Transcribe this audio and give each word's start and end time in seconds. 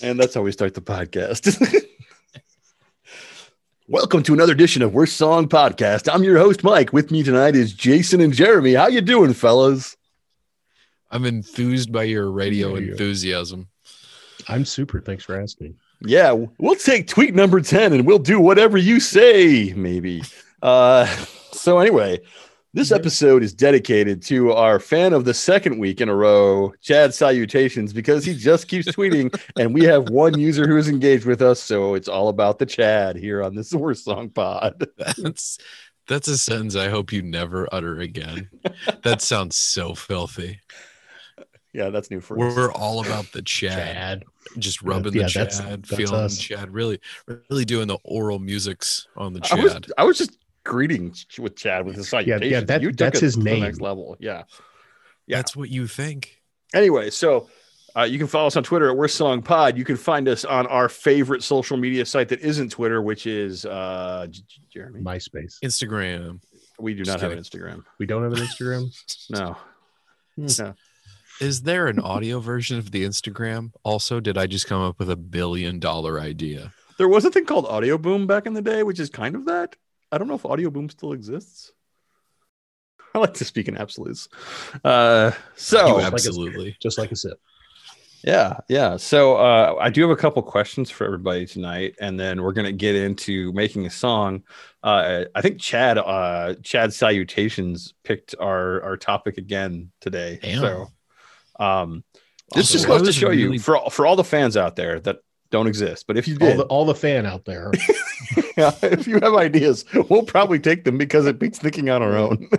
And 0.00 0.18
that's 0.18 0.34
how 0.34 0.42
we 0.42 0.52
start 0.52 0.74
the 0.74 0.80
podcast. 0.80 1.56
Welcome 3.88 4.22
to 4.24 4.34
another 4.34 4.52
edition 4.52 4.82
of 4.82 4.92
Worst 4.92 5.16
Song 5.16 5.48
Podcast. 5.48 6.12
I'm 6.12 6.22
your 6.22 6.38
host, 6.38 6.62
Mike. 6.62 6.92
With 6.92 7.10
me 7.10 7.22
tonight 7.22 7.56
is 7.56 7.72
Jason 7.72 8.20
and 8.20 8.32
Jeremy. 8.32 8.74
How 8.74 8.88
you 8.88 9.00
doing, 9.00 9.32
fellas? 9.32 9.96
I'm 11.10 11.24
enthused 11.24 11.90
by 11.90 12.04
your 12.04 12.30
radio 12.30 12.72
There 12.74 12.80
you 12.80 12.86
go. 12.88 12.92
enthusiasm. 12.92 13.68
I'm 14.46 14.64
super. 14.64 15.00
Thanks 15.00 15.24
for 15.24 15.40
asking. 15.40 15.74
Yeah, 16.02 16.32
we'll 16.58 16.76
take 16.76 17.08
tweet 17.08 17.34
number 17.34 17.60
10 17.60 17.92
and 17.92 18.06
we'll 18.06 18.18
do 18.20 18.38
whatever 18.38 18.76
you 18.78 19.00
say, 19.00 19.72
maybe. 19.74 20.22
Uh, 20.62 21.06
so, 21.52 21.78
anyway, 21.80 22.20
this 22.78 22.92
episode 22.92 23.42
is 23.42 23.52
dedicated 23.52 24.22
to 24.22 24.52
our 24.52 24.78
fan 24.78 25.12
of 25.12 25.24
the 25.24 25.34
second 25.34 25.78
week 25.78 26.00
in 26.00 26.08
a 26.08 26.14
row, 26.14 26.72
Chad 26.80 27.12
Salutations, 27.12 27.92
because 27.92 28.24
he 28.24 28.34
just 28.36 28.68
keeps 28.68 28.86
tweeting 28.88 29.36
and 29.58 29.74
we 29.74 29.82
have 29.84 30.08
one 30.10 30.38
user 30.38 30.66
who 30.66 30.76
is 30.76 30.88
engaged 30.88 31.26
with 31.26 31.42
us. 31.42 31.60
So, 31.60 31.94
it's 31.94 32.08
all 32.08 32.28
about 32.28 32.58
the 32.60 32.66
Chad 32.66 33.16
here 33.16 33.42
on 33.42 33.54
this 33.56 33.72
Worst 33.74 34.04
Song 34.04 34.30
Pod. 34.30 34.86
That's 35.16 35.58
that's 36.06 36.28
a 36.28 36.38
sentence 36.38 36.74
I 36.76 36.88
hope 36.88 37.12
you 37.12 37.20
never 37.20 37.68
utter 37.72 37.98
again. 37.98 38.48
That 39.02 39.20
sounds 39.22 39.56
so 39.56 39.94
filthy. 39.94 40.60
Yeah, 41.74 41.90
that's 41.90 42.10
new 42.10 42.20
for 42.20 42.34
us. 42.42 42.56
We're 42.56 42.72
all 42.72 43.04
about 43.04 43.30
the 43.32 43.42
Chad, 43.42 43.72
Chad. 43.72 44.24
just 44.58 44.82
rubbing 44.82 45.12
Yeah, 45.14 45.24
the 45.26 45.32
that's- 45.34 45.58
Chad, 45.58 45.82
that's 45.82 45.94
feeling 45.94 46.14
us. 46.20 46.36
the 46.36 46.42
Chad, 46.42 46.72
really, 46.72 46.98
really 47.50 47.64
doing 47.66 47.88
the 47.88 47.98
oral 48.04 48.38
musics 48.38 49.06
on 49.16 49.34
the 49.34 49.46
I 49.52 49.62
was, 49.62 49.72
Chad. 49.74 49.86
I 49.98 50.04
was 50.04 50.16
just 50.16 50.38
greeting 50.68 51.14
with 51.38 51.56
Chad 51.56 51.84
with 51.86 51.96
his 51.96 52.08
salutations. 52.08 52.66
that- 52.66 52.82
you 52.82 52.90
took 52.90 52.96
that's 52.98 53.20
his 53.20 53.34
to 53.34 53.40
the 53.40 53.44
name. 53.44 53.60
next 53.62 53.80
level. 53.80 54.16
Yeah. 54.20 54.44
yeah. 55.26 55.36
That's 55.38 55.56
what 55.56 55.68
you 55.70 55.86
think. 55.86 56.40
Anyway, 56.74 57.10
so 57.10 57.48
uh, 57.96 58.02
you 58.02 58.18
can 58.18 58.26
follow 58.26 58.46
us 58.46 58.56
on 58.56 58.62
Twitter 58.62 58.90
at 58.90 58.96
Worst 58.96 59.16
Song 59.16 59.42
Pod. 59.42 59.76
You 59.78 59.84
can 59.84 59.96
find 59.96 60.28
us 60.28 60.44
on 60.44 60.66
our 60.66 60.88
favorite 60.88 61.42
social 61.42 61.76
media 61.76 62.04
site 62.06 62.28
that 62.28 62.40
isn't 62.40 62.70
Twitter, 62.70 63.00
which 63.02 63.26
is 63.26 63.64
uh, 63.64 64.26
J- 64.30 64.42
J- 64.46 64.62
Jeremy. 64.70 65.00
MySpace. 65.00 65.58
Instagram. 65.64 66.40
We 66.78 66.94
do 66.94 66.98
Just 67.04 67.10
not 67.10 67.20
have 67.22 67.32
an. 67.32 67.38
Instagram. 67.38 67.82
We 67.98 68.06
don't 68.06 68.22
have 68.22 68.32
an 68.34 68.38
Instagram. 68.40 68.94
No. 69.30 69.56
Hmm. 70.36 70.46
no. 70.58 70.74
Is 71.40 71.62
there 71.62 71.86
an 71.86 71.98
audio 72.00 72.40
version 72.40 72.78
of 72.78 72.90
the 72.90 73.04
Instagram? 73.04 73.72
Also, 73.84 74.20
did 74.20 74.36
I 74.36 74.46
just 74.46 74.66
come 74.66 74.82
up 74.82 74.98
with 74.98 75.08
a 75.10 75.16
billion 75.16 75.78
dollar 75.78 76.20
idea? 76.20 76.72
There 76.98 77.08
was 77.08 77.24
a 77.24 77.30
thing 77.30 77.44
called 77.46 77.64
Audio 77.66 77.96
Boom 77.96 78.26
back 78.26 78.46
in 78.46 78.54
the 78.54 78.62
day, 78.62 78.82
which 78.82 78.98
is 79.00 79.08
kind 79.08 79.34
of 79.36 79.44
that. 79.46 79.76
I 80.10 80.18
don't 80.18 80.28
know 80.28 80.34
if 80.34 80.46
Audio 80.46 80.70
Boom 80.70 80.88
still 80.88 81.12
exists. 81.12 81.72
I 83.14 83.18
like 83.18 83.34
to 83.34 83.44
speak 83.44 83.68
in 83.68 83.76
absolutes. 83.76 84.28
Uh, 84.84 85.32
so 85.56 85.86
you 85.86 85.94
like 85.94 86.04
a- 86.04 86.14
absolutely. 86.14 86.76
Just 86.80 86.98
like 86.98 87.10
a 87.12 87.16
sip. 87.16 87.40
Yeah, 88.24 88.56
yeah. 88.68 88.96
So 88.96 89.36
uh, 89.36 89.76
I 89.80 89.90
do 89.90 90.02
have 90.02 90.10
a 90.10 90.16
couple 90.16 90.42
questions 90.42 90.90
for 90.90 91.04
everybody 91.04 91.46
tonight, 91.46 91.94
and 92.00 92.18
then 92.18 92.42
we're 92.42 92.52
gonna 92.52 92.72
get 92.72 92.96
into 92.96 93.52
making 93.52 93.86
a 93.86 93.90
song. 93.90 94.42
Uh, 94.82 95.24
I 95.36 95.40
think 95.40 95.60
Chad, 95.60 95.98
uh, 95.98 96.54
Chad 96.64 96.92
Salutations 96.92 97.94
picked 98.02 98.34
our 98.40 98.82
our 98.82 98.96
topic 98.96 99.38
again 99.38 99.92
today. 100.00 100.40
Damn. 100.42 100.60
So, 100.60 100.86
um, 101.60 102.02
this 102.54 102.66
Also, 102.66 102.72
just 102.72 102.84
I 102.86 102.88
goes 102.88 103.00
to 103.02 103.06
was 103.06 103.14
show 103.14 103.30
you 103.30 103.58
for 103.60 103.76
all- 103.76 103.90
for 103.90 104.04
all 104.04 104.16
the 104.16 104.24
fans 104.24 104.56
out 104.56 104.74
there 104.74 104.98
that 105.00 105.18
don't 105.50 105.68
exist, 105.68 106.06
but 106.08 106.16
if 106.18 106.26
you 106.26 106.36
All 106.40 106.56
the 106.56 106.64
all 106.64 106.84
the 106.86 106.94
fan 106.96 107.24
out 107.24 107.44
there. 107.44 107.70
yeah, 108.56 108.72
if 108.82 109.06
you 109.06 109.20
have 109.20 109.34
ideas, 109.34 109.84
we'll 110.08 110.22
probably 110.24 110.58
take 110.58 110.84
them 110.84 110.98
because 110.98 111.26
it 111.26 111.38
beats 111.38 111.58
thinking 111.58 111.88
on 111.90 112.02
our 112.02 112.16
own. 112.16 112.48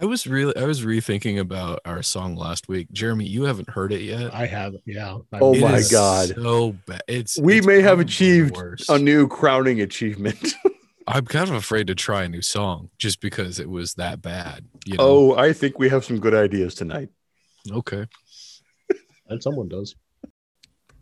I 0.00 0.06
was 0.06 0.26
really 0.26 0.56
I 0.56 0.64
was 0.64 0.84
rethinking 0.84 1.38
about 1.38 1.80
our 1.84 2.02
song 2.02 2.34
last 2.34 2.68
week. 2.68 2.90
Jeremy, 2.92 3.26
you 3.26 3.44
haven't 3.44 3.70
heard 3.70 3.92
it 3.92 4.02
yet. 4.02 4.34
I 4.34 4.46
have. 4.46 4.74
Yeah. 4.84 5.18
I- 5.32 5.38
Oh 5.40 5.54
my 5.54 5.82
God. 5.90 6.28
So 6.34 6.72
bad. 6.86 7.02
It's 7.06 7.38
we 7.38 7.58
it's 7.58 7.66
may 7.66 7.80
have 7.80 8.00
achieved 8.00 8.56
worst. 8.56 8.90
a 8.90 8.98
new 8.98 9.28
crowning 9.28 9.80
achievement. 9.80 10.54
I'm 11.06 11.26
kind 11.26 11.48
of 11.48 11.54
afraid 11.54 11.86
to 11.88 11.94
try 11.94 12.24
a 12.24 12.28
new 12.28 12.42
song 12.42 12.88
just 12.98 13.20
because 13.20 13.60
it 13.60 13.68
was 13.68 13.94
that 13.94 14.20
bad. 14.20 14.64
You 14.86 14.96
know? 14.96 15.04
oh, 15.32 15.36
I 15.36 15.52
think 15.52 15.78
we 15.78 15.88
have 15.90 16.04
some 16.04 16.18
good 16.18 16.34
ideas 16.34 16.74
tonight. 16.74 17.10
okay. 17.70 18.06
And 19.28 19.42
someone 19.42 19.68
does. 19.68 19.94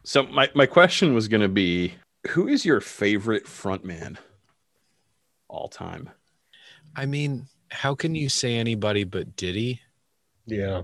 So 0.04 0.24
my, 0.24 0.50
my 0.54 0.66
question 0.66 1.14
was 1.14 1.28
going 1.28 1.40
to 1.40 1.48
be 1.48 1.94
who 2.28 2.48
is 2.48 2.64
your 2.64 2.80
favorite 2.80 3.44
frontman 3.44 4.16
all 5.48 5.68
time? 5.68 6.10
I 6.94 7.06
mean, 7.06 7.46
how 7.70 7.94
can 7.94 8.14
you 8.14 8.28
say 8.28 8.56
anybody 8.56 9.04
but 9.04 9.36
Diddy? 9.36 9.80
Yeah. 10.46 10.82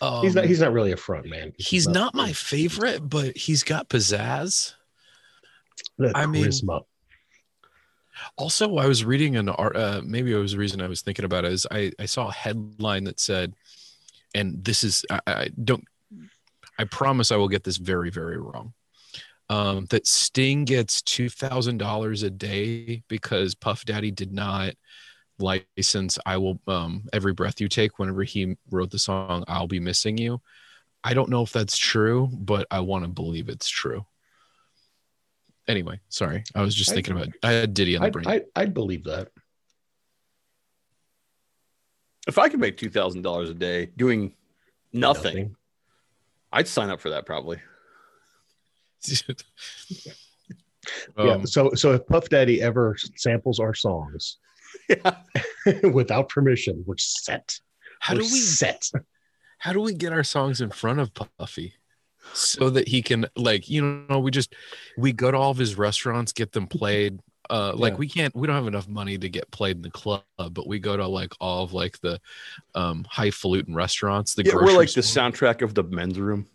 Um, 0.00 0.22
he's 0.22 0.34
not. 0.34 0.44
He's 0.44 0.60
not 0.60 0.72
really 0.72 0.92
a 0.92 0.96
front 0.96 1.26
man. 1.26 1.52
he's 1.56 1.88
not 1.88 2.14
my 2.14 2.32
favorite, 2.32 3.08
but 3.08 3.36
he's 3.36 3.62
got 3.62 3.88
pizzazz. 3.88 4.74
The 5.98 6.12
I 6.14 6.26
mean- 6.26 6.50
Also, 8.38 8.76
I 8.76 8.86
was 8.86 9.04
reading 9.04 9.36
an 9.36 9.48
art. 9.48 9.76
Uh, 9.76 10.02
maybe 10.04 10.32
it 10.32 10.36
was 10.36 10.52
the 10.52 10.58
reason 10.58 10.80
I 10.82 10.88
was 10.88 11.00
thinking 11.02 11.24
about 11.24 11.44
it 11.44 11.52
is 11.52 11.66
I, 11.70 11.92
I 11.98 12.06
saw 12.06 12.28
a 12.28 12.32
headline 12.32 13.04
that 13.04 13.20
said, 13.20 13.54
and 14.34 14.62
this 14.64 14.84
is 14.84 15.04
I, 15.10 15.20
I 15.26 15.50
don't. 15.64 15.84
I 16.78 16.84
promise 16.84 17.32
I 17.32 17.36
will 17.36 17.48
get 17.48 17.64
this 17.64 17.76
very 17.78 18.10
very 18.10 18.38
wrong. 18.38 18.74
Um, 19.48 19.86
that 19.90 20.06
Sting 20.06 20.64
gets 20.64 21.02
two 21.02 21.28
thousand 21.28 21.78
dollars 21.78 22.22
a 22.22 22.30
day 22.30 23.02
because 23.08 23.54
Puff 23.54 23.84
Daddy 23.84 24.10
did 24.10 24.32
not 24.32 24.74
license 25.38 26.18
"I 26.26 26.36
Will." 26.38 26.60
Um, 26.66 27.04
Every 27.12 27.32
breath 27.32 27.60
you 27.60 27.68
take. 27.68 27.98
Whenever 27.98 28.24
he 28.24 28.56
wrote 28.70 28.90
the 28.90 28.98
song 28.98 29.44
"I'll 29.46 29.68
Be 29.68 29.78
Missing 29.78 30.18
You," 30.18 30.40
I 31.04 31.14
don't 31.14 31.30
know 31.30 31.42
if 31.42 31.52
that's 31.52 31.78
true, 31.78 32.28
but 32.32 32.66
I 32.70 32.80
want 32.80 33.04
to 33.04 33.08
believe 33.08 33.48
it's 33.48 33.68
true. 33.68 34.04
Anyway, 35.68 36.00
sorry, 36.08 36.42
I 36.54 36.62
was 36.62 36.74
just 36.74 36.90
I- 36.90 36.94
thinking 36.94 37.14
about. 37.16 37.28
I 37.42 37.52
had 37.52 37.74
Diddy 37.74 37.96
on 37.96 38.00
the 38.02 38.06
I'd, 38.06 38.12
brain. 38.12 38.26
I, 38.26 38.42
I'd 38.56 38.74
believe 38.74 39.04
that. 39.04 39.28
If 42.26 42.38
I 42.38 42.48
could 42.48 42.58
make 42.58 42.76
$2,000 42.76 43.50
a 43.50 43.54
day 43.54 43.86
doing 43.96 44.34
nothing, 44.92 45.54
I'd 46.52 46.66
sign 46.66 46.90
up 46.90 47.00
for 47.00 47.10
that 47.10 47.24
probably. 47.24 47.60
Yeah. 51.18 51.32
Um, 51.32 51.46
So 51.46 51.72
so 51.74 51.92
if 51.92 52.06
Puff 52.06 52.28
Daddy 52.28 52.62
ever 52.62 52.96
samples 53.16 53.58
our 53.60 53.74
songs 53.74 54.38
Yeah. 54.88 55.16
without 55.92 56.28
permission, 56.28 56.82
we're 56.86 56.96
set. 56.98 57.58
how 58.00 58.14
We're 58.14 58.20
do 58.20 58.26
we 58.32 58.38
set? 58.40 58.90
how 59.58 59.72
do 59.72 59.80
we 59.80 59.94
get 59.94 60.12
our 60.12 60.24
songs 60.24 60.60
in 60.60 60.70
front 60.70 61.00
of 61.00 61.12
Puffy 61.14 61.74
so 62.32 62.70
that 62.70 62.88
he 62.88 63.02
can 63.02 63.26
like 63.36 63.68
you 63.70 64.04
know 64.08 64.18
we 64.18 64.30
just 64.30 64.54
we 64.98 65.12
go 65.12 65.30
to 65.30 65.36
all 65.36 65.50
of 65.50 65.56
his 65.58 65.76
restaurants 65.78 66.32
get 66.32 66.52
them 66.52 66.66
played 66.66 67.20
uh 67.50 67.72
like 67.74 67.92
Yeah. 67.92 67.98
we 67.98 68.08
can't 68.08 68.34
we 68.34 68.46
don't 68.48 68.56
have 68.56 68.66
enough 68.66 68.88
money 68.88 69.16
to 69.16 69.28
get 69.28 69.48
played 69.52 69.76
in 69.76 69.82
the 69.82 69.90
club 69.90 70.22
but 70.50 70.66
we 70.66 70.78
go 70.80 70.96
to 70.96 71.06
like 71.06 71.32
all 71.40 71.62
of 71.62 71.72
like 71.72 71.98
the 72.00 72.20
um 72.74 73.06
highfalutin 73.08 73.74
restaurants 73.74 74.34
the 74.34 74.44
Yeah, 74.44 74.54
we're 74.54 74.60
grocery 74.62 74.76
like 74.76 74.92
the 74.92 75.00
soundtrack 75.02 75.62
of 75.62 75.74
the 75.74 75.84
men's 75.84 76.18
room. 76.18 76.46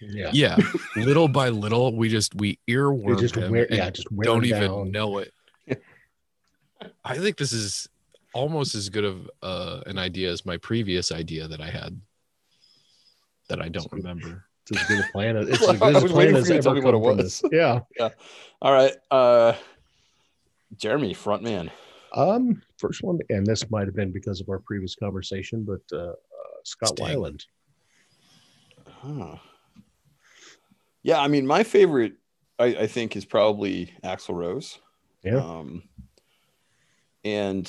Yeah. 0.00 0.30
yeah 0.32 0.56
little 0.96 1.28
by 1.28 1.50
little 1.50 1.94
we 1.94 2.08
just 2.08 2.34
we 2.34 2.58
We 2.66 2.74
earworm 2.74 3.20
just 3.20 3.36
him 3.36 3.50
wear, 3.52 3.66
yeah, 3.70 3.90
just 3.90 4.10
wear 4.10 4.24
don't 4.24 4.44
even 4.44 4.62
down. 4.62 4.90
know 4.90 5.18
it 5.18 5.32
i 7.04 7.16
think 7.18 7.36
this 7.36 7.52
is 7.52 7.88
almost 8.34 8.74
as 8.74 8.88
good 8.88 9.04
of 9.04 9.30
uh, 9.42 9.80
an 9.86 9.98
idea 9.98 10.30
as 10.30 10.44
my 10.46 10.56
previous 10.56 11.12
idea 11.12 11.46
that 11.48 11.60
i 11.60 11.68
had 11.70 12.00
that 13.48 13.60
i 13.60 13.68
don't 13.68 13.90
remember 13.92 14.44
It's 14.70 14.80
as 14.80 14.88
good 14.88 15.00
a 15.04 15.12
plan. 15.12 15.36
as- 15.36 15.48
It's 15.52 15.60
Well, 15.60 15.70
as 15.72 15.78
good 15.78 15.96
I 15.96 15.98
a 15.98 16.02
was 16.02 16.12
plan 16.12 16.16
waiting 16.26 16.36
as 16.36 16.46
for 16.46 16.52
you 16.52 16.58
to 16.58 16.62
tell 16.62 16.72
ever 16.72 16.80
me 16.80 16.84
what 16.84 16.92
come 16.92 17.02
it 17.02 17.06
from 17.08 17.16
was. 17.18 17.40
this. 17.40 17.50
Yeah. 17.52 18.08
All 18.62 18.72
right. 18.72 18.94
Uh 19.10 19.52
Jeremy, 20.76 21.14
frontman. 21.14 21.70
Um, 22.14 22.62
first 22.78 23.02
one, 23.02 23.18
and 23.30 23.46
this 23.46 23.70
might 23.70 23.86
have 23.86 23.94
been 23.96 24.12
because 24.12 24.40
of 24.42 24.48
our 24.50 24.58
previous 24.60 24.94
conversation, 24.94 25.64
but 25.64 25.80
uh, 25.96 26.10
uh 26.10 26.14
Scott 26.64 26.90
Sting. 26.90 27.06
Weiland. 27.06 27.44
Huh. 28.86 29.36
Yeah, 31.08 31.20
I 31.22 31.28
mean, 31.28 31.46
my 31.46 31.62
favorite, 31.62 32.16
I, 32.58 32.66
I 32.66 32.86
think, 32.86 33.16
is 33.16 33.24
probably 33.24 33.94
Axl 34.04 34.34
Rose. 34.34 34.78
Yeah. 35.24 35.36
Um, 35.38 35.84
and 37.24 37.66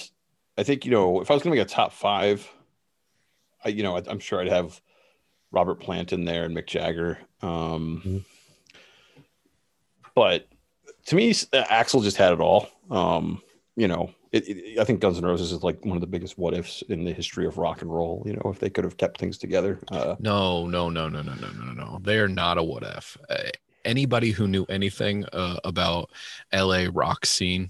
I 0.58 0.64
think 0.64 0.84
you 0.84 0.92
know, 0.92 1.22
if 1.22 1.32
I 1.32 1.36
was 1.36 1.42
going 1.42 1.54
to 1.56 1.58
make 1.58 1.66
a 1.66 1.70
top 1.70 1.94
five, 1.94 2.46
I, 3.64 3.70
you 3.70 3.82
know, 3.82 3.96
I, 3.96 4.04
I'm 4.10 4.20
sure 4.20 4.42
I'd 4.42 4.50
have 4.50 4.82
Robert 5.54 5.76
Plant 5.76 6.12
in 6.12 6.26
there 6.26 6.44
and 6.44 6.54
Mick 6.54 6.68
Jagger. 6.68 7.18
Um, 7.42 8.02
Mhm. 8.06 8.26
But 10.16 10.50
to 11.06 11.16
me, 11.16 11.32
Axl 11.32 12.04
just 12.04 12.18
had 12.18 12.34
it 12.34 12.42
all. 12.42 12.68
Um, 12.92 13.42
you 13.78 13.88
know, 13.88 14.14
it, 14.32 14.48
it, 14.48 14.80
I 14.80 14.84
think 14.84 15.00
Guns 15.00 15.18
N' 15.18 15.26
Roses 15.26 15.52
is 15.52 15.64
like 15.64 15.84
one 15.86 15.98
of 15.98 16.02
the 16.02 16.08
biggest 16.08 16.38
what 16.38 16.54
ifs 16.54 16.82
in 16.84 17.04
the 17.04 17.14
history 17.14 17.46
of 17.46 17.58
rock 17.58 17.82
and 17.82 17.94
roll. 17.94 18.24
You 18.26 18.34
know, 18.34 18.52
if 18.52 18.60
they 18.60 18.70
could 18.70 18.84
have 18.84 18.98
kept 18.98 19.20
things 19.20 19.38
together. 19.38 19.80
Uh, 19.92 20.16
No, 20.20 20.68
no, 20.68 20.90
no, 20.90 21.10
no, 21.10 21.22
no, 21.22 21.34
no, 21.34 21.50
no, 21.50 21.72
no. 21.72 22.00
They 22.02 22.20
are 22.20 22.28
not 22.28 22.58
a 22.58 22.64
what 22.64 22.84
if. 22.84 23.18
Anybody 23.86 24.32
who 24.32 24.48
knew 24.48 24.66
anything 24.66 25.26
uh, 25.34 25.58
about 25.64 26.12
LA 26.54 26.88
rock 26.92 27.26
scene 27.26 27.70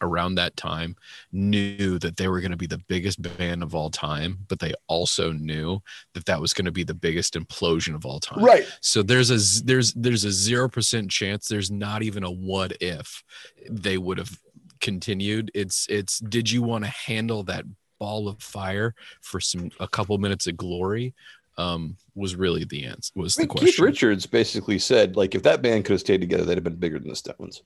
around 0.00 0.34
that 0.36 0.56
time 0.56 0.96
knew 1.32 1.98
that 1.98 2.16
they 2.16 2.28
were 2.28 2.40
going 2.40 2.50
to 2.50 2.56
be 2.56 2.66
the 2.66 2.82
biggest 2.88 3.20
band 3.36 3.62
of 3.62 3.74
all 3.74 3.90
time, 3.90 4.38
but 4.48 4.58
they 4.58 4.72
also 4.86 5.32
knew 5.32 5.80
that 6.12 6.26
that 6.26 6.40
was 6.40 6.52
going 6.52 6.64
to 6.64 6.72
be 6.72 6.84
the 6.84 6.94
biggest 6.94 7.34
implosion 7.34 7.94
of 7.94 8.06
all 8.06 8.20
time. 8.20 8.44
Right. 8.44 8.66
So 8.80 9.02
there's 9.02 9.30
a 9.30 9.64
there's 9.64 9.92
there's 9.94 10.24
a 10.24 10.32
zero 10.32 10.68
percent 10.68 11.10
chance. 11.10 11.48
There's 11.48 11.70
not 11.70 12.02
even 12.02 12.22
a 12.22 12.30
what 12.30 12.76
if 12.80 13.22
they 13.68 13.98
would 13.98 14.18
have 14.18 14.38
continued. 14.84 15.50
It's 15.54 15.86
it's 15.88 16.20
did 16.20 16.48
you 16.50 16.62
want 16.62 16.84
to 16.84 16.90
handle 16.90 17.42
that 17.44 17.64
ball 17.98 18.28
of 18.28 18.40
fire 18.40 18.94
for 19.22 19.40
some 19.40 19.70
a 19.80 19.88
couple 19.88 20.16
minutes 20.18 20.46
of 20.46 20.56
glory? 20.56 21.14
Um, 21.56 21.96
was 22.14 22.34
really 22.36 22.64
the 22.64 22.84
answer. 22.84 23.12
Was 23.16 23.38
I 23.38 23.42
the 23.42 23.48
mean, 23.48 23.56
Keith. 23.66 23.78
Richards 23.78 24.26
basically 24.26 24.78
said, 24.78 25.16
like, 25.16 25.34
if 25.36 25.42
that 25.44 25.62
band 25.62 25.84
could 25.84 25.92
have 25.92 26.00
stayed 26.00 26.20
together, 26.20 26.44
they'd 26.44 26.56
have 26.56 26.64
been 26.64 26.74
bigger 26.76 26.98
than 26.98 27.08
the 27.08 27.14
Stones. 27.16 27.62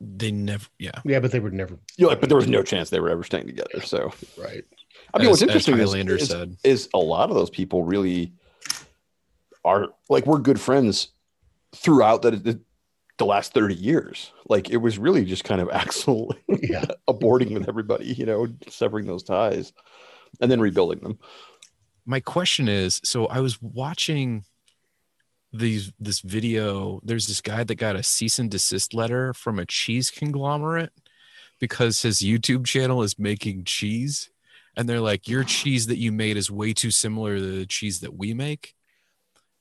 They 0.00 0.30
never. 0.32 0.66
Yeah. 0.78 1.00
Yeah, 1.04 1.20
but 1.20 1.30
they 1.32 1.40
would 1.40 1.52
never. 1.52 1.78
You 1.96 2.08
know, 2.08 2.16
but 2.16 2.28
there 2.28 2.36
was 2.36 2.48
no 2.48 2.62
chance 2.62 2.90
they 2.90 3.00
were 3.00 3.10
ever 3.10 3.24
staying 3.24 3.46
together. 3.46 3.80
So, 3.84 4.12
Right. 4.38 4.64
I 5.14 5.18
mean, 5.18 5.26
As- 5.26 5.30
what's 5.30 5.42
interesting 5.42 5.74
is, 5.78 5.90
Highlander 5.90 6.16
is, 6.16 6.28
said. 6.28 6.56
is 6.64 6.88
a 6.94 6.98
lot 6.98 7.30
of 7.30 7.36
those 7.36 7.50
people 7.50 7.82
really 7.84 8.32
are 9.64 9.88
like 10.08 10.26
we're 10.26 10.38
good 10.38 10.60
friends 10.60 11.08
throughout 11.74 12.22
the, 12.22 12.30
the 13.18 13.26
last 13.26 13.52
30 13.54 13.74
years. 13.74 14.32
Like 14.48 14.70
it 14.70 14.78
was 14.78 14.98
really 14.98 15.24
just 15.24 15.44
kind 15.44 15.60
of 15.60 15.68
Axl 15.82 16.30
Yeah. 16.48 16.84
aborting 17.08 17.52
with 17.54 17.68
everybody, 17.68 18.06
you 18.06 18.26
know, 18.26 18.48
severing 18.68 19.06
those 19.06 19.22
ties 19.22 19.72
and 20.40 20.50
then 20.50 20.60
rebuilding 20.60 21.00
them. 21.00 21.18
my 22.06 22.20
question 22.20 22.68
is 22.68 23.00
so 23.04 23.26
i 23.26 23.38
was 23.38 23.60
watching 23.62 24.44
these 25.52 25.92
this 26.00 26.20
video 26.20 27.00
there's 27.04 27.26
this 27.26 27.40
guy 27.40 27.62
that 27.62 27.74
got 27.74 27.96
a 27.96 28.02
cease 28.02 28.38
and 28.38 28.50
desist 28.50 28.94
letter 28.94 29.34
from 29.34 29.58
a 29.58 29.66
cheese 29.66 30.10
conglomerate 30.10 30.90
because 31.60 32.00
his 32.02 32.20
youtube 32.20 32.64
channel 32.64 33.02
is 33.02 33.18
making 33.18 33.62
cheese 33.64 34.30
and 34.76 34.88
they're 34.88 35.00
like 35.00 35.28
your 35.28 35.44
cheese 35.44 35.86
that 35.86 35.98
you 35.98 36.10
made 36.10 36.36
is 36.38 36.50
way 36.50 36.72
too 36.72 36.90
similar 36.90 37.36
to 37.36 37.42
the 37.58 37.66
cheese 37.66 38.00
that 38.00 38.14
we 38.14 38.32
make 38.34 38.74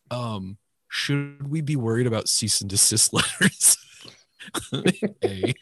um 0.10 0.58
should 0.92 1.50
we 1.50 1.62
be 1.62 1.76
worried 1.76 2.06
about 2.06 2.28
cease 2.28 2.60
and 2.62 2.70
desist 2.70 3.14
letters 3.14 3.78
A. 5.24 5.54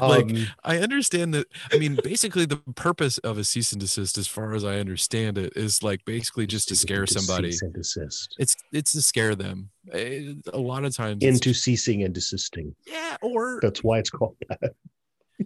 Like, 0.00 0.24
Um, 0.32 0.46
I 0.64 0.78
understand 0.78 1.34
that. 1.34 1.46
I 1.72 1.78
mean, 1.78 1.98
basically, 2.02 2.46
the 2.46 2.56
purpose 2.74 3.18
of 3.18 3.38
a 3.38 3.44
cease 3.44 3.70
and 3.72 3.80
desist, 3.80 4.16
as 4.18 4.26
far 4.26 4.54
as 4.54 4.64
I 4.64 4.78
understand 4.80 5.36
it, 5.38 5.52
is 5.54 5.82
like 5.84 6.04
basically 6.04 6.46
just 6.46 6.68
to 6.68 6.76
scare 6.76 7.02
into 7.02 7.12
somebody. 7.20 7.52
cease 7.52 7.62
and 7.62 7.74
desist. 7.74 8.34
It's 8.40 8.56
it's 8.72 8.92
to 8.92 9.02
scare 9.02 9.34
them. 9.36 9.68
Eh, 9.92 10.32
A 10.52 10.58
lot 10.58 10.84
of 10.84 10.96
times, 10.96 11.18
it's- 11.22 11.34
Into 11.36 11.52
ceasing 11.54 12.02
and 12.02 12.12
desisting. 12.14 12.74
yeah, 12.86 13.16
or 13.22 13.60
That's 13.62 13.84
why 13.84 13.98
it's 13.98 14.10
called 14.10 14.36
that. 14.48 14.72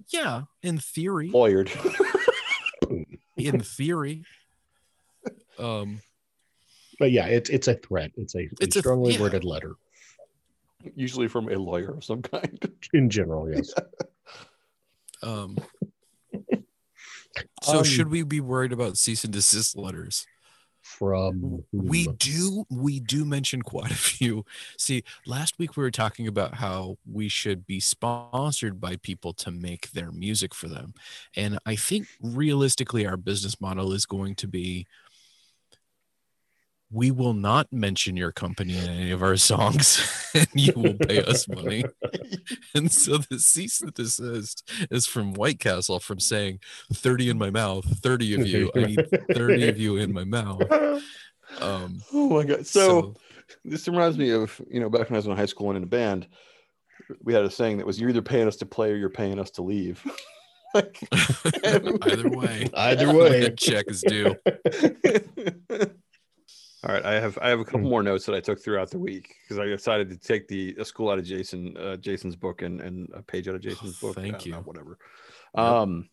yeah, 0.09 0.43
in 0.63 0.79
theory, 0.79 1.29
Lawyered. 1.31 1.71
in 3.37 3.61
theory. 3.61 4.25
Um, 5.59 6.01
But 7.03 7.11
yeah, 7.11 7.27
it's 7.27 7.51
it's 7.51 7.67
a 7.67 7.75
threat. 7.75 8.13
It's 8.17 8.37
a, 8.37 8.47
It's 8.61 8.77
a 8.77 8.79
a- 8.79 8.83
strongly 8.83 9.15
yeah. 9.15 9.21
worded 9.23 9.43
letter. 9.43 9.75
Usually 10.95 11.27
from 11.27 11.49
a 11.49 11.57
lawyer 11.59 11.95
of 11.95 12.05
some 12.05 12.23
kind. 12.23 12.57
In 12.93 13.11
general, 13.11 13.53
yes. 13.53 13.75
um. 15.25 15.59
So 17.65 17.79
Um, 17.79 17.85
should 17.85 18.09
we 18.09 18.23
be 18.23 18.39
worried 18.39 18.73
about 18.73 18.99
cease 18.99 19.25
and 19.25 19.33
desist 19.33 19.77
letters? 19.77 20.29
From 20.83 21.65
we 21.73 22.07
do 22.07 22.67
we 22.71 23.01
do 23.01 23.25
mention 23.25 23.63
quite 23.63 23.91
a 23.91 23.95
few 23.97 24.45
see 24.79 25.03
last 25.27 25.59
week 25.59 25.77
we 25.77 25.83
were 25.83 25.91
talking 25.91 26.29
about 26.29 26.55
how 26.55 26.99
we 27.11 27.29
should 27.29 27.67
be 27.67 27.81
sponsored 27.81 28.81
by 28.81 28.95
people 28.97 29.33
to 29.33 29.51
make 29.51 29.91
their 29.91 30.11
music 30.13 30.53
for 30.55 30.67
them 30.67 30.93
and 31.37 31.59
i 31.65 31.77
think 31.77 32.09
realistically 32.21 33.07
our 33.07 33.17
business 33.17 33.61
model 33.61 33.93
is 33.93 34.07
going 34.07 34.35
to 34.35 34.49
be 34.49 34.87
we 36.93 37.11
will 37.11 37.33
not 37.33 37.73
mention 37.73 38.17
your 38.17 38.33
company 38.33 38.77
in 38.77 38.85
any 38.85 39.11
of 39.11 39.23
our 39.23 39.37
songs 39.37 40.31
and 40.35 40.49
you 40.55 40.73
will 40.77 40.95
pay 40.95 41.23
us 41.25 41.49
money 41.49 41.85
and 42.75 42.93
so 42.93 43.19
the 43.31 43.39
cease 43.39 43.81
and 43.81 43.95
desist 43.95 44.69
is 44.91 45.07
from 45.07 45.33
white 45.35 45.59
castle 45.59 45.99
from 45.99 46.21
saying 46.21 46.59
30 46.93 47.31
in 47.31 47.39
my 47.39 47.51
mouth 47.51 47.85
30 48.03 48.41
of 48.41 48.47
you 48.47 48.71
i 48.77 48.81
need 48.81 49.07
30 49.35 49.69
of 49.69 49.79
you 49.79 49.97
in 49.97 50.13
my 50.13 50.25
mouth 50.25 50.63
um 51.61 52.03
oh 52.13 52.29
my 52.31 52.45
god. 52.45 52.67
so 52.67 53.15
this 53.65 53.87
reminds 53.89 54.19
me 54.19 54.31
of 54.31 54.61
you 54.71 54.81
know 54.81 54.89
back 54.89 55.09
when 55.11 55.17
I 55.17 55.19
was 55.19 55.27
in 55.27 55.37
high 55.37 55.47
school 55.47 55.69
and 55.69 55.77
in 55.77 55.83
a 55.83 55.87
band, 55.87 56.27
we 57.23 57.35
had 57.35 57.45
a 57.45 57.51
saying 57.51 57.79
that 57.79 57.87
was 57.87 58.01
you're 58.01 58.11
either 58.11 58.23
paying 58.23 58.49
us 58.49 58.57
to 58.57 58.67
play 58.67 58.91
or 58.91 58.97
you're 58.97 59.11
paying 59.11 59.39
us 59.39 59.51
to 59.53 59.63
leave. 59.63 60.03
Like- 60.75 61.07
either 61.63 62.31
way 62.31 62.71
Either 62.73 63.13
way. 63.13 63.51
check 63.59 63.85
is 63.89 64.01
due 64.01 64.35
All 66.85 66.93
right, 66.93 67.05
I 67.05 67.21
have 67.21 67.39
I 67.41 67.49
have 67.49 67.61
a 67.61 67.65
couple 67.65 67.81
Hmm. 67.81 67.89
more 67.89 68.03
notes 68.03 68.27
that 68.27 68.35
I 68.35 68.41
took 68.41 68.61
throughout 68.61 68.91
the 68.91 68.99
week 68.99 69.37
because 69.43 69.59
I 69.59 69.67
decided 69.67 70.11
to 70.11 70.17
take 70.17 70.49
the 70.49 70.75
a 70.79 70.85
school 70.85 71.11
out 71.11 71.19
of 71.19 71.25
Jason 71.25 71.77
uh, 71.77 71.97
Jason's 71.97 72.35
book 72.35 72.63
and 72.63 72.81
and 72.81 73.09
a 73.15 73.23
page 73.23 73.47
out 73.47 73.55
of 73.55 73.61
Jason's 73.61 74.01
book. 74.01 74.17
Thank 74.17 74.47
you. 74.47 74.53
know, 74.53 74.59
whatever. 74.61 74.99
Um, 75.55 76.09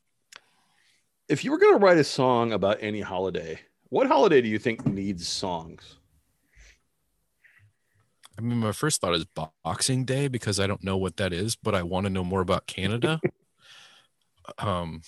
if 1.27 1.43
you 1.43 1.51
were 1.51 1.57
going 1.57 1.73
to 1.73 1.79
write 1.83 1.97
a 1.97 2.03
song 2.03 2.53
about 2.53 2.77
any 2.81 3.01
holiday, 3.01 3.59
what 3.89 4.07
holiday 4.07 4.41
do 4.41 4.47
you 4.47 4.59
think 4.59 4.85
needs 4.85 5.27
songs? 5.27 5.95
i 8.37 8.41
mean 8.41 8.57
my 8.59 8.71
first 8.71 9.01
thought 9.01 9.13
is 9.13 9.25
boxing 9.65 10.05
day 10.05 10.27
because 10.29 10.59
i 10.61 10.67
don't 10.67 10.83
know 10.83 10.95
what 10.95 11.17
that 11.17 11.33
is 11.33 11.57
but 11.57 11.75
i 11.75 11.83
want 11.83 12.05
to 12.05 12.09
know 12.09 12.23
more 12.23 12.39
about 12.39 12.65
canada 12.67 13.19
um 14.59 15.01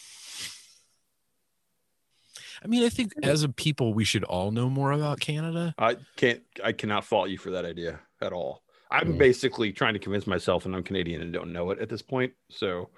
i 2.64 2.68
mean 2.68 2.84
i 2.84 2.90
think 2.90 3.14
as 3.24 3.44
a 3.44 3.50
people 3.50 3.94
we 3.94 4.04
should 4.04 4.24
all 4.26 4.52
know 4.52 4.70
more 4.70 4.92
about 4.92 5.20
canada 5.20 5.74
I 5.78 5.98
can't 6.16 6.42
I 6.64 6.72
cannot 6.72 7.06
fault 7.06 7.30
you 7.30 7.38
for 7.38 7.52
that 7.52 7.66
idea 7.66 8.00
at 8.22 8.34
all. 8.34 8.64
I'm 8.92 9.14
Mm. 9.14 9.18
basically 9.18 9.72
trying 9.72 9.94
to 9.94 10.00
convince 10.00 10.28
myself 10.28 10.66
and 10.66 10.76
I'm 10.76 10.84
Canadian 10.84 11.22
and 11.22 11.32
don't 11.34 11.54
know 11.54 11.72
it 11.72 11.80
at 11.80 11.90
this 11.90 12.02
point. 12.02 12.34
So 12.50 12.90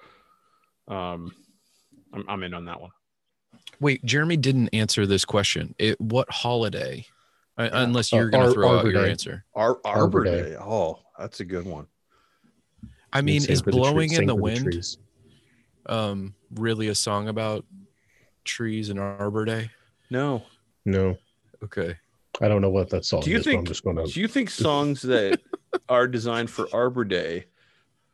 um 0.87 1.33
I'm, 2.13 2.25
I'm 2.27 2.43
in 2.43 2.53
on 2.53 2.65
that 2.65 2.81
one. 2.81 2.91
wait 3.79 4.03
jeremy 4.05 4.37
didn't 4.37 4.69
answer 4.73 5.05
this 5.05 5.23
question 5.25 5.75
it 5.79 5.99
what 6.01 6.29
holiday 6.29 7.05
Uh, 7.57 7.63
Yeah. 7.71 7.83
unless 7.83 8.11
you're 8.11 8.27
Uh, 8.27 8.31
going 8.31 8.43
to 8.43 8.47
Ar- 8.49 8.53
throw 8.53 8.69
out 8.71 8.77
Arbor 8.77 8.91
your 8.91 9.05
answer 9.05 9.45
Ar- 9.53 9.79
Arbor 9.85 9.99
Arbor 10.01 10.23
Day. 10.23 10.41
Day. 10.49 10.55
Oh, 10.59 10.99
that's 11.19 11.39
a 11.39 11.45
good 11.45 11.65
one. 11.65 11.85
i 13.13 13.21
mean 13.21 13.41
Sing 13.41 13.51
is 13.53 13.59
for 13.61 13.65
the 13.65 13.71
trees, 13.73 13.79
blowing 13.81 14.09
in 14.11 14.15
sing 14.17 14.27
the 14.27 14.35
wind 14.35 14.63
trees. 14.63 14.97
um 15.85 16.33
really 16.55 16.87
a 16.87 16.95
song 16.95 17.27
about 17.27 17.65
trees 18.43 18.89
and 18.89 18.99
arbor 18.99 19.45
day 19.45 19.69
No. 20.09 20.43
No, 20.85 21.17
okay 21.63 21.95
I 22.41 22.47
don't 22.47 22.61
know 22.61 22.69
what 22.71 22.89
that 22.89 23.05
song 23.05 23.21
Do 23.21 23.29
you 23.29 23.37
is. 23.37 23.43
but 23.45 23.51
I'm 23.51 23.57
think- 23.57 23.67
just 23.67 23.83
going 23.83 23.95
to. 23.97 24.05
Do 24.05 24.19
you 24.19 24.27
think 24.27 24.49
songs 24.67 25.01
that 25.03 25.39
are 25.87 26.07
designed 26.07 26.49
for 26.49 26.67
Arbor 26.73 27.05
Day 27.05 27.45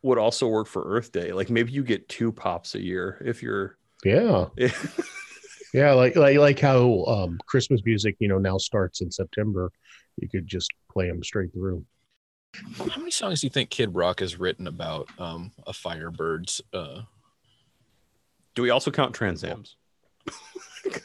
would 0.02 0.18
also 0.18 0.46
work 0.46 0.66
for 0.66 0.82
Earth 0.94 1.10
Day? 1.10 1.32
Like 1.32 1.48
maybe 1.50 1.72
you 1.72 1.82
get 1.82 2.06
two 2.08 2.30
pops 2.30 2.74
a 2.74 2.82
year 2.82 3.20
if 3.24 3.42
you're 3.42 3.78
Yeah, 4.04 4.46
yeah, 5.72 5.92
like 5.92 6.16
like 6.16 6.36
like 6.36 6.58
how 6.58 7.04
um, 7.06 7.38
Christmas 7.46 7.80
music, 7.84 8.16
you 8.18 8.28
know, 8.28 8.38
now 8.38 8.58
starts 8.58 9.00
in 9.00 9.10
September. 9.10 9.72
You 10.18 10.28
could 10.28 10.46
just 10.46 10.70
play 10.92 11.08
them 11.08 11.24
straight 11.24 11.52
through. 11.54 11.84
How 12.76 12.98
many 12.98 13.10
songs 13.10 13.40
do 13.40 13.46
you 13.46 13.50
think 13.50 13.70
Kid 13.70 13.94
Rock 13.94 14.20
has 14.20 14.38
written 14.38 14.66
about 14.66 15.08
um, 15.18 15.50
a 15.66 15.72
Firebird's? 15.72 16.60
Uh, 16.74 17.02
Do 18.54 18.62
we 18.62 18.70
also 18.70 18.90
count 18.90 19.14
Trans 19.14 19.42
Ams? 20.28 21.00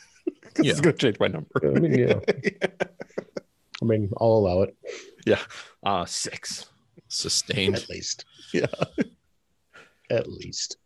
Yeah. 0.62 0.72
It's 0.72 0.82
gonna 0.82 0.96
change 0.96 1.20
my 1.20 1.28
number. 1.28 1.50
I 1.64 1.80
mean, 1.80 1.94
yeah. 2.08 2.20
I 3.82 3.86
mean, 3.86 4.10
I'll 4.20 4.28
allow 4.30 4.62
it 4.62 4.76
Yeah. 5.26 5.42
Uh 5.84 6.06
six. 6.06 6.68
sustained. 7.10 7.76
at 7.76 7.90
least. 7.90 8.26
Yeah. 8.54 8.68
at 10.10 10.28
least. 10.32 10.78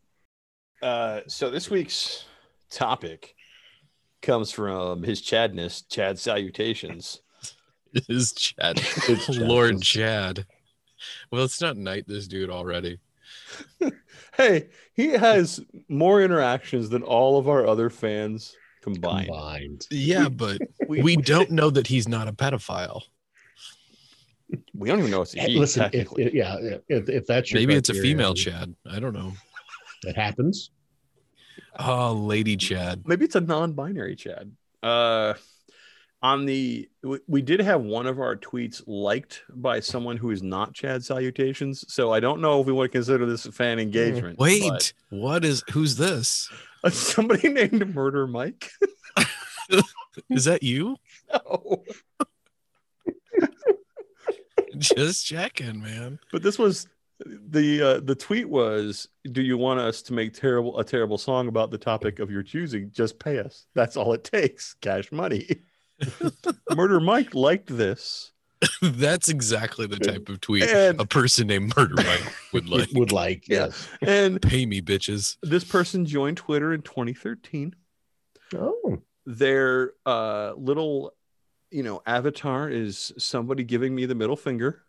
Uh, 0.81 1.21
so 1.27 1.49
this 1.49 1.69
week's 1.69 2.23
topic 2.71 3.35
comes 4.21 4.51
from 4.51 5.03
his 5.03 5.21
Chadness, 5.21 5.81
Chad 5.89 6.17
salutations. 6.17 7.21
His 8.07 8.31
Chad. 8.33 8.79
It's 9.07 9.29
Lord 9.29 9.81
Chad. 9.81 10.37
Chad. 10.37 10.45
Well, 11.31 11.43
it's 11.43 11.59
not 11.61 11.75
knight 11.77 12.05
this 12.07 12.27
dude 12.27 12.49
already. 12.49 12.99
Hey, 14.37 14.69
he 14.93 15.09
has 15.09 15.59
more 15.89 16.21
interactions 16.21 16.87
than 16.89 17.03
all 17.03 17.37
of 17.37 17.49
our 17.49 17.67
other 17.67 17.89
fans 17.89 18.55
combined. 18.81 19.27
Combined. 19.27 19.85
Yeah, 19.91 20.29
but 20.29 20.61
we 20.87 21.17
don't 21.17 21.51
know 21.51 21.69
that 21.69 21.87
he's 21.87 22.07
not 22.07 22.29
a 22.29 22.31
pedophile. 22.31 23.01
we 24.73 24.87
don't 24.87 24.99
even 24.99 25.11
know 25.11 25.23
it's 25.23 25.35
a 25.35 25.41
he, 25.41 25.59
Listen, 25.59 25.89
if, 25.91 26.07
if- 26.17 26.33
yeah, 26.33 26.55
if, 26.87 27.09
if 27.09 27.27
that's 27.27 27.51
your 27.51 27.59
Maybe 27.59 27.75
it's 27.75 27.89
a 27.89 27.93
criteria, 27.93 28.11
female 28.13 28.33
Chad. 28.33 28.73
I 28.89 28.99
don't 28.99 29.13
know. 29.13 29.33
It 30.05 30.15
happens. 30.15 30.71
Oh, 31.77 32.13
Lady 32.13 32.55
Chad. 32.55 33.03
Maybe 33.05 33.25
it's 33.25 33.35
a 33.35 33.41
non-binary 33.41 34.15
Chad. 34.15 34.51
Uh, 34.81 35.33
on 36.21 36.45
the 36.45 36.89
we, 37.03 37.19
we 37.27 37.41
did 37.41 37.59
have 37.61 37.81
one 37.81 38.05
of 38.05 38.19
our 38.19 38.35
tweets 38.35 38.81
liked 38.87 39.43
by 39.49 39.79
someone 39.79 40.17
who 40.17 40.31
is 40.31 40.43
not 40.43 40.73
Chad 40.73 41.03
Salutations. 41.03 41.85
So 41.91 42.11
I 42.11 42.19
don't 42.19 42.41
know 42.41 42.59
if 42.59 42.67
we 42.67 42.73
want 42.73 42.91
to 42.91 42.97
consider 42.97 43.25
this 43.25 43.45
a 43.45 43.51
fan 43.51 43.79
engagement. 43.79 44.37
Wait, 44.37 44.93
what 45.09 45.45
is 45.45 45.63
who's 45.71 45.95
this? 45.95 46.49
somebody 46.89 47.49
named 47.49 47.93
Murder 47.93 48.27
Mike. 48.27 48.71
Is 50.29 50.45
that 50.45 50.63
you? 50.63 50.97
no. 51.33 51.83
Just 54.77 55.25
checking, 55.25 55.81
man. 55.81 56.19
But 56.31 56.41
this 56.41 56.57
was 56.57 56.87
the 57.25 57.81
uh, 57.81 57.99
the 57.99 58.15
tweet 58.15 58.49
was, 58.49 59.09
"Do 59.31 59.41
you 59.41 59.57
want 59.57 59.79
us 59.79 60.01
to 60.03 60.13
make 60.13 60.33
terrible 60.33 60.79
a 60.79 60.83
terrible 60.83 61.17
song 61.17 61.47
about 61.47 61.69
the 61.69 61.77
topic 61.77 62.19
of 62.19 62.31
your 62.31 62.43
choosing? 62.43 62.91
Just 62.91 63.19
pay 63.19 63.39
us. 63.39 63.65
That's 63.75 63.97
all 63.97 64.13
it 64.13 64.23
takes. 64.23 64.75
Cash 64.75 65.11
money." 65.11 65.47
Murder 66.75 66.99
Mike 66.99 67.33
liked 67.35 67.75
this, 67.75 68.31
That's 68.81 69.29
exactly 69.29 69.87
the 69.87 69.97
type 69.97 70.27
of 70.29 70.41
tweet 70.41 70.63
And- 70.63 70.99
a 70.99 71.05
person 71.05 71.47
named 71.47 71.73
Murder 71.77 71.95
Mike 71.97 72.33
would 72.53 72.67
like. 72.69 72.89
would 72.93 73.11
like 73.11 73.47
Yeah. 73.47 73.65
yes. 73.67 73.87
and 74.01 74.41
Pay 74.41 74.65
me, 74.65 74.81
bitches. 74.81 75.37
this 75.41 75.63
person 75.63 76.05
joined 76.05 76.37
Twitter 76.37 76.73
in 76.73 76.81
2013. 76.81 77.73
Oh, 78.55 79.01
Their 79.25 79.93
uh, 80.05 80.53
little, 80.57 81.13
you 81.71 81.83
know, 81.83 82.01
avatar 82.05 82.69
is 82.69 83.13
somebody 83.17 83.63
giving 83.63 83.93
me 83.95 84.05
the 84.07 84.15
middle 84.15 84.35
finger. 84.35 84.81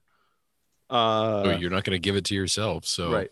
Uh, 0.88 1.42
oh, 1.44 1.50
you're 1.50 1.70
not 1.70 1.84
going 1.84 1.94
to 1.94 2.00
give 2.00 2.16
it 2.16 2.24
to 2.24 2.34
yourself. 2.34 2.84
So 2.84 3.12
right. 3.12 3.30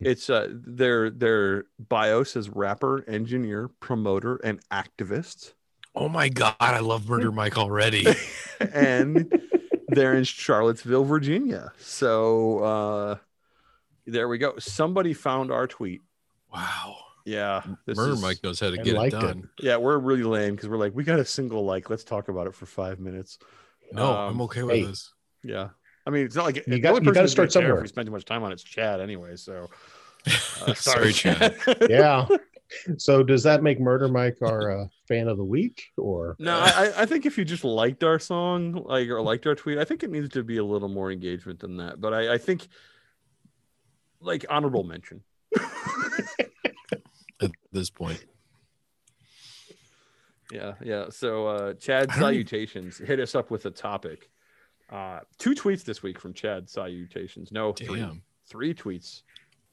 it's 0.00 0.28
uh, 0.28 0.48
their 0.50 1.10
their 1.10 1.66
bio 1.78 2.24
says 2.24 2.48
rapper, 2.48 3.04
engineer, 3.06 3.68
promoter, 3.78 4.36
and 4.42 4.58
activist. 4.70 5.52
Oh 5.96 6.08
my 6.08 6.28
god, 6.28 6.54
I 6.60 6.80
love 6.80 7.08
Murder 7.08 7.32
Mike 7.40 7.56
already. 7.58 8.06
and 8.72 9.32
they're 9.88 10.14
in 10.14 10.24
Charlottesville, 10.24 11.04
Virginia. 11.04 11.72
So 11.78 12.58
uh 12.58 13.16
there 14.06 14.28
we 14.28 14.38
go. 14.38 14.54
Somebody 14.58 15.14
found 15.14 15.50
our 15.50 15.66
tweet. 15.66 16.02
wow. 16.52 16.96
Yeah. 17.24 17.62
this 17.86 17.96
Murder 17.96 18.12
is- 18.12 18.22
Mike 18.22 18.38
knows 18.44 18.60
how 18.60 18.70
to 18.70 18.76
get 18.76 18.88
it 18.88 18.94
liked 18.94 19.14
it. 19.14 19.20
done. 19.20 19.48
Yeah, 19.58 19.78
we're 19.78 19.98
really 19.98 20.22
lame 20.22 20.54
because 20.54 20.68
we're 20.68 20.76
like, 20.76 20.94
we 20.94 21.02
got 21.02 21.18
a 21.18 21.24
single 21.24 21.64
like. 21.64 21.90
Let's 21.90 22.04
talk 22.04 22.28
about 22.28 22.46
it 22.46 22.54
for 22.54 22.66
five 22.66 23.00
minutes. 23.00 23.38
No, 23.90 24.06
Um, 24.12 24.34
I'm 24.34 24.40
okay 24.42 24.62
with 24.62 24.76
hey. 24.76 24.82
this. 24.84 25.12
Yeah. 25.42 25.70
I 26.06 26.10
mean, 26.10 26.24
it's 26.24 26.36
not 26.36 26.44
like 26.44 26.64
the 26.66 26.78
got- 26.78 26.94
only 26.94 27.06
you 27.06 27.12
gotta 27.12 27.26
start 27.26 27.50
somewhere. 27.50 27.76
If 27.78 27.82
we 27.82 27.88
spend 27.88 28.06
too 28.06 28.12
much 28.12 28.24
time 28.24 28.44
on 28.44 28.52
it's 28.52 28.62
Chad 28.62 29.00
anyway. 29.00 29.34
So 29.34 29.68
uh, 30.66 30.74
Sorry, 30.74 31.12
Chad. 31.12 31.56
yeah. 31.90 32.26
So 32.98 33.22
does 33.22 33.42
that 33.44 33.62
make 33.62 33.78
Murder 33.80 34.08
Mike 34.08 34.38
our 34.42 34.70
uh, 34.82 34.86
fan 35.06 35.28
of 35.28 35.36
the 35.36 35.44
week 35.44 35.84
or 35.96 36.34
No, 36.38 36.56
I, 36.58 36.68
I- 36.96 37.02
I 37.02 37.06
think 37.06 37.24
if 37.26 37.38
you 37.38 37.44
just 37.44 37.62
liked 37.64 38.02
our 38.02 38.18
song, 38.18 38.72
like 38.86 39.08
or 39.08 39.22
liked 39.22 39.46
our 39.46 39.54
tweet, 39.54 39.78
I 39.78 39.84
think 39.84 40.02
it 40.02 40.10
needs 40.10 40.28
to 40.30 40.42
be 40.42 40.56
a 40.56 40.64
little 40.64 40.88
more 40.88 41.12
engagement 41.12 41.60
than 41.60 41.76
that. 41.76 42.00
But 42.00 42.12
I, 42.12 42.34
I 42.34 42.38
think 42.38 42.66
like 44.20 44.44
honorable 44.50 44.82
mention. 44.84 45.22
At 47.40 47.50
this 47.70 47.90
point, 47.90 48.24
Yeah, 50.50 50.74
yeah. 50.82 51.06
So 51.10 51.46
uh 51.48 51.72
Chad 51.74 52.10
I 52.10 52.20
don't 52.20 52.34
even- 52.34 52.46
Salutations 52.46 52.98
hit 52.98 53.20
us 53.20 53.34
up 53.34 53.50
with 53.50 53.66
a 53.66 53.70
topic. 53.70 54.30
Uh 54.90 55.20
two 55.38 55.54
tweets 55.54 55.84
this 55.84 56.02
week 56.02 56.18
from 56.18 56.32
Chad 56.32 56.68
Salutations. 56.70 57.52
No, 57.52 57.72
three. 57.72 58.00
damn. 58.00 58.22
Three 58.48 58.72
tweets 58.74 59.22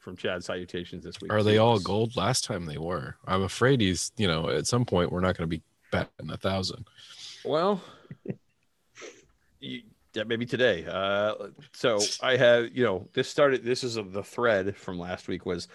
from 0.03 0.17
Chad 0.17 0.43
Salutations 0.43 1.03
this 1.03 1.19
week. 1.21 1.31
Are 1.31 1.41
they 1.41 1.57
all 1.57 1.79
gold? 1.79 2.15
Last 2.15 2.43
time 2.43 2.65
they 2.65 2.77
were. 2.77 3.15
I'm 3.25 3.43
afraid 3.43 3.81
he's. 3.81 4.11
You 4.17 4.27
know, 4.27 4.49
at 4.49 4.67
some 4.67 4.85
point 4.85 5.11
we're 5.11 5.21
not 5.21 5.37
going 5.37 5.49
to 5.49 5.57
be 5.57 5.63
batting 5.91 6.29
a 6.29 6.37
thousand. 6.37 6.85
Well, 7.45 7.81
you, 9.59 9.81
yeah, 10.13 10.23
maybe 10.23 10.45
today. 10.45 10.85
Uh, 10.85 11.35
so 11.71 11.99
I 12.21 12.35
have, 12.37 12.75
you 12.75 12.83
know, 12.83 13.07
this 13.13 13.29
started. 13.29 13.63
This 13.63 13.83
is 13.83 13.97
a, 13.97 14.03
the 14.03 14.23
thread 14.23 14.75
from 14.75 14.99
last 14.99 15.27
week 15.27 15.45
was 15.45 15.67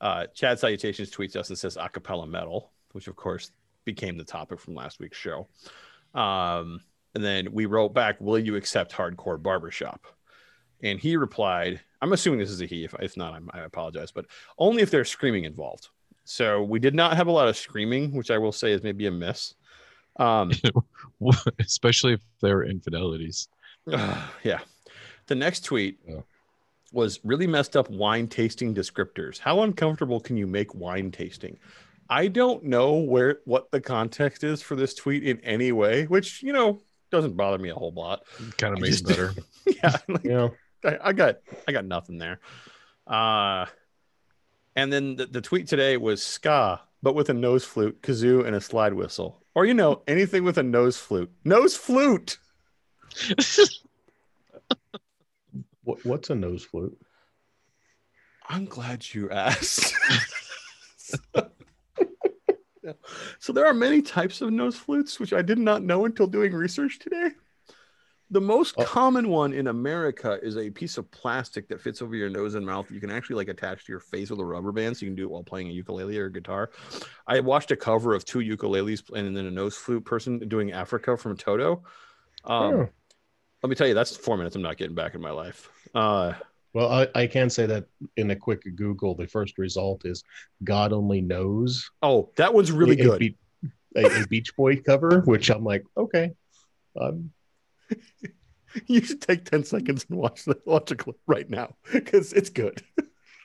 uh, 0.00 0.26
Chad 0.34 0.58
Salutations 0.58 1.10
tweets 1.10 1.36
us 1.36 1.48
that 1.48 1.56
says 1.56 1.76
acapella 1.76 2.28
metal, 2.28 2.72
which 2.92 3.08
of 3.08 3.16
course 3.16 3.52
became 3.84 4.18
the 4.18 4.24
topic 4.24 4.58
from 4.58 4.74
last 4.74 4.98
week's 4.98 5.16
show. 5.16 5.46
Um, 6.12 6.80
and 7.14 7.24
then 7.24 7.52
we 7.52 7.66
wrote 7.66 7.94
back, 7.94 8.20
"Will 8.20 8.38
you 8.38 8.56
accept 8.56 8.92
hardcore 8.92 9.40
barbershop?" 9.40 10.04
And 10.82 10.98
he 10.98 11.16
replied, 11.16 11.80
"I'm 12.02 12.12
assuming 12.12 12.38
this 12.40 12.50
is 12.50 12.60
a 12.60 12.66
he. 12.66 12.84
If, 12.84 12.94
if 13.00 13.16
not, 13.16 13.34
I'm, 13.34 13.48
I 13.52 13.60
apologize, 13.60 14.10
but 14.12 14.26
only 14.58 14.82
if 14.82 14.90
there's 14.90 15.08
screaming 15.10 15.44
involved." 15.44 15.88
So 16.24 16.62
we 16.62 16.78
did 16.80 16.94
not 16.94 17.16
have 17.16 17.28
a 17.28 17.32
lot 17.32 17.48
of 17.48 17.56
screaming, 17.56 18.12
which 18.12 18.30
I 18.30 18.38
will 18.38 18.52
say 18.52 18.72
is 18.72 18.82
maybe 18.82 19.06
a 19.06 19.10
miss. 19.10 19.54
Um, 20.18 20.50
Especially 21.60 22.14
if 22.14 22.20
they're 22.40 22.64
infidelities. 22.64 23.48
yeah. 24.42 24.60
The 25.26 25.34
next 25.34 25.64
tweet 25.64 25.98
Yeah. 26.06 26.20
was 26.92 27.20
really 27.24 27.46
messed 27.46 27.76
up 27.76 27.88
wine 27.90 28.26
tasting 28.28 28.74
descriptors. 28.74 29.38
How 29.38 29.62
uncomfortable 29.62 30.20
can 30.20 30.36
you 30.36 30.46
make 30.46 30.74
wine 30.74 31.10
tasting? 31.10 31.58
I 32.08 32.28
don't 32.28 32.64
know 32.64 32.94
where 32.94 33.38
what 33.44 33.70
the 33.70 33.80
context 33.80 34.44
is 34.44 34.62
for 34.62 34.76
this 34.76 34.94
tweet 34.94 35.24
in 35.24 35.40
any 35.40 35.72
way, 35.72 36.04
which 36.06 36.42
you 36.42 36.52
know 36.52 36.80
doesn't 37.10 37.36
bother 37.36 37.58
me 37.58 37.68
a 37.70 37.74
whole 37.74 37.92
lot. 37.92 38.24
Kind 38.58 38.74
of 38.74 38.80
makes 38.80 39.00
it 39.00 39.06
better. 39.08 39.32
yeah, 39.66 39.96
like, 40.08 40.24
you 40.24 40.30
know 40.30 40.54
I, 41.02 41.12
got 41.12 41.38
I 41.66 41.72
got 41.72 41.84
nothing 41.84 42.18
there. 42.18 42.40
Uh 43.06 43.66
and 44.74 44.92
then 44.92 45.16
the, 45.16 45.26
the 45.26 45.40
tweet 45.40 45.66
today 45.66 45.96
was 45.96 46.22
ska, 46.22 46.80
but 47.02 47.14
with 47.14 47.30
a 47.30 47.34
nose 47.34 47.64
flute, 47.64 48.02
kazoo, 48.02 48.46
and 48.46 48.54
a 48.54 48.60
slide 48.60 48.92
whistle. 48.92 49.42
Or 49.54 49.64
you 49.64 49.72
know, 49.72 50.02
anything 50.06 50.44
with 50.44 50.58
a 50.58 50.62
nose 50.62 50.98
flute. 50.98 51.30
Nose 51.44 51.76
flute. 51.76 52.38
what, 55.84 56.04
what's 56.04 56.28
a 56.28 56.34
nose 56.34 56.64
flute? 56.64 56.98
I'm 58.48 58.66
glad 58.66 59.14
you 59.14 59.30
asked. 59.30 59.94
Yeah. 61.04 61.40
so 63.38 63.52
there 63.52 63.66
are 63.66 63.74
many 63.74 64.02
types 64.02 64.40
of 64.40 64.52
nose 64.52 64.76
flutes, 64.76 65.18
which 65.18 65.32
I 65.32 65.42
did 65.42 65.58
not 65.58 65.82
know 65.82 66.04
until 66.04 66.26
doing 66.26 66.52
research 66.52 66.98
today. 66.98 67.30
The 68.30 68.40
most 68.40 68.74
Oh. 68.78 68.84
common 68.84 69.28
one 69.28 69.52
in 69.52 69.68
America 69.68 70.38
is 70.42 70.56
a 70.56 70.68
piece 70.70 70.98
of 70.98 71.08
plastic 71.12 71.68
that 71.68 71.80
fits 71.80 72.02
over 72.02 72.16
your 72.16 72.28
nose 72.28 72.54
and 72.56 72.66
mouth. 72.66 72.90
You 72.90 72.98
can 73.00 73.10
actually 73.10 73.36
like 73.36 73.48
attach 73.48 73.84
to 73.86 73.92
your 73.92 74.00
face 74.00 74.30
with 74.30 74.40
a 74.40 74.44
rubber 74.44 74.72
band, 74.72 74.96
so 74.96 75.06
you 75.06 75.10
can 75.10 75.16
do 75.16 75.22
it 75.24 75.30
while 75.30 75.44
playing 75.44 75.68
a 75.68 75.72
ukulele 75.72 76.18
or 76.18 76.28
guitar. 76.28 76.70
I 77.28 77.38
watched 77.40 77.70
a 77.70 77.76
cover 77.76 78.14
of 78.14 78.24
two 78.24 78.40
ukuleles 78.40 79.08
and 79.14 79.36
then 79.36 79.46
a 79.46 79.50
nose 79.50 79.76
flute 79.76 80.04
person 80.04 80.40
doing 80.48 80.72
Africa 80.72 81.16
from 81.16 81.36
Toto. 81.36 81.84
Um, 82.44 82.74
Oh. 82.74 82.88
Let 83.62 83.70
me 83.70 83.76
tell 83.76 83.86
you, 83.88 83.94
that's 83.94 84.16
four 84.16 84.36
minutes 84.36 84.54
I'm 84.54 84.62
not 84.62 84.76
getting 84.76 84.94
back 84.94 85.14
in 85.14 85.20
my 85.20 85.30
life. 85.30 85.70
Uh, 85.94 86.34
Well, 86.74 86.90
I, 86.92 87.08
I 87.14 87.26
can 87.26 87.48
say 87.48 87.64
that 87.66 87.86
in 88.16 88.30
a 88.32 88.36
quick 88.36 88.62
Google, 88.76 89.14
the 89.14 89.26
first 89.26 89.56
result 89.56 90.04
is 90.04 90.22
God 90.62 90.92
only 90.92 91.20
knows. 91.22 91.90
oh, 92.02 92.30
that 92.36 92.52
one's 92.52 92.70
really 92.70 93.00
a, 93.00 93.04
good. 93.04 93.34
A, 93.96 94.22
a 94.22 94.26
Beach 94.26 94.54
Boy 94.56 94.76
cover, 94.82 95.20
which 95.22 95.48
I'm 95.50 95.64
like, 95.64 95.84
okay. 95.96 96.32
Um, 97.00 97.32
You 98.86 99.00
should 99.00 99.22
take 99.22 99.46
10 99.46 99.64
seconds 99.64 100.04
and 100.10 100.18
watch 100.18 100.44
the 100.44 100.58
watch 100.66 100.90
a 100.90 100.96
clip 100.96 101.16
right 101.26 101.48
now 101.48 101.76
because 101.92 102.32
it's 102.34 102.50
good. 102.50 102.82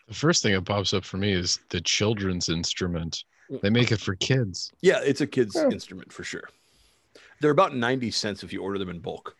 The 0.07 0.13
first 0.17 0.43
thing 0.43 0.53
that 0.53 0.65
pops 0.65 0.93
up 0.93 1.05
for 1.05 1.15
me 1.15 1.31
is 1.31 1.57
the 1.69 1.79
children's 1.79 2.49
instrument. 2.49 3.23
They 3.61 3.69
make 3.69 3.93
it 3.93 4.01
for 4.01 4.13
kids. 4.15 4.69
Yeah, 4.81 4.99
it's 5.01 5.21
a 5.21 5.27
kid's 5.27 5.55
Yeah. 5.55 5.69
instrument 5.69 6.11
for 6.11 6.25
sure. 6.25 6.49
They're 7.39 7.51
about 7.51 7.73
90 7.77 8.11
cents 8.11 8.43
if 8.43 8.51
you 8.51 8.61
order 8.61 8.77
them 8.77 8.89
in 8.89 8.99
bulk. 8.99 9.37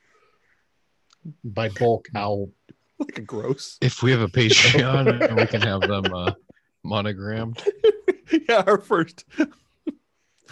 by 1.44 1.68
bulk, 1.68 2.08
how 2.14 2.50
Like 3.00 3.18
a 3.18 3.22
gross. 3.22 3.78
If 3.82 4.02
we 4.02 4.12
have 4.12 4.22
a 4.22 4.30
Patreon, 4.30 5.36
we 5.38 5.48
can 5.48 5.62
have 5.62 5.82
them 5.82 6.06
uh, 6.14 6.32
monogrammed. 6.86 7.62
yeah, 8.48 8.64
our 8.66 8.78
first. 8.80 9.26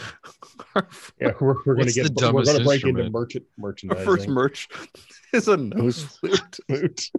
our, 0.75 0.87
yeah, 1.19 1.31
we're, 1.39 1.55
we're 1.65 1.75
gonna 1.75 1.91
get 1.91 2.13
the 2.15 2.25
we're 2.31 2.43
gonna 2.43 2.45
dumbest 2.45 2.65
break 2.65 2.83
into 2.83 3.01
instrument? 3.03 3.45
merchant 3.57 3.91
our 3.91 3.97
first 4.03 4.27
merch 4.27 4.67
is 5.33 5.47
a 5.47 5.57
nose 5.57 6.03
flute. 6.03 6.59
Flute. 6.67 7.09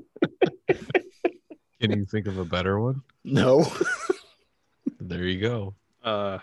Can 1.81 1.93
you 1.99 2.05
think 2.05 2.27
of 2.27 2.39
a 2.39 2.45
better 2.45 2.79
one? 2.81 3.03
No. 3.25 3.65
There 5.01 5.25
you 5.25 5.41
go. 5.41 5.75
Uh, 6.05 6.39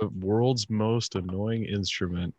The 0.00 0.08
world's 0.08 0.68
most 0.68 1.14
annoying 1.14 1.64
instrument. 1.64 2.34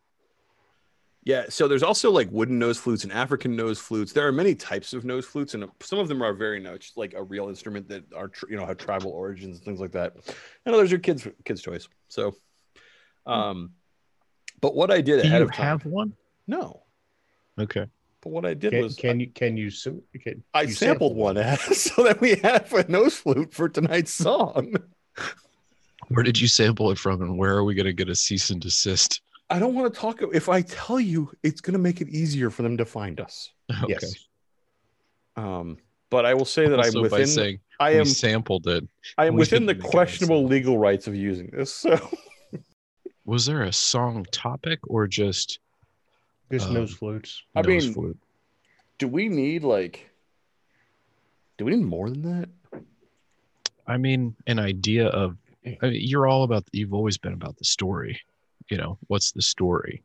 yeah, 1.24 1.46
so 1.48 1.66
there's 1.66 1.82
also 1.82 2.12
like 2.12 2.28
wooden 2.30 2.56
nose 2.58 2.78
flutes 2.78 3.02
and 3.02 3.12
African 3.12 3.56
nose 3.56 3.80
flutes. 3.80 4.12
There 4.12 4.26
are 4.26 4.32
many 4.32 4.54
types 4.54 4.92
of 4.92 5.04
nose 5.04 5.26
flutes, 5.26 5.54
and 5.54 5.64
some 5.80 5.98
of 5.98 6.06
them 6.06 6.22
are 6.22 6.32
very 6.32 6.60
much 6.60 6.92
like 6.96 7.14
a 7.14 7.22
real 7.22 7.48
instrument 7.48 7.88
that 7.88 8.04
are 8.14 8.30
you 8.48 8.56
know 8.56 8.64
have 8.64 8.76
tribal 8.78 9.10
origins 9.10 9.56
and 9.56 9.64
things 9.64 9.80
like 9.80 9.92
that. 9.92 10.14
And 10.64 10.74
others 10.74 10.92
are 10.92 10.98
kids 10.98 11.26
kids' 11.44 11.62
toys. 11.62 11.88
So, 12.08 12.36
um, 13.26 13.72
but 14.60 14.74
what 14.74 14.90
I 14.90 15.00
did 15.00 15.20
Do 15.22 15.28
ahead 15.28 15.40
you 15.40 15.46
of 15.46 15.52
time, 15.52 15.66
have 15.80 15.84
one? 15.86 16.12
no. 16.46 16.82
Okay. 17.58 17.86
But 18.22 18.30
what 18.32 18.44
I 18.44 18.54
did 18.54 18.72
Can, 18.72 18.82
was 18.82 18.96
can 18.96 19.20
you 19.20 19.28
can 19.30 19.56
you 19.56 19.70
sim- 19.70 20.02
can 20.20 20.42
I 20.52 20.62
you 20.62 20.72
sampled 20.72 21.16
one 21.16 21.36
so 21.72 22.02
that 22.04 22.20
we 22.20 22.34
have 22.36 22.72
a 22.72 22.90
nose 22.90 23.14
flute 23.16 23.54
for 23.54 23.68
tonight's 23.68 24.10
song. 24.12 24.74
Where 26.08 26.22
did 26.24 26.40
you 26.40 26.48
sample 26.48 26.90
it 26.90 26.98
from, 26.98 27.22
and 27.22 27.38
where 27.38 27.56
are 27.56 27.64
we 27.64 27.74
going 27.74 27.86
to 27.86 27.92
get 27.92 28.08
a 28.08 28.14
cease 28.14 28.50
and 28.50 28.60
desist? 28.60 29.20
I 29.50 29.58
don't 29.58 29.74
want 29.74 29.92
to 29.92 30.00
talk. 30.00 30.20
If 30.34 30.48
I 30.48 30.62
tell 30.62 30.98
you, 31.00 31.30
it's 31.42 31.60
going 31.60 31.72
to 31.74 31.78
make 31.78 32.00
it 32.00 32.08
easier 32.08 32.50
for 32.50 32.62
them 32.62 32.76
to 32.78 32.84
find 32.84 33.20
us. 33.20 33.50
Okay. 33.82 33.94
Yes. 34.00 34.14
Um, 35.36 35.76
but 36.10 36.24
I 36.24 36.34
will 36.34 36.44
say 36.44 36.68
that 36.68 36.78
Also 36.78 36.98
I'm 37.04 37.08
by 37.10 37.18
within. 37.18 37.26
saying 37.26 37.58
I 37.80 37.90
am. 37.92 38.04
sampled 38.06 38.66
it. 38.68 38.86
I 39.18 39.26
am 39.26 39.34
within 39.34 39.66
the 39.66 39.74
didn't 39.74 39.82
make 39.84 39.88
it 39.88 39.90
questionable 39.92 40.44
legal 40.44 40.78
rights 40.78 41.06
of 41.06 41.14
using 41.14 41.50
this. 41.52 41.72
So 41.74 41.96
Was 43.26 43.44
there 43.44 43.62
a 43.64 43.72
song 43.72 44.24
topic 44.30 44.78
or 44.88 45.06
just 45.06 45.58
Just 46.50 46.68
Um, 46.68 46.74
nose 46.74 46.94
flutes. 46.94 47.42
I 47.56 47.62
nose 47.62 47.84
mean- 47.86 47.94
flute? 47.94 48.18
do 48.98 49.08
we 49.08 49.28
need 49.28 49.62
like? 49.64 50.08
Do 51.58 51.64
we 51.64 51.74
need 51.74 51.84
more 51.84 52.08
than 52.08 52.22
that? 52.22 52.48
I 53.86 53.96
mean, 53.96 54.36
an 54.46 54.58
idea 54.60 55.08
of 55.08 55.36
I 55.64 55.76
mean, 55.82 56.00
you're 56.00 56.28
all 56.28 56.44
about. 56.44 56.64
You've 56.72 56.94
always 56.94 57.18
been 57.18 57.32
about 57.32 57.56
the 57.56 57.64
story. 57.64 58.20
You 58.70 58.76
know, 58.76 58.96
what's 59.08 59.32
the 59.32 59.42
story? 59.42 60.02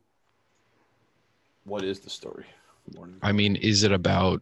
What 1.66 1.84
is 1.84 2.00
the 2.00 2.10
story? 2.10 2.46
More 2.96 3.08
I 3.22 3.32
mean, 3.32 3.56
is 3.56 3.84
it 3.84 3.92
about 3.92 4.42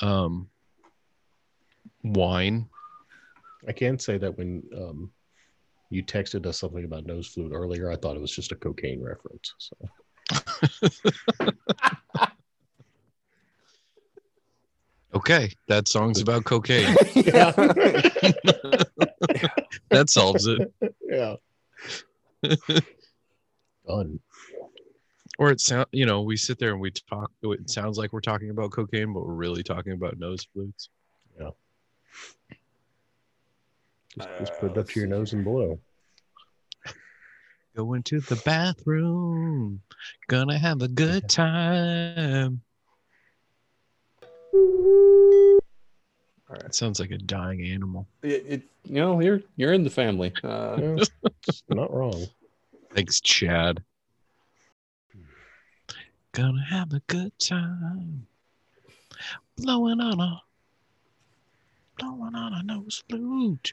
um 0.00 0.48
wine? 2.04 2.68
I 3.66 3.72
can't 3.72 4.00
say 4.00 4.16
that 4.18 4.38
when 4.38 4.62
um, 4.76 5.10
you 5.90 6.02
texted 6.02 6.46
us 6.46 6.58
something 6.60 6.84
about 6.84 7.06
nose 7.06 7.26
flute 7.28 7.52
earlier, 7.52 7.90
I 7.90 7.96
thought 7.96 8.16
it 8.16 8.20
was 8.20 8.34
just 8.34 8.52
a 8.52 8.56
cocaine 8.56 9.02
reference. 9.02 9.54
So 9.58 9.76
Okay, 15.14 15.50
that 15.68 15.88
song's 15.88 16.20
about 16.20 16.44
cocaine. 16.44 16.94
yeah, 17.14 17.50
that 19.90 20.10
solves 20.10 20.46
it. 20.46 20.70
yeah. 21.08 21.36
Done. 23.86 24.20
Or 25.38 25.50
it 25.50 25.60
sound, 25.60 25.86
you 25.92 26.04
know, 26.04 26.20
we 26.22 26.36
sit 26.36 26.58
there 26.58 26.72
and 26.72 26.80
we 26.80 26.90
talk. 26.90 27.30
It 27.42 27.70
sounds 27.70 27.96
like 27.96 28.12
we're 28.12 28.20
talking 28.20 28.50
about 28.50 28.72
cocaine, 28.72 29.14
but 29.14 29.24
we're 29.24 29.32
really 29.32 29.62
talking 29.62 29.92
about 29.92 30.18
nose 30.18 30.46
flutes. 30.52 30.90
Just, 34.18 34.28
Uh, 34.28 34.38
just 34.38 34.52
put 34.60 34.72
it 34.72 34.78
up 34.78 34.88
to 34.88 35.00
your 35.00 35.06
see 35.06 35.10
nose 35.10 35.32
and 35.32 35.44
blow. 35.44 35.78
Go 37.76 37.92
into 37.94 38.20
the 38.20 38.36
bathroom, 38.44 39.82
gonna 40.28 40.58
have 40.58 40.80
a 40.82 40.88
good 40.88 41.28
time. 41.28 42.62
All 46.48 46.54
right. 46.54 46.62
That 46.62 46.74
sounds 46.74 47.00
like 47.00 47.10
a 47.10 47.18
dying 47.18 47.64
animal. 47.66 48.06
It, 48.22 48.44
it, 48.46 48.62
you 48.84 48.94
know, 48.94 49.20
you're 49.20 49.40
you're 49.56 49.72
in 49.72 49.82
the 49.82 49.90
family. 49.90 50.32
Uh, 50.42 50.80
Yeah, 50.96 51.04
not 51.68 51.92
wrong. 51.92 52.26
Thanks, 52.94 53.20
Chad. 53.20 53.82
Gonna 56.32 56.64
have 56.64 56.92
a 56.92 57.00
good 57.08 57.32
time. 57.38 58.26
Blowing 59.56 60.00
on 60.00 60.20
a 60.20 60.40
blowing 61.98 62.34
on 62.34 62.54
a 62.54 62.62
nose 62.62 63.02
flute. 63.08 63.72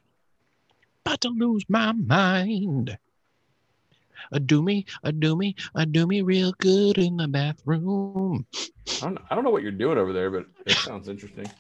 About 1.05 1.19
to 1.21 1.29
lose 1.29 1.63
my 1.67 1.91
mind. 1.91 2.97
A 4.31 4.39
do 4.39 4.61
me, 4.61 4.85
a 5.03 5.11
do 5.11 5.35
me, 5.35 5.55
a 5.75 5.85
do 5.85 6.07
me 6.07 6.21
real 6.21 6.53
good 6.59 6.97
in 6.97 7.17
the 7.17 7.27
bathroom. 7.27 8.45
I 9.01 9.01
don't 9.01 9.19
I 9.29 9.35
don't 9.35 9.43
know 9.43 9.49
what 9.49 9.63
you're 9.63 9.73
doing 9.73 9.97
over 9.97 10.13
there, 10.13 10.31
but 10.31 10.45
it 10.65 10.77
sounds 10.77 11.09
interesting. 11.09 11.51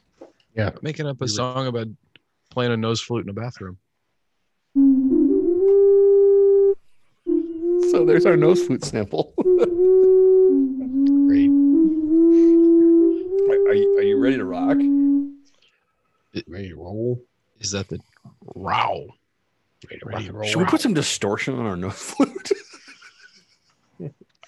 Yeah, 0.55 0.69
making 0.81 1.07
up 1.07 1.21
a 1.21 1.27
song 1.27 1.67
about 1.67 1.87
playing 2.51 2.71
a 2.71 2.77
nose 2.77 3.01
flute 3.01 3.25
in 3.25 3.29
a 3.29 3.33
bathroom. 3.33 3.77
So 7.91 8.05
there's 8.05 8.25
our 8.25 8.37
nose 8.37 8.65
flute 8.65 8.85
sample. 8.85 9.33
Great. 9.37 11.49
are, 13.49 13.67
are 13.67 13.73
you, 13.73 13.97
are 13.97 14.03
you 14.03 14.17
ready 14.17 14.37
to 14.37 14.45
rock? 14.45 14.77
Ready 16.47 16.69
to 16.69 16.75
roll. 16.75 17.21
Is 17.59 17.71
that 17.71 17.89
the 17.89 17.99
row? 18.55 19.07
Ready 19.89 19.99
to, 19.99 20.05
Ready 20.05 20.15
rock 20.15 20.23
to 20.23 20.29
and 20.29 20.37
roll. 20.39 20.49
Should 20.49 20.59
we 20.59 20.65
put 20.65 20.81
some 20.81 20.93
distortion 20.93 21.55
on 21.55 21.65
our 21.65 21.75
nose 21.75 21.93
flute? 21.97 22.51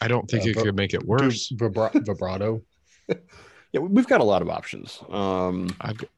I 0.01 0.07
don't 0.07 0.29
think 0.29 0.45
Uh, 0.45 0.49
it 0.49 0.55
but- 0.55 0.63
could 0.63 0.75
make 0.75 0.93
it 0.93 1.03
worse. 1.05 1.51
vibra- 1.51 2.05
vibrato? 2.05 2.61
yeah, 3.71 3.79
we've 3.79 4.07
got 4.07 4.21
a 4.21 4.23
lot 4.25 4.41
of 4.41 4.49
options. 4.49 4.99
Um, 5.09 5.69
I've 5.81 5.97
got, 5.97 6.09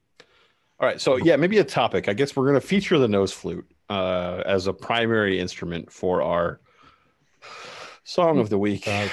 all 0.80 0.88
right, 0.88 1.00
so 1.02 1.16
yeah, 1.18 1.36
maybe 1.36 1.58
a 1.60 1.64
topic. 1.64 2.08
I 2.10 2.14
guess 2.14 2.36
we're 2.36 2.44
going 2.46 2.60
to 2.60 2.66
feature 2.68 2.98
the 2.98 3.08
nose 3.08 3.32
flute 3.32 3.70
uh, 3.90 4.42
as 4.46 4.68
a 4.68 4.74
primary 4.74 5.40
instrument 5.40 5.92
for 5.92 6.22
our 6.22 6.60
song 8.04 8.40
of 8.40 8.50
the 8.50 8.58
week. 8.58 8.88
Uh, 8.88 9.08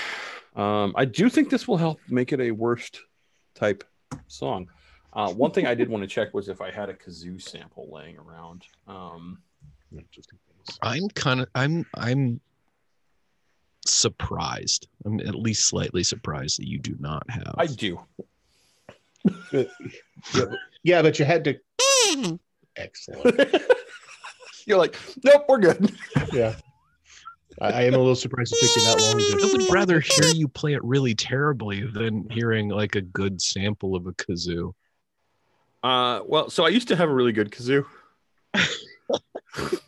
Um, 0.57 0.93
I 0.97 1.05
do 1.05 1.29
think 1.29 1.51
this 1.51 1.67
will 1.67 1.77
help 1.79 1.99
make 2.09 2.33
it 2.33 2.41
a 2.41 2.53
worst 2.53 3.01
type 3.57 3.83
song. 4.29 4.69
Uh, 5.13 5.33
one 5.33 5.51
thing 5.51 5.67
I 5.67 5.75
did 5.75 5.89
want 5.89 6.03
to 6.03 6.07
check 6.09 6.33
was 6.33 6.49
if 6.49 6.61
I 6.61 6.71
had 6.71 6.89
a 6.89 6.95
kazoo 6.95 7.43
sample 7.43 7.89
laying 7.93 8.17
around. 8.19 8.63
Um, 8.87 9.39
just 10.11 10.31
in 10.33 10.39
case. 10.39 10.79
I'm 10.83 11.09
kind 11.11 11.41
of 11.41 11.49
I'm 11.55 11.87
I'm 11.95 12.41
surprised. 13.87 14.89
I'm 15.05 15.21
at 15.21 15.35
least 15.35 15.67
slightly 15.67 16.03
surprised 16.03 16.59
that 16.59 16.69
you 16.69 16.79
do 16.79 16.97
not 16.99 17.29
have. 17.29 17.55
I 17.57 17.67
do. 17.67 18.01
yeah, 19.53 19.65
but, 20.33 20.49
yeah, 20.83 21.03
but 21.03 21.19
you 21.19 21.25
had 21.25 21.45
to. 21.45 22.39
Excellent. 22.77 23.55
You're 24.67 24.79
like, 24.79 24.97
nope, 25.23 25.45
we're 25.49 25.59
good. 25.59 25.93
Yeah. 26.33 26.55
I, 27.61 27.71
I 27.71 27.83
am 27.83 27.95
a 27.95 27.99
little 27.99 28.17
surprised 28.17 28.53
it 28.53 28.67
took 28.67 28.77
you 28.77 28.85
that 28.85 29.01
long 29.01 29.21
I 29.21 29.53
would 29.53 29.73
rather 29.73 30.01
hear 30.01 30.27
you 30.35 30.49
play 30.49 30.73
it 30.73 30.83
really 30.83 31.15
terribly 31.15 31.83
than 31.83 32.29
hearing 32.31 32.69
like 32.69 32.97
a 32.97 33.01
good 33.01 33.41
sample 33.41 33.95
of 33.95 34.07
a 34.07 34.13
kazoo. 34.13 34.73
Uh, 35.83 36.23
well, 36.27 36.51
so 36.51 36.65
I 36.65 36.71
used 36.71 36.89
to 36.89 36.97
have 36.97 37.09
a 37.09 37.15
really 37.15 37.33
good 37.33 37.51
kazoo. 37.51 37.85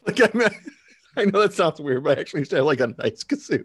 Like 0.07 0.21
I, 0.21 0.31
mean, 0.35 0.49
I 1.17 1.25
know 1.25 1.41
that 1.41 1.53
sounds 1.55 1.81
weird, 1.81 2.05
but 2.05 2.19
I 2.19 2.21
actually 2.21 2.41
used 2.41 2.51
to 2.51 2.57
have 2.57 2.67
like 2.67 2.81
a 2.81 2.89
nice 2.99 3.25
kazoo. 3.25 3.65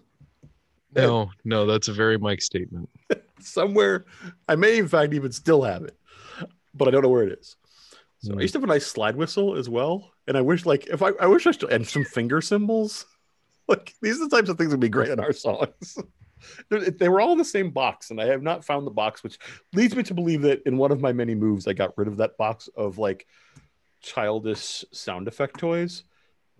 No, 0.95 1.29
no, 1.45 1.65
that's 1.65 1.87
a 1.87 1.93
very 1.93 2.17
Mike 2.17 2.41
statement. 2.41 2.89
Somewhere, 3.39 4.05
I 4.47 4.55
may 4.55 4.77
in 4.77 4.87
fact 4.87 5.13
even 5.13 5.31
still 5.31 5.63
have 5.63 5.83
it, 5.83 5.97
but 6.73 6.87
I 6.87 6.91
don't 6.91 7.01
know 7.01 7.09
where 7.09 7.23
it 7.23 7.39
is. 7.39 7.55
So 8.19 8.33
I 8.33 8.35
Hmm. 8.35 8.41
used 8.41 8.53
to 8.53 8.59
have 8.59 8.63
a 8.65 8.67
nice 8.67 8.85
slide 8.85 9.15
whistle 9.15 9.55
as 9.55 9.67
well, 9.69 10.11
and 10.27 10.37
I 10.37 10.41
wish 10.41 10.65
like 10.65 10.87
if 10.87 11.01
I, 11.01 11.11
I 11.19 11.27
wish 11.27 11.47
I 11.47 11.51
still 11.51 11.69
and 11.69 11.87
some 11.87 12.05
finger 12.05 12.41
cymbals. 12.41 13.05
Like 13.67 13.93
these 14.01 14.19
are 14.19 14.27
the 14.27 14.35
types 14.35 14.49
of 14.49 14.57
things 14.57 14.71
that 14.71 14.77
would 14.77 14.81
be 14.81 14.89
great 14.89 15.11
in 15.11 15.19
our 15.21 15.31
songs. 15.31 15.95
They 16.69 17.07
were 17.07 17.21
all 17.21 17.31
in 17.31 17.37
the 17.37 17.45
same 17.45 17.69
box, 17.69 18.09
and 18.09 18.19
I 18.19 18.25
have 18.25 18.41
not 18.41 18.65
found 18.65 18.85
the 18.85 18.91
box, 18.91 19.23
which 19.23 19.37
leads 19.71 19.95
me 19.95 20.03
to 20.03 20.13
believe 20.13 20.41
that 20.41 20.63
in 20.65 20.77
one 20.77 20.91
of 20.91 20.99
my 20.99 21.13
many 21.13 21.35
moves, 21.35 21.67
I 21.67 21.73
got 21.73 21.97
rid 21.97 22.09
of 22.09 22.17
that 22.17 22.35
box 22.37 22.67
of 22.75 22.97
like 22.97 23.25
childish 24.01 24.85
sound 24.91 25.27
effect 25.27 25.59
toys. 25.59 26.03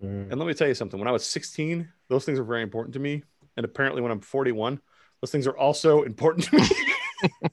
Mm. 0.02 0.30
And 0.30 0.38
let 0.38 0.46
me 0.46 0.54
tell 0.54 0.68
you 0.68 0.74
something. 0.74 0.98
When 0.98 1.08
I 1.08 1.12
was 1.12 1.24
16, 1.26 1.88
those 2.08 2.24
things 2.24 2.38
were 2.38 2.44
very 2.44 2.62
important 2.62 2.94
to 2.94 3.00
me. 3.00 3.22
And 3.56 3.64
apparently, 3.64 4.02
when 4.02 4.10
I'm 4.10 4.20
41, 4.20 4.80
those 5.20 5.30
things 5.30 5.46
are 5.46 5.56
also 5.56 6.02
important 6.02 6.46
to 6.46 6.56
me. 6.56 6.68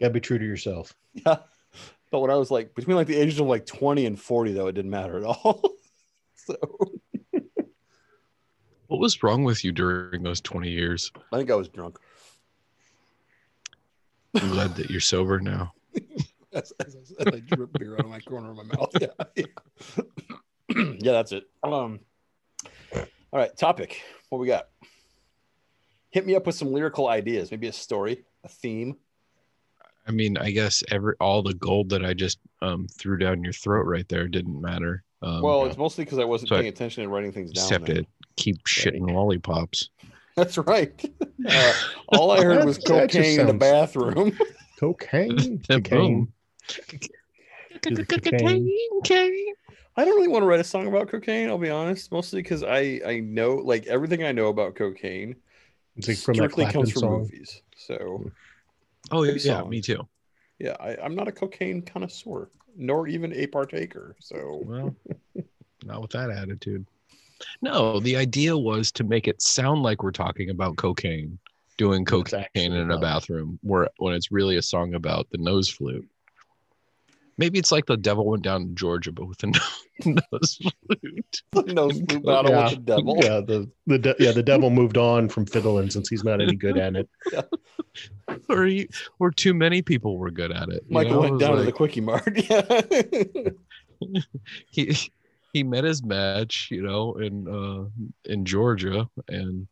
Gotta 0.00 0.12
be 0.12 0.20
true 0.20 0.38
to 0.38 0.44
yourself. 0.44 0.94
yeah. 1.12 1.38
But 2.10 2.20
when 2.20 2.30
I 2.30 2.36
was 2.36 2.50
like 2.50 2.74
between 2.74 2.96
like 2.96 3.06
the 3.06 3.16
ages 3.16 3.38
of 3.40 3.46
like 3.46 3.66
20 3.66 4.06
and 4.06 4.18
40, 4.18 4.52
though, 4.52 4.66
it 4.68 4.72
didn't 4.72 4.90
matter 4.90 5.18
at 5.18 5.24
all. 5.24 5.62
so 6.34 6.56
What 8.86 9.00
was 9.00 9.22
wrong 9.22 9.44
with 9.44 9.64
you 9.64 9.72
during 9.72 10.22
those 10.22 10.40
20 10.40 10.70
years? 10.70 11.12
I 11.30 11.36
think 11.36 11.50
I 11.50 11.54
was 11.54 11.68
drunk. 11.68 11.98
I'm 14.34 14.50
glad 14.50 14.76
that 14.76 14.90
you're 14.90 15.00
sober 15.00 15.40
now. 15.40 15.74
As, 16.58 16.72
as 16.86 16.96
I 16.96 17.24
said, 17.24 17.34
I 17.34 17.40
drew 17.40 17.66
beer 17.66 17.94
out 17.94 18.00
of 18.00 18.10
my 18.10 18.20
corner 18.20 18.50
of 18.50 18.56
my 18.56 18.64
mouth. 18.64 18.90
Yeah. 19.00 19.08
Yeah. 19.36 19.44
yeah, 20.98 21.12
that's 21.12 21.32
it. 21.32 21.44
Um, 21.62 22.00
all 22.94 23.00
right, 23.40 23.56
topic. 23.56 24.02
What 24.28 24.38
we 24.38 24.46
got? 24.46 24.68
Hit 26.10 26.26
me 26.26 26.34
up 26.36 26.46
with 26.46 26.54
some 26.54 26.72
lyrical 26.72 27.08
ideas, 27.08 27.50
maybe 27.50 27.66
a 27.68 27.72
story, 27.72 28.24
a 28.44 28.48
theme. 28.48 28.96
I 30.06 30.10
mean, 30.10 30.36
I 30.38 30.50
guess 30.50 30.82
every 30.90 31.14
all 31.20 31.42
the 31.42 31.54
gold 31.54 31.90
that 31.90 32.04
I 32.04 32.14
just 32.14 32.38
um, 32.62 32.86
threw 32.98 33.18
down 33.18 33.44
your 33.44 33.52
throat 33.52 33.82
right 33.86 34.08
there 34.08 34.26
didn't 34.26 34.58
matter. 34.60 35.04
Um, 35.20 35.42
well, 35.42 35.66
it's 35.66 35.76
mostly 35.76 36.04
because 36.04 36.18
I 36.18 36.24
wasn't 36.24 36.48
So 36.50 36.56
I 36.56 36.60
paying 36.60 36.68
attention 36.72 37.02
and 37.02 37.12
writing 37.12 37.32
things 37.32 37.52
just 37.52 37.68
down. 37.70 37.80
have 37.80 37.96
to 37.96 38.04
keep 38.36 38.62
shitting 38.64 39.10
lollipops. 39.10 39.90
That's 40.36 40.58
right. 40.58 40.92
Uh, 41.48 41.72
all 42.08 42.32
I 42.32 42.42
heard 42.42 42.64
was 42.64 42.78
That- 42.78 42.86
that 42.88 43.10
just 43.10 43.22
cocaine 43.24 43.40
in 43.40 43.46
the 43.46 43.54
bathroom. 43.54 44.36
Cocaine. 44.80 45.62
Then 45.68 46.28
cocaine. 46.68 47.10
boom. 47.82 47.82
Do 47.82 47.96
the 47.96 48.04
cocaine. 48.04 48.72
I 49.96 50.04
don't 50.04 50.14
really 50.14 50.28
want 50.28 50.42
to 50.42 50.46
write 50.46 50.60
a 50.60 50.64
song 50.64 50.86
about 50.86 51.08
cocaine. 51.08 51.48
I'll 51.48 51.58
be 51.58 51.70
honest, 51.70 52.12
mostly 52.12 52.42
because 52.42 52.62
I 52.62 53.00
I 53.04 53.20
know 53.20 53.56
like 53.56 53.86
everything 53.86 54.22
I 54.24 54.32
know 54.32 54.48
about 54.48 54.76
cocaine 54.76 55.36
It's 55.96 56.08
like 56.08 56.16
from 56.18 56.34
strictly 56.34 56.66
comes 56.66 56.90
from 56.92 57.02
song. 57.02 57.20
movies. 57.22 57.62
So 57.76 58.32
Oh 59.10 59.22
yeah, 59.22 59.34
yeah, 59.42 59.64
me 59.64 59.80
too. 59.80 60.06
yeah, 60.58 60.76
I, 60.80 60.96
I'm 60.96 61.14
not 61.14 61.28
a 61.28 61.32
cocaine 61.32 61.82
connoisseur, 61.82 62.50
nor 62.76 63.08
even 63.08 63.32
a 63.32 63.46
partaker. 63.46 64.16
So 64.20 64.62
Well, 64.64 64.96
not 65.84 66.02
with 66.02 66.10
that 66.12 66.30
attitude. 66.30 66.86
No, 67.62 68.00
the 68.00 68.16
idea 68.16 68.56
was 68.56 68.90
to 68.92 69.04
make 69.04 69.28
it 69.28 69.40
sound 69.42 69.82
like 69.82 70.02
we're 70.02 70.10
talking 70.10 70.50
about 70.50 70.76
cocaine, 70.76 71.38
doing 71.76 72.04
cocaine 72.04 72.46
in 72.56 72.90
a 72.90 72.98
bathroom, 72.98 73.58
where 73.62 73.88
when 73.98 74.14
it's 74.14 74.32
really 74.32 74.56
a 74.56 74.62
song 74.62 74.94
about 74.94 75.28
the 75.30 75.38
nose 75.38 75.68
flute. 75.68 76.08
Maybe 77.38 77.58
it's 77.58 77.70
like 77.70 77.86
the 77.86 77.96
devil 77.96 78.26
went 78.26 78.42
down 78.42 78.66
to 78.66 78.74
Georgia, 78.74 79.12
but 79.12 79.26
with 79.26 79.42
a 79.44 79.46
nose 80.32 80.58
flute. 80.58 81.42
no 81.74 81.88
flute 81.88 82.24
battle 82.24 82.50
yeah, 82.50 82.64
with 82.64 82.74
the 82.74 82.96
devil. 82.96 83.16
Yeah, 83.22 83.40
the 83.40 83.70
the 83.86 83.98
de- 83.98 84.16
yeah 84.18 84.32
the 84.32 84.42
devil 84.42 84.70
moved 84.70 84.98
on 84.98 85.28
from 85.28 85.46
fiddling 85.46 85.88
since 85.88 86.08
he's 86.08 86.24
not 86.24 86.40
any 86.40 86.56
good 86.56 86.76
at 86.76 86.96
it. 86.96 87.08
yeah. 87.32 87.42
or 88.48 88.64
he, 88.64 88.88
or 89.20 89.30
too 89.30 89.54
many 89.54 89.82
people 89.82 90.18
were 90.18 90.32
good 90.32 90.50
at 90.50 90.68
it. 90.68 90.82
you 90.88 90.94
Michael 90.94 91.12
know? 91.12 91.20
Went 91.20 91.32
was 91.34 91.40
down 91.40 91.52
to 91.52 91.58
the 91.58 91.66
like- 91.66 91.74
quickie 91.74 92.00
mart. 92.00 92.36
Yeah. 92.50 93.50
he 94.70 94.96
he 95.52 95.62
met 95.62 95.84
his 95.84 96.02
match, 96.02 96.68
you 96.70 96.82
know, 96.82 97.14
in 97.14 97.46
uh 97.48 98.30
in 98.30 98.44
Georgia 98.44 99.08
and 99.28 99.66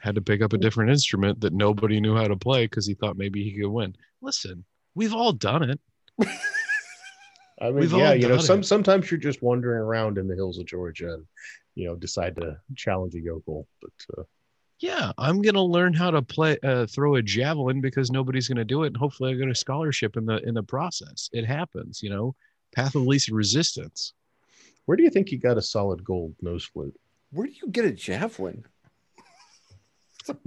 had 0.00 0.14
to 0.14 0.22
pick 0.22 0.40
up 0.40 0.52
a 0.52 0.58
different 0.58 0.90
instrument 0.90 1.40
that 1.40 1.52
nobody 1.52 2.00
knew 2.00 2.14
how 2.14 2.28
to 2.28 2.36
play 2.36 2.64
because 2.64 2.86
he 2.86 2.94
thought 2.94 3.16
maybe 3.16 3.42
he 3.42 3.52
could 3.52 3.68
win. 3.68 3.94
Listen, 4.22 4.64
we've 4.96 5.14
all 5.14 5.32
done 5.32 5.70
it. 5.70 5.80
I 7.60 7.66
mean, 7.66 7.76
We've 7.76 7.92
yeah, 7.92 8.08
all 8.08 8.14
you 8.14 8.28
know, 8.28 8.38
some 8.38 8.60
it. 8.60 8.64
sometimes 8.66 9.10
you're 9.10 9.20
just 9.20 9.42
wandering 9.42 9.80
around 9.80 10.18
in 10.18 10.26
the 10.28 10.34
hills 10.34 10.58
of 10.58 10.66
Georgia 10.66 11.14
and 11.14 11.24
you 11.74 11.86
know 11.86 11.94
decide 11.96 12.36
to 12.36 12.58
challenge 12.74 13.14
a 13.14 13.20
yokel, 13.20 13.66
but 13.80 14.18
uh, 14.18 14.22
Yeah, 14.80 15.12
I'm 15.16 15.40
gonna 15.40 15.62
learn 15.62 15.94
how 15.94 16.10
to 16.10 16.20
play 16.20 16.58
uh, 16.62 16.86
throw 16.86 17.14
a 17.14 17.22
javelin 17.22 17.80
because 17.80 18.10
nobody's 18.10 18.48
gonna 18.48 18.64
do 18.64 18.82
it, 18.82 18.88
and 18.88 18.96
hopefully 18.96 19.32
I 19.32 19.34
get 19.36 19.48
a 19.48 19.54
scholarship 19.54 20.16
in 20.16 20.26
the 20.26 20.36
in 20.46 20.54
the 20.54 20.62
process. 20.62 21.30
It 21.32 21.46
happens, 21.46 22.02
you 22.02 22.10
know. 22.10 22.34
Path 22.74 22.94
of 22.94 23.02
least 23.06 23.30
resistance. 23.30 24.12
where 24.84 24.96
do 24.98 25.02
you 25.02 25.08
think 25.10 25.30
you 25.30 25.38
got 25.38 25.56
a 25.56 25.62
solid 25.62 26.04
gold 26.04 26.34
nose 26.42 26.64
flute? 26.64 26.94
Where 27.30 27.46
do 27.46 27.52
you 27.54 27.68
get 27.70 27.86
a 27.86 27.92
javelin? 27.92 28.64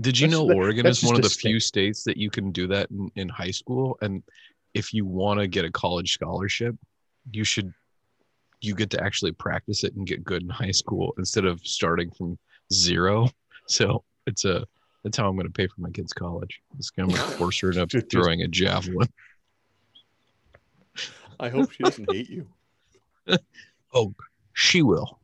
Did 0.01 0.19
you 0.19 0.27
know 0.27 0.49
Oregon 0.49 0.85
is 0.85 1.03
one 1.03 1.15
of 1.15 1.21
the 1.21 1.29
few 1.29 1.59
states 1.59 2.03
that 2.03 2.17
you 2.17 2.29
can 2.29 2.51
do 2.51 2.67
that 2.67 2.89
in, 2.91 3.11
in 3.15 3.29
high 3.29 3.51
school? 3.51 3.97
And 4.01 4.23
if 4.73 4.93
you 4.93 5.05
want 5.05 5.39
to 5.39 5.47
get 5.47 5.65
a 5.65 5.71
college 5.71 6.13
scholarship, 6.13 6.75
you 7.31 7.43
should 7.43 7.73
you 8.61 8.75
get 8.75 8.89
to 8.89 9.01
actually 9.03 9.31
practice 9.31 9.83
it 9.83 9.95
and 9.95 10.05
get 10.05 10.23
good 10.23 10.41
in 10.41 10.49
high 10.49 10.71
school 10.71 11.13
instead 11.17 11.45
of 11.45 11.65
starting 11.65 12.11
from 12.11 12.37
zero. 12.71 13.29
So 13.67 14.03
it's 14.25 14.45
a 14.45 14.65
that's 15.03 15.15
how 15.15 15.29
I'm 15.29 15.35
going 15.35 15.45
to 15.45 15.53
pay 15.53 15.67
for 15.67 15.79
my 15.79 15.91
kids' 15.91 16.11
college. 16.11 16.59
It's 16.79 16.89
going 16.89 17.09
to 17.11 17.17
force 17.17 17.59
her 17.59 17.69
into 17.69 18.01
throwing 18.01 18.41
a 18.41 18.47
javelin. 18.47 19.07
I 21.39 21.49
hope 21.49 21.71
she 21.71 21.83
doesn't 21.83 22.11
hate 22.11 22.29
you. 22.29 22.47
Oh, 23.93 24.13
she 24.53 24.81
will, 24.81 25.19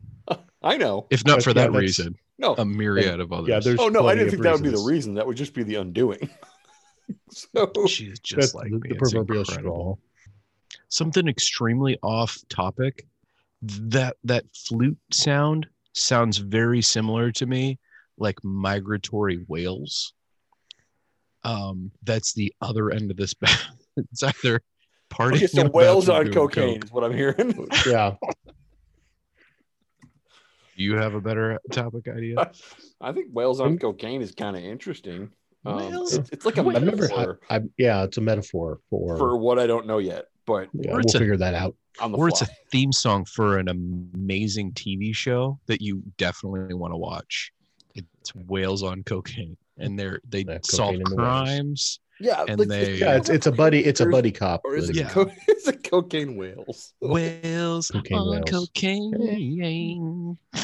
I 0.61 0.77
know. 0.77 1.07
if 1.09 1.25
not 1.25 1.37
But 1.37 1.43
for 1.43 1.49
yeah, 1.51 1.53
that 1.53 1.71
reason, 1.71 2.15
No. 2.37 2.53
a 2.57 2.65
myriad 2.65 3.19
of 3.19 3.31
others. 3.31 3.47
Yeah, 3.49 3.59
there's 3.59 3.79
oh 3.79 3.87
no, 3.87 4.07
I 4.07 4.13
didn't 4.15 4.27
of 4.27 4.31
think 4.31 4.43
that 4.43 4.53
would 4.53 4.63
be 4.63 4.69
the 4.69 4.73
reasons. 4.75 4.89
reason. 4.91 5.13
That 5.15 5.25
would 5.27 5.37
just 5.37 5.53
be 5.53 5.63
the 5.63 5.75
undoing. 5.75 6.29
so 7.29 7.71
She's 7.87 8.19
just 8.19 8.53
That's 8.53 8.55
like 8.55 8.71
the, 8.71 8.79
me. 8.79 8.89
the 8.89 8.95
It's 8.95 9.11
proverbial 9.13 9.39
incredible. 9.41 9.99
straw. 10.67 10.77
something 10.89 11.27
extremely 11.27 11.97
off 12.03 12.37
topic 12.49 13.05
that 13.61 14.17
that 14.23 14.43
flute 14.53 14.97
sound 15.11 15.67
sounds 15.93 16.37
very 16.39 16.81
similar 16.81 17.31
to 17.31 17.45
me 17.45 17.79
like 18.17 18.43
migratory 18.43 19.37
whales 19.47 20.13
um 21.43 21.91
that's 22.03 22.33
the 22.33 22.53
other 22.61 22.91
end 22.91 23.11
of 23.11 23.17
this 23.17 23.33
it's 23.97 24.23
either 24.23 24.61
party 25.09 25.37
okay, 25.37 25.47
so 25.47 25.69
whales 25.69 26.09
on 26.09 26.31
cocaine 26.33 26.81
is 26.83 26.91
what 26.91 27.03
I'm 27.03 27.13
hearing. 27.15 27.67
Yeah, 27.85 28.15
you 30.75 30.95
have 30.97 31.13
a 31.13 31.21
better 31.21 31.59
topic 31.71 32.07
idea 32.07 32.51
I 33.01 33.11
think 33.11 33.27
whales 33.31 33.59
on 33.59 33.77
cocaine 33.77 34.21
is 34.21 34.33
kind 34.33 34.55
of 34.55 34.63
interesting. 34.63 35.31
Um, 35.65 35.93
it's, 35.93 36.29
it's 36.31 36.45
like 36.45 36.57
a 36.57 36.61
I've 36.61 36.83
never. 36.83 37.03
metaphor 37.07 37.39
I, 37.49 37.55
I, 37.57 37.61
yeah, 37.77 38.03
it's 38.03 38.17
a 38.17 38.21
metaphor 38.21 38.79
for. 38.89 39.17
for 39.17 39.37
what 39.37 39.57
I 39.57 39.65
don't 39.65 39.87
know 39.87 39.97
yet, 39.97 40.25
but 40.45 40.69
yeah, 40.73 40.91
or 40.91 40.97
we'll 40.97 41.09
a- 41.15 41.19
figure 41.19 41.37
that 41.37 41.53
out. 41.55 41.75
on 41.99 42.11
the 42.11 42.17
or 42.17 42.27
it's 42.27 42.41
a 42.41 42.47
theme 42.71 42.91
song 42.91 43.25
for 43.25 43.57
an 43.57 43.67
amazing 43.69 44.73
tv 44.73 45.15
show 45.15 45.59
that 45.67 45.81
you 45.81 46.03
definitely 46.17 46.73
want 46.75 46.93
to 46.93 46.97
watch 46.97 47.51
it's 47.95 48.35
whales 48.35 48.83
on 48.83 49.01
cocaine 49.03 49.55
and 49.77 49.97
they're 49.97 50.19
they 50.27 50.43
Yeah, 50.47 50.59
solve 50.63 50.95
cocaine 50.95 51.03
the 51.09 51.15
crimes 51.15 51.99
yeah, 52.19 52.43
and 52.47 52.59
like, 52.59 52.67
they- 52.69 52.95
Yeah, 52.95 53.15
it's 53.17 53.29
it's 53.29 53.47
a 53.47 53.51
buddy. 53.51 53.83
It's 53.83 53.99
a 54.01 54.05
buddy 54.05 54.31
cop. 54.31 54.61
or 54.63 54.75
is 54.75 54.89
it. 54.89 54.95
Yeah. 54.95 55.09
co- 55.09 55.29
it's 55.47 55.67
a 55.67 55.73
cocaine 55.73 56.35
whales? 56.37 56.93
Whales 57.01 57.89
Cocaine 57.89 58.17
on 58.17 58.29
whales. 58.31 58.49
cocaine. 58.49 60.37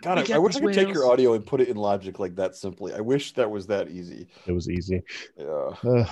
God, 0.00 0.18
I, 0.18 0.22
got 0.22 0.30
I 0.36 0.38
wish 0.38 0.56
I 0.56 0.60
could 0.60 0.72
take 0.74 0.88
your 0.88 1.10
audio 1.10 1.34
and 1.34 1.44
put 1.44 1.60
it 1.60 1.68
in 1.68 1.76
Logic 1.76 2.18
like 2.18 2.34
that 2.36 2.56
simply. 2.56 2.94
I 2.94 3.00
wish 3.00 3.34
that 3.34 3.50
was 3.50 3.66
that 3.66 3.90
easy. 3.90 4.26
It 4.46 4.52
was 4.52 4.70
easy. 4.70 5.02
Yeah. 5.36 5.70
Uh, 5.84 6.06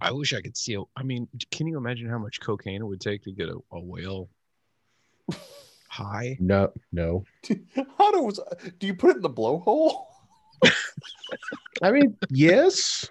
I 0.00 0.10
wish 0.10 0.32
I 0.34 0.40
could 0.40 0.56
see. 0.56 0.74
A, 0.74 0.82
I 0.96 1.04
mean, 1.04 1.28
can 1.52 1.68
you 1.68 1.76
imagine 1.76 2.08
how 2.08 2.18
much 2.18 2.40
cocaine 2.40 2.80
it 2.82 2.84
would 2.86 3.00
take 3.00 3.22
to 3.24 3.30
get 3.32 3.48
a, 3.48 3.56
a 3.70 3.80
whale 3.80 4.28
high? 5.88 6.36
no, 6.40 6.72
no. 6.90 7.24
How 7.98 8.10
does 8.10 8.40
do 8.80 8.86
you 8.88 8.94
put 8.94 9.10
it 9.10 9.16
in 9.16 9.22
the 9.22 9.30
blowhole? 9.30 10.06
I 11.82 11.90
mean, 11.90 12.16
yes. 12.30 13.08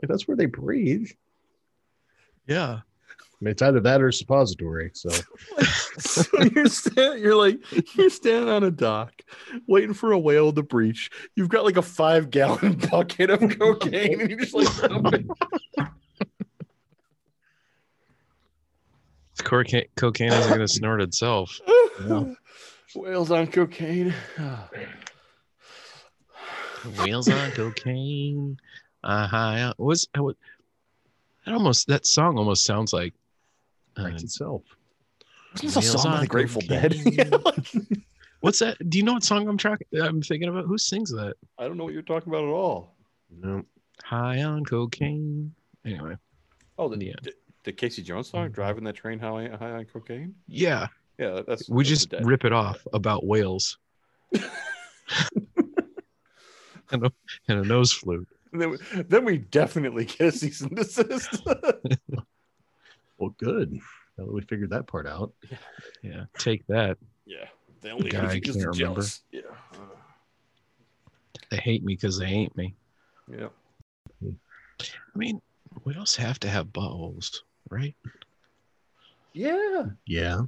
If 0.00 0.08
that's 0.08 0.26
where 0.26 0.36
they 0.36 0.46
breathe. 0.46 1.10
Yeah. 2.46 2.80
I 3.40 3.44
mean, 3.44 3.52
it's 3.52 3.62
either 3.62 3.80
that 3.80 4.02
or 4.02 4.12
suppository. 4.12 4.90
So 4.92 5.08
so 5.98 6.42
you're 6.54 6.66
stand, 6.66 7.20
you're 7.20 7.36
like 7.36 7.58
you're 7.96 8.10
standing 8.10 8.50
on 8.50 8.64
a 8.64 8.70
dock 8.70 9.12
waiting 9.66 9.94
for 9.94 10.12
a 10.12 10.18
whale 10.18 10.52
to 10.52 10.62
breach. 10.62 11.10
You've 11.36 11.48
got 11.48 11.64
like 11.64 11.78
a 11.78 11.82
five 11.82 12.28
gallon 12.28 12.74
bucket 12.90 13.30
of 13.30 13.40
cocaine 13.58 14.20
and 14.20 14.30
you're 14.30 14.40
just 14.40 14.54
like 14.54 14.76
dumping. 14.76 15.30
Cocaine, 19.42 19.86
cocaine 19.96 20.32
isn't 20.32 20.48
going 20.48 20.60
to 20.60 20.68
snort 20.68 21.00
itself. 21.00 21.60
Yeah. 22.06 22.24
Whales 22.94 23.30
on 23.30 23.46
cocaine. 23.46 24.12
Whales 26.98 27.28
on 27.28 27.50
cocaine. 27.52 28.58
Uh 29.04 29.26
huh. 29.26 29.74
Was 29.78 30.08
I 30.14 30.20
was. 30.20 30.34
That 31.46 31.54
almost 31.54 31.86
that 31.88 32.06
song 32.06 32.38
almost 32.38 32.64
sounds 32.64 32.92
like. 32.92 33.14
Uh, 33.98 34.04
writes 34.04 34.22
itself. 34.22 34.62
Wasn't 35.52 35.74
this 35.74 35.94
a 35.94 35.98
song 35.98 36.04
by 36.12 36.14
on 36.16 36.20
the 36.20 36.26
Grateful 36.26 36.62
cocaine. 36.62 37.14
Dead? 37.16 38.02
what's 38.40 38.58
that? 38.60 38.76
Do 38.90 38.98
you 38.98 39.04
know 39.04 39.14
what 39.14 39.24
song 39.24 39.48
I'm 39.48 39.56
tracking? 39.56 39.86
I'm 40.00 40.22
thinking 40.22 40.48
about. 40.48 40.66
Who 40.66 40.78
sings 40.78 41.10
that? 41.10 41.34
I 41.58 41.64
don't 41.66 41.76
know 41.76 41.84
what 41.84 41.92
you're 41.92 42.02
talking 42.02 42.32
about 42.32 42.44
at 42.44 42.50
all. 42.50 42.94
No. 43.30 43.62
High 44.04 44.42
on 44.42 44.64
cocaine. 44.64 45.52
Anyway, 45.84 46.16
Oh, 46.78 46.88
the, 46.88 47.04
Yeah. 47.04 47.14
the, 47.22 47.32
the 47.64 47.72
Casey 47.72 48.02
Jones 48.02 48.28
song, 48.30 48.50
"Driving 48.50 48.84
That 48.84 48.94
Train 48.94 49.18
High, 49.18 49.48
high 49.58 49.72
on 49.72 49.84
Cocaine." 49.86 50.34
yeah, 50.46 50.86
Yeah, 51.18 51.40
that's 51.46 51.68
we 51.68 51.82
that's 51.84 51.88
just 52.06 52.14
rip 52.22 52.44
it 52.44 52.52
off 52.52 52.86
about 52.92 53.26
whales 53.26 53.78
and 56.92 57.06
a, 57.06 57.12
and 57.48 57.64
a 57.64 57.68
nose 57.68 57.92
flute. 57.92 58.28
And 58.52 58.60
then, 58.60 58.70
we, 58.70 58.78
then 59.02 59.24
we 59.24 59.38
definitely 59.38 60.04
get 60.06 60.28
a 60.28 60.32
cease 60.32 60.60
and 60.60 60.76
desist. 60.76 61.42
Well, 63.18 63.34
good. 63.38 63.74
Now 64.16 64.24
that 64.24 64.32
we 64.32 64.40
figured 64.40 64.70
that 64.70 64.86
part 64.86 65.06
out. 65.06 65.34
Yeah, 66.02 66.24
take 66.38 66.66
that. 66.68 66.96
yeah, 67.26 67.44
they 67.82 67.90
only 67.90 68.08
Guy 68.08 68.30
I 68.30 68.34
because 68.40 68.56
can't 68.56 68.62
they're 68.62 68.70
remember. 68.70 69.00
jealous. 69.02 69.22
Yeah, 69.30 69.40
uh, 69.74 69.76
They 71.50 71.58
hate 71.58 71.84
me 71.84 71.96
because 71.96 72.18
they 72.18 72.24
ain't 72.24 72.56
me. 72.56 72.74
yeah. 73.30 73.48
I 74.24 75.18
mean, 75.18 75.42
whales 75.84 76.16
have 76.16 76.40
to 76.40 76.48
have 76.48 76.68
buttholes, 76.68 77.40
right? 77.68 77.94
Yeah. 79.34 79.84
Yeah. 80.06 80.40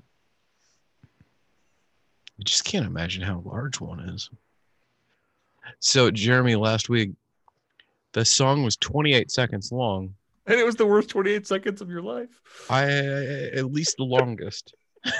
I 1.04 2.42
just 2.42 2.64
can't 2.64 2.86
imagine 2.86 3.22
how 3.22 3.40
large 3.44 3.80
one 3.80 4.00
is. 4.00 4.30
So, 5.80 6.10
Jeremy, 6.10 6.56
last 6.56 6.88
week, 6.88 7.12
the 8.12 8.24
song 8.24 8.62
was 8.62 8.76
28 8.76 9.30
seconds 9.30 9.72
long. 9.72 10.14
And 10.46 10.58
it 10.58 10.66
was 10.66 10.74
the 10.76 10.86
worst 10.86 11.08
28 11.10 11.46
seconds 11.46 11.80
of 11.80 11.88
your 11.88 12.02
life. 12.02 12.40
I 12.68 12.84
at 12.84 13.72
least 13.72 13.96
the 13.96 14.04
longest. 14.04 14.74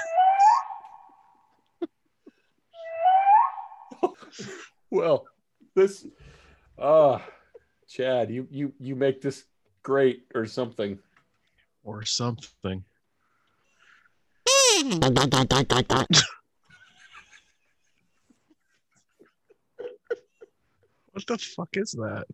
Well, 4.93 5.25
this 5.73 6.05
uh 6.77 7.17
Chad, 7.89 8.29
you 8.29 8.47
you 8.51 8.73
you 8.79 8.95
make 8.95 9.21
this 9.21 9.45
great 9.81 10.25
or 10.35 10.45
something. 10.45 10.99
or 11.83 12.05
something. 12.05 12.83
What 21.13 21.25
the 21.27 21.37
fuck 21.37 21.69
is 21.73 21.91
that? 21.93 22.25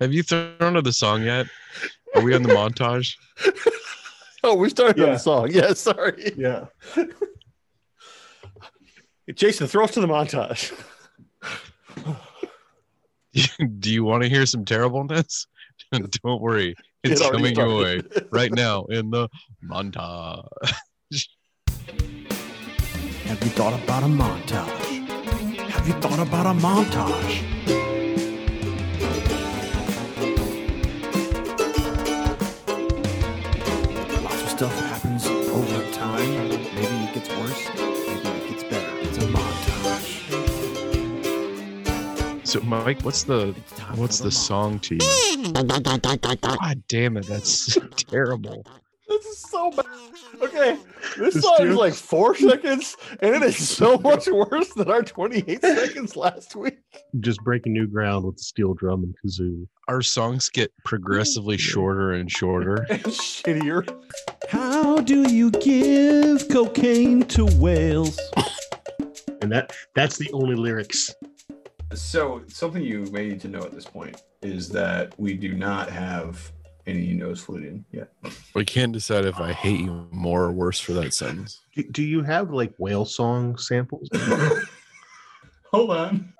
Have 0.00 0.12
you 0.12 0.22
thrown 0.22 0.74
to 0.74 0.82
the 0.82 0.92
song 0.92 1.22
yet? 1.22 1.46
Are 2.14 2.22
we 2.22 2.34
on 2.34 2.42
the 2.42 2.50
montage? 2.50 3.16
Oh, 4.44 4.54
we 4.54 4.68
started 4.70 5.00
on 5.02 5.08
Yeah. 5.08 5.12
the 5.14 5.18
song. 5.18 5.48
Yeah, 5.50 5.72
sorry. 5.72 6.32
Yeah. 6.36 6.66
Jason, 9.34 9.66
throw 9.66 9.82
us 9.84 9.90
to 9.92 10.00
the 10.00 10.06
montage. 10.06 10.72
Do 13.80 13.92
you 13.92 14.04
want 14.04 14.22
to 14.22 14.28
hear 14.28 14.46
some 14.46 14.64
terribleness? 14.64 15.48
Don't 15.90 16.40
worry, 16.40 16.76
it's 17.02 17.20
It 17.20 17.26
already 17.26 17.54
coming 17.54 17.56
your 17.56 17.82
way 17.82 17.98
started. 17.98 18.28
right 18.30 18.52
now 18.52 18.84
in 18.84 19.10
the 19.10 19.28
montage. 19.68 20.46
Have 23.24 23.42
you 23.42 23.50
thought 23.50 23.72
about 23.82 24.04
a 24.04 24.06
montage? 24.06 25.08
Have 25.70 25.88
you 25.88 25.94
thought 25.94 26.20
about 26.20 26.46
a 26.46 26.50
montage? 26.60 27.85
Time. 36.16 36.48
Maybe 36.48 36.96
it 37.04 37.14
gets 37.14 37.28
worse. 37.30 37.68
Maybe 37.76 38.28
it 38.28 38.48
gets 38.50 38.64
better. 38.64 38.98
It's 39.00 39.18
a 39.18 39.20
montage. 39.28 40.06
So, 42.46 42.60
Mike, 42.60 43.02
what's 43.02 43.24
the 43.24 43.54
what's 43.96 44.18
for 44.18 44.24
the 44.24 44.30
song 44.30 44.78
to 44.80 44.94
you? 44.94 45.00
God 45.52 46.82
damn 46.88 47.16
it, 47.16 47.26
that's 47.26 47.76
terrible. 47.96 48.64
This 49.08 49.24
is 49.26 49.38
so 49.38 49.70
bad. 49.70 49.86
Okay, 50.42 50.76
this 51.16 51.34
This 51.34 51.44
song 51.44 51.66
is 51.66 51.76
like 51.76 51.94
four 51.94 52.34
seconds, 52.36 52.96
and 53.20 53.36
it 53.36 53.42
is 53.42 53.68
so 53.68 53.96
much 53.98 54.26
worse 54.26 54.72
than 54.74 54.90
our 54.90 55.02
28 55.02 55.60
seconds 55.62 56.16
last 56.16 56.56
week. 56.56 56.78
Just 57.20 57.40
breaking 57.42 57.72
new 57.72 57.86
ground 57.86 58.24
with 58.26 58.36
the 58.36 58.42
steel 58.42 58.74
drum 58.74 59.04
and 59.04 59.14
kazoo. 59.24 59.66
Our 59.88 60.02
songs 60.02 60.48
get 60.48 60.72
progressively 60.84 61.56
shorter 61.72 62.12
and 62.12 62.30
shorter. 62.30 62.86
And 62.90 63.02
shittier. 63.04 63.86
How 64.96 65.02
do 65.02 65.30
you 65.30 65.50
give 65.50 66.48
cocaine 66.48 67.22
to 67.26 67.44
whales? 67.44 68.18
And 69.42 69.52
that 69.52 69.76
that's 69.94 70.16
the 70.16 70.32
only 70.32 70.56
lyrics. 70.56 71.14
So, 71.92 72.42
something 72.48 72.82
you 72.82 73.02
may 73.12 73.28
need 73.28 73.40
to 73.42 73.48
know 73.48 73.60
at 73.60 73.72
this 73.72 73.84
point 73.84 74.22
is 74.40 74.70
that 74.70 75.12
we 75.20 75.34
do 75.34 75.52
not 75.52 75.90
have 75.90 76.50
any 76.86 77.12
nose 77.12 77.42
fluting 77.42 77.84
yet. 77.92 78.10
We 78.54 78.64
can't 78.64 78.92
decide 78.92 79.26
if 79.26 79.38
I 79.38 79.52
hate 79.52 79.80
you 79.80 80.08
more 80.10 80.44
or 80.44 80.52
worse 80.52 80.80
for 80.80 80.94
that 80.94 81.12
sentence. 81.12 81.60
Do, 81.76 81.82
do 81.82 82.02
you 82.02 82.22
have 82.22 82.50
like 82.50 82.72
whale 82.78 83.04
song 83.04 83.58
samples? 83.58 84.08
Hold 85.70 85.90
on. 85.90 86.32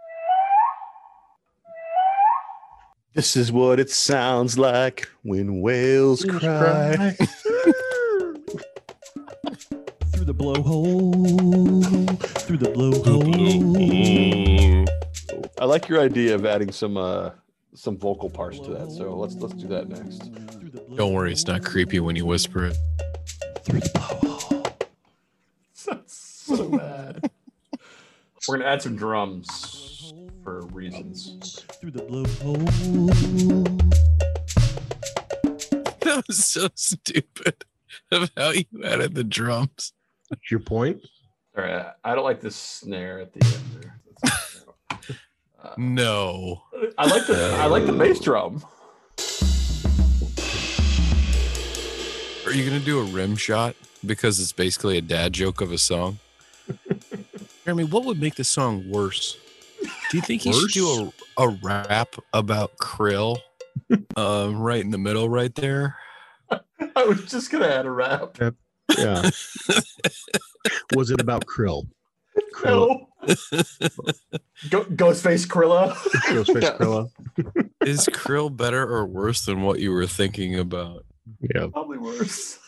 This 3.12 3.36
is 3.36 3.52
what 3.52 3.78
it 3.78 3.90
sounds 3.90 4.58
like 4.58 5.08
when 5.22 5.60
whales 5.60 6.24
cry. 6.24 7.16
Through 10.26 10.34
the 10.34 10.44
blowhole. 10.44 12.18
Through 12.40 12.56
the 12.56 12.70
blowhole. 12.70 14.18
I 15.60 15.64
like 15.66 15.88
your 15.88 16.00
idea 16.00 16.34
of 16.34 16.44
adding 16.44 16.72
some 16.72 16.96
uh 16.96 17.30
some 17.74 17.96
vocal 17.96 18.28
parts 18.28 18.58
to 18.58 18.70
that. 18.72 18.90
So 18.90 19.14
let's 19.14 19.36
let's 19.36 19.54
do 19.54 19.68
that 19.68 19.88
next. 19.88 20.28
Don't 20.96 21.12
worry, 21.12 21.30
it's 21.30 21.46
not 21.46 21.64
creepy 21.64 22.00
when 22.00 22.16
you 22.16 22.26
whisper 22.26 22.64
it. 22.64 22.76
Through 23.62 23.78
the 23.78 23.88
blowhole. 23.90 24.72
That's 25.86 26.16
so 26.16 26.70
bad. 26.70 27.30
We're 28.48 28.56
gonna 28.58 28.68
add 28.68 28.82
some 28.82 28.96
drums 28.96 30.12
for 30.42 30.66
reasons. 30.72 31.64
Through 31.80 31.92
the 31.92 32.02
blowhole. 32.02 32.66
That 36.00 36.26
was 36.28 36.44
so 36.44 36.68
stupid 36.76 37.64
of 38.12 38.30
how 38.36 38.50
you 38.50 38.64
added 38.84 39.14
the 39.16 39.24
drums. 39.24 39.92
That's 40.30 40.50
your 40.50 40.60
point. 40.60 41.00
All 41.56 41.64
right, 41.64 41.86
I 42.04 42.14
don't 42.14 42.24
like 42.24 42.40
this 42.40 42.56
snare 42.56 43.20
at 43.20 43.32
the 43.32 43.44
end 43.44 43.82
there. 43.82 44.00
Uh, 45.62 45.74
No. 45.78 46.62
I 46.98 47.06
like 47.06 47.26
the 47.26 47.56
I 47.58 47.66
like 47.66 47.86
the 47.86 47.92
bass 47.92 48.20
drum. 48.20 48.62
Are 52.46 52.52
you 52.52 52.64
gonna 52.64 52.78
do 52.84 53.00
a 53.00 53.04
rim 53.04 53.36
shot 53.36 53.74
because 54.04 54.38
it's 54.38 54.52
basically 54.52 54.98
a 54.98 55.00
dad 55.00 55.32
joke 55.32 55.60
of 55.60 55.72
a 55.72 55.78
song? 55.78 56.18
Jeremy, 57.64 57.84
what 57.84 58.04
would 58.04 58.20
make 58.20 58.36
the 58.36 58.44
song 58.44 58.88
worse? 58.88 59.36
Do 60.10 60.16
you 60.16 60.20
think 60.20 60.42
he 60.42 60.52
should 60.52 60.70
do 60.70 61.12
a, 61.36 61.42
a 61.42 61.48
rap 61.62 62.14
about 62.32 62.76
krill? 62.76 63.38
uh, 64.16 64.50
right 64.54 64.80
in 64.80 64.90
the 64.90 64.98
middle, 64.98 65.28
right 65.28 65.54
there. 65.54 65.96
I 66.50 67.04
was 67.04 67.24
just 67.24 67.50
gonna 67.50 67.66
add 67.66 67.86
a 67.86 67.90
rap. 67.90 68.36
Yeah. 68.98 69.30
Was 70.94 71.10
it 71.10 71.20
about 71.20 71.46
krill? 71.46 71.86
Krill. 72.54 73.06
No. 73.26 73.32
Go, 74.70 74.84
Ghostface 74.84 75.46
Krilla. 75.46 75.92
Ghostface 76.28 76.62
Yeah. 76.62 76.76
Krilla. 76.76 77.10
Is 77.86 78.06
krill 78.06 78.54
better 78.54 78.82
or 78.82 79.06
worse 79.06 79.44
than 79.44 79.62
what 79.62 79.80
you 79.80 79.92
were 79.92 80.06
thinking 80.06 80.58
about? 80.58 81.04
Yeah. 81.40 81.66
Probably 81.72 81.98
worse. 81.98 82.58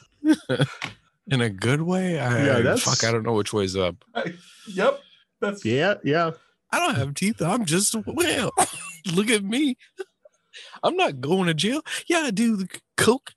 In 1.31 1.40
a 1.40 1.50
good 1.50 1.83
way? 1.83 2.18
I 2.18 2.44
Yeah, 2.44 2.61
that's- 2.61 2.83
fuck. 2.83 3.04
I 3.09 3.12
don't 3.12 3.22
know 3.24 3.35
which 3.35 3.52
way's 3.52 3.76
up. 3.76 3.96
I, 4.14 4.35
yep. 4.66 5.00
That's 5.40 5.64
Yeah. 5.64 5.94
Yeah. 6.04 6.33
I 6.72 6.78
don't 6.81 6.96
have 6.96 7.14
teeth. 7.14 7.40
I'm 7.40 7.64
just 7.64 7.94
a 7.94 8.00
whale. 8.07 8.50
Look 9.14 9.31
at 9.31 9.42
me. 9.44 9.76
I'm 10.83 10.96
not 10.96 11.20
going 11.20 11.46
to 11.46 11.54
jail. 11.54 11.81
Yeah, 12.09 12.18
I 12.26 12.31
do 12.31 12.57
the 12.57 12.68
coke. 12.96 13.33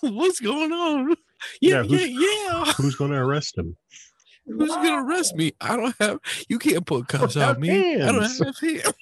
What's 0.00 0.40
going 0.40 0.72
on? 0.72 1.16
Yeah, 1.60 1.82
Yeah, 1.82 1.98
yeah, 1.98 2.06
who's- 2.06 2.10
yeah. 2.10 2.72
Who's 2.76 2.94
going 2.96 3.10
to 3.12 3.18
arrest 3.18 3.56
him? 3.58 3.76
Who's 4.46 4.68
gonna 4.68 5.02
arrest 5.06 5.34
me? 5.36 5.52
I 5.58 5.74
don't 5.74 5.94
have. 6.00 6.18
You 6.50 6.58
can't 6.58 6.84
put 6.84 7.08
cuffs 7.08 7.34
on 7.34 7.58
me. 7.60 7.94
I 7.94 8.12
don't 8.12 8.22
have 8.22 8.58
hands. 8.58 8.84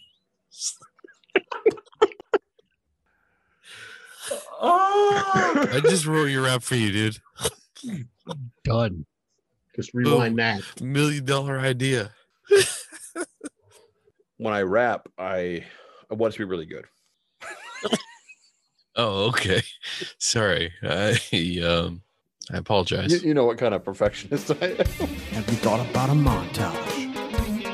Oh. 4.64 5.68
I 5.72 5.80
just 5.80 6.06
wrote 6.06 6.26
your 6.26 6.42
rap 6.44 6.62
for 6.62 6.76
you, 6.76 6.92
dude. 6.92 7.18
Done. 8.64 9.04
Just 9.74 9.92
rewind 9.94 10.38
that. 10.38 10.62
Million 10.80 11.24
dollar 11.24 11.58
idea. 11.58 12.12
when 14.36 14.54
I 14.54 14.62
rap, 14.62 15.08
I 15.18 15.64
I 16.10 16.14
want 16.14 16.34
it 16.34 16.36
to 16.36 16.46
be 16.46 16.50
really 16.50 16.66
good. 16.66 16.84
Oh, 18.94 19.28
okay. 19.28 19.62
Sorry. 20.18 20.72
I 20.82 21.18
um. 21.66 22.02
I 22.50 22.56
apologize. 22.58 23.22
You, 23.22 23.28
you 23.28 23.34
know 23.34 23.44
what 23.44 23.58
kind 23.58 23.74
of 23.74 23.84
perfectionist 23.84 24.50
I 24.50 24.66
am. 24.66 24.76
Have 25.32 25.48
you 25.48 25.56
thought 25.56 25.80
about 25.90 26.10
a 26.10 26.12
montage? 26.12 27.14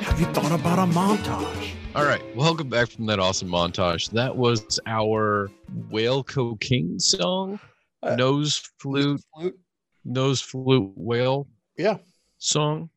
Have 0.02 0.20
you 0.20 0.26
thought 0.26 0.52
about 0.52 0.78
a 0.78 0.82
montage? 0.92 1.72
All 1.94 2.04
right, 2.04 2.22
welcome 2.36 2.68
back 2.68 2.88
from 2.90 3.06
that 3.06 3.18
awesome 3.18 3.48
montage. 3.48 4.10
That 4.10 4.36
was 4.36 4.78
our 4.86 5.50
whale 5.90 6.22
cocaine 6.22 7.00
song, 7.00 7.58
Uh, 8.02 8.14
nose 8.16 8.60
flute, 8.78 9.20
Flute. 9.34 9.58
nose 10.04 10.40
flute 10.40 10.92
whale 10.96 11.48
Yeah, 11.76 11.96
song. 12.38 12.90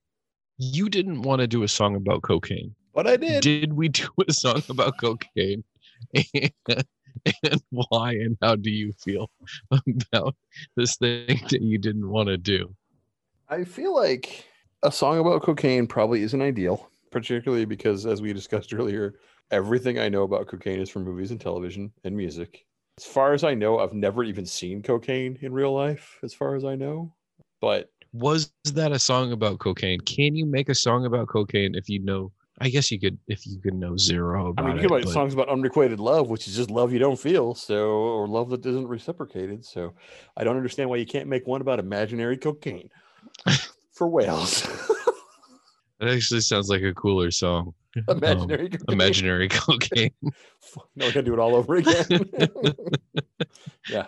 You 0.57 0.89
didn't 0.89 1.21
want 1.23 1.39
to 1.39 1.47
do 1.47 1.63
a 1.63 1.67
song 1.67 1.95
about 1.95 2.21
cocaine. 2.21 2.75
but 2.93 3.07
I 3.07 3.15
did. 3.17 3.41
Did 3.43 3.73
we 3.73 3.87
do 3.89 4.07
a 4.27 4.33
song 4.33 4.61
about 4.69 4.97
cocaine? 4.99 5.63
and 7.43 7.61
why 7.69 8.11
and 8.13 8.37
how 8.41 8.55
do 8.55 8.69
you 8.69 8.93
feel 8.93 9.29
about 10.11 10.35
this 10.75 10.97
thing 10.97 11.41
that 11.49 11.61
you 11.61 11.77
didn't 11.77 12.09
want 12.09 12.27
to 12.29 12.37
do? 12.37 12.75
I 13.49 13.63
feel 13.65 13.93
like 13.95 14.45
a 14.83 14.91
song 14.91 15.19
about 15.19 15.43
cocaine 15.43 15.85
probably 15.87 16.21
isn't 16.23 16.41
ideal, 16.41 16.89
particularly 17.11 17.65
because, 17.65 18.05
as 18.05 18.21
we 18.21 18.33
discussed 18.33 18.73
earlier, 18.73 19.15
everything 19.51 19.99
I 19.99 20.09
know 20.09 20.23
about 20.23 20.47
cocaine 20.47 20.79
is 20.79 20.89
from 20.89 21.03
movies 21.03 21.31
and 21.31 21.39
television 21.39 21.91
and 22.03 22.15
music. 22.15 22.65
As 22.97 23.05
far 23.05 23.33
as 23.33 23.43
I 23.43 23.53
know, 23.53 23.79
I've 23.79 23.93
never 23.93 24.23
even 24.23 24.45
seen 24.45 24.81
cocaine 24.81 25.37
in 25.41 25.53
real 25.53 25.73
life, 25.73 26.19
as 26.23 26.33
far 26.33 26.55
as 26.55 26.63
I 26.65 26.75
know. 26.75 27.13
But 27.61 27.89
Was 28.13 28.51
that 28.65 28.91
a 28.91 28.99
song 28.99 29.31
about 29.31 29.59
cocaine? 29.59 30.01
Can 30.01 30.35
you 30.35 30.45
make 30.45 30.67
a 30.69 30.75
song 30.75 31.05
about 31.05 31.27
cocaine 31.29 31.75
if 31.75 31.87
you 31.89 31.99
know? 31.99 32.33
I 32.61 32.69
guess 32.69 32.91
you 32.91 32.99
could 32.99 33.17
if 33.27 33.47
you 33.47 33.59
could 33.59 33.73
know 33.73 33.97
zero 33.97 34.53
I 34.57 34.61
mean, 34.61 34.75
you 34.75 34.81
could 34.83 34.91
write 34.91 35.07
songs 35.07 35.33
about 35.33 35.49
unrequited 35.49 35.99
love, 35.99 36.29
which 36.29 36.47
is 36.47 36.55
just 36.55 36.69
love 36.69 36.93
you 36.93 36.99
don't 36.99 37.19
feel, 37.19 37.55
so 37.55 37.89
or 37.89 38.27
love 38.27 38.51
that 38.51 38.63
isn't 38.65 38.87
reciprocated. 38.87 39.65
So 39.65 39.93
I 40.37 40.43
don't 40.43 40.57
understand 40.57 40.89
why 40.89 40.97
you 40.97 41.05
can't 41.07 41.27
make 41.27 41.47
one 41.47 41.61
about 41.61 41.79
imaginary 41.79 42.37
cocaine 42.37 42.89
for 43.91 44.07
whales. 44.07 44.67
That 45.99 46.09
actually 46.09 46.41
sounds 46.41 46.67
like 46.67 46.81
a 46.81 46.95
cooler 46.95 47.29
song. 47.29 47.75
Um, 48.07 48.17
imaginary 48.17 48.69
cocaine. 48.69 48.85
Imaginary 48.89 49.47
cocaine. 49.49 50.11
No, 50.95 51.05
we 51.05 51.11
gotta 51.11 51.21
do 51.21 51.33
it 51.33 51.39
all 51.39 51.53
over 51.53 51.75
again. 51.75 52.05
yeah. 53.87 54.07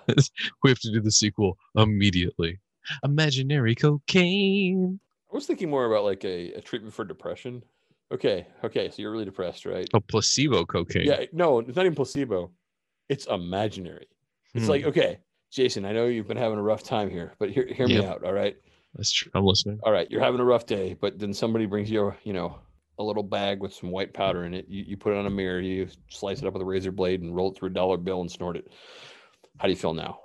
we 0.63 0.71
have 0.71 0.79
to 0.79 0.91
do 0.91 1.01
the 1.01 1.11
sequel 1.11 1.59
immediately. 1.75 2.59
Imaginary 3.03 3.75
cocaine. 3.75 4.99
I 5.31 5.35
was 5.35 5.45
thinking 5.45 5.69
more 5.69 5.85
about 5.85 6.03
like 6.03 6.23
a, 6.25 6.53
a 6.53 6.61
treatment 6.61 6.95
for 6.95 7.05
depression. 7.05 7.61
Okay, 8.13 8.45
okay, 8.63 8.89
so 8.89 9.01
you're 9.01 9.11
really 9.11 9.25
depressed, 9.25 9.65
right? 9.65 9.89
A 9.93 9.99
placebo 9.99 10.65
cocaine. 10.65 11.05
Yeah, 11.05 11.25
no, 11.31 11.59
it's 11.59 11.75
not 11.75 11.85
even 11.85 11.95
placebo. 11.95 12.51
It's 13.09 13.25
imaginary. 13.25 14.07
It's 14.53 14.65
Hmm. 14.65 14.69
like, 14.71 14.83
okay, 14.85 15.19
Jason, 15.51 15.83
I 15.83 15.93
know 15.93 16.05
you've 16.05 16.27
been 16.27 16.37
having 16.37 16.59
a 16.59 16.61
rough 16.61 16.83
time 16.83 17.09
here, 17.09 17.33
but 17.39 17.49
hear, 17.49 17.65
hear 17.65 17.87
me 17.87 18.05
out. 18.05 18.23
All 18.23 18.33
right. 18.33 18.55
That's 18.95 19.11
true. 19.11 19.31
I'm 19.33 19.43
listening. 19.45 19.79
All 19.83 19.91
right. 19.91 20.09
You're 20.11 20.21
having 20.21 20.39
a 20.39 20.45
rough 20.45 20.67
day, 20.67 20.95
but 20.99 21.17
then 21.17 21.33
somebody 21.33 21.65
brings 21.65 21.89
you, 21.89 22.07
a, 22.07 22.17
you 22.23 22.33
know, 22.33 22.59
a 22.99 23.03
little 23.03 23.23
bag 23.23 23.59
with 23.59 23.73
some 23.73 23.89
white 23.89 24.13
powder 24.13 24.45
in 24.45 24.53
it. 24.53 24.67
You, 24.69 24.83
you 24.89 24.97
put 24.97 25.13
it 25.13 25.17
on 25.17 25.25
a 25.25 25.31
mirror, 25.31 25.59
you 25.59 25.87
slice 26.09 26.39
it 26.39 26.45
up 26.45 26.53
with 26.53 26.61
a 26.61 26.65
razor 26.65 26.91
blade 26.91 27.21
and 27.21 27.35
roll 27.35 27.51
it 27.51 27.57
through 27.57 27.69
a 27.69 27.73
dollar 27.73 27.97
bill 27.97 28.21
and 28.21 28.31
snort 28.31 28.55
it. 28.55 28.71
How 29.57 29.65
do 29.65 29.71
you 29.71 29.75
feel 29.75 29.95
now? 29.95 30.19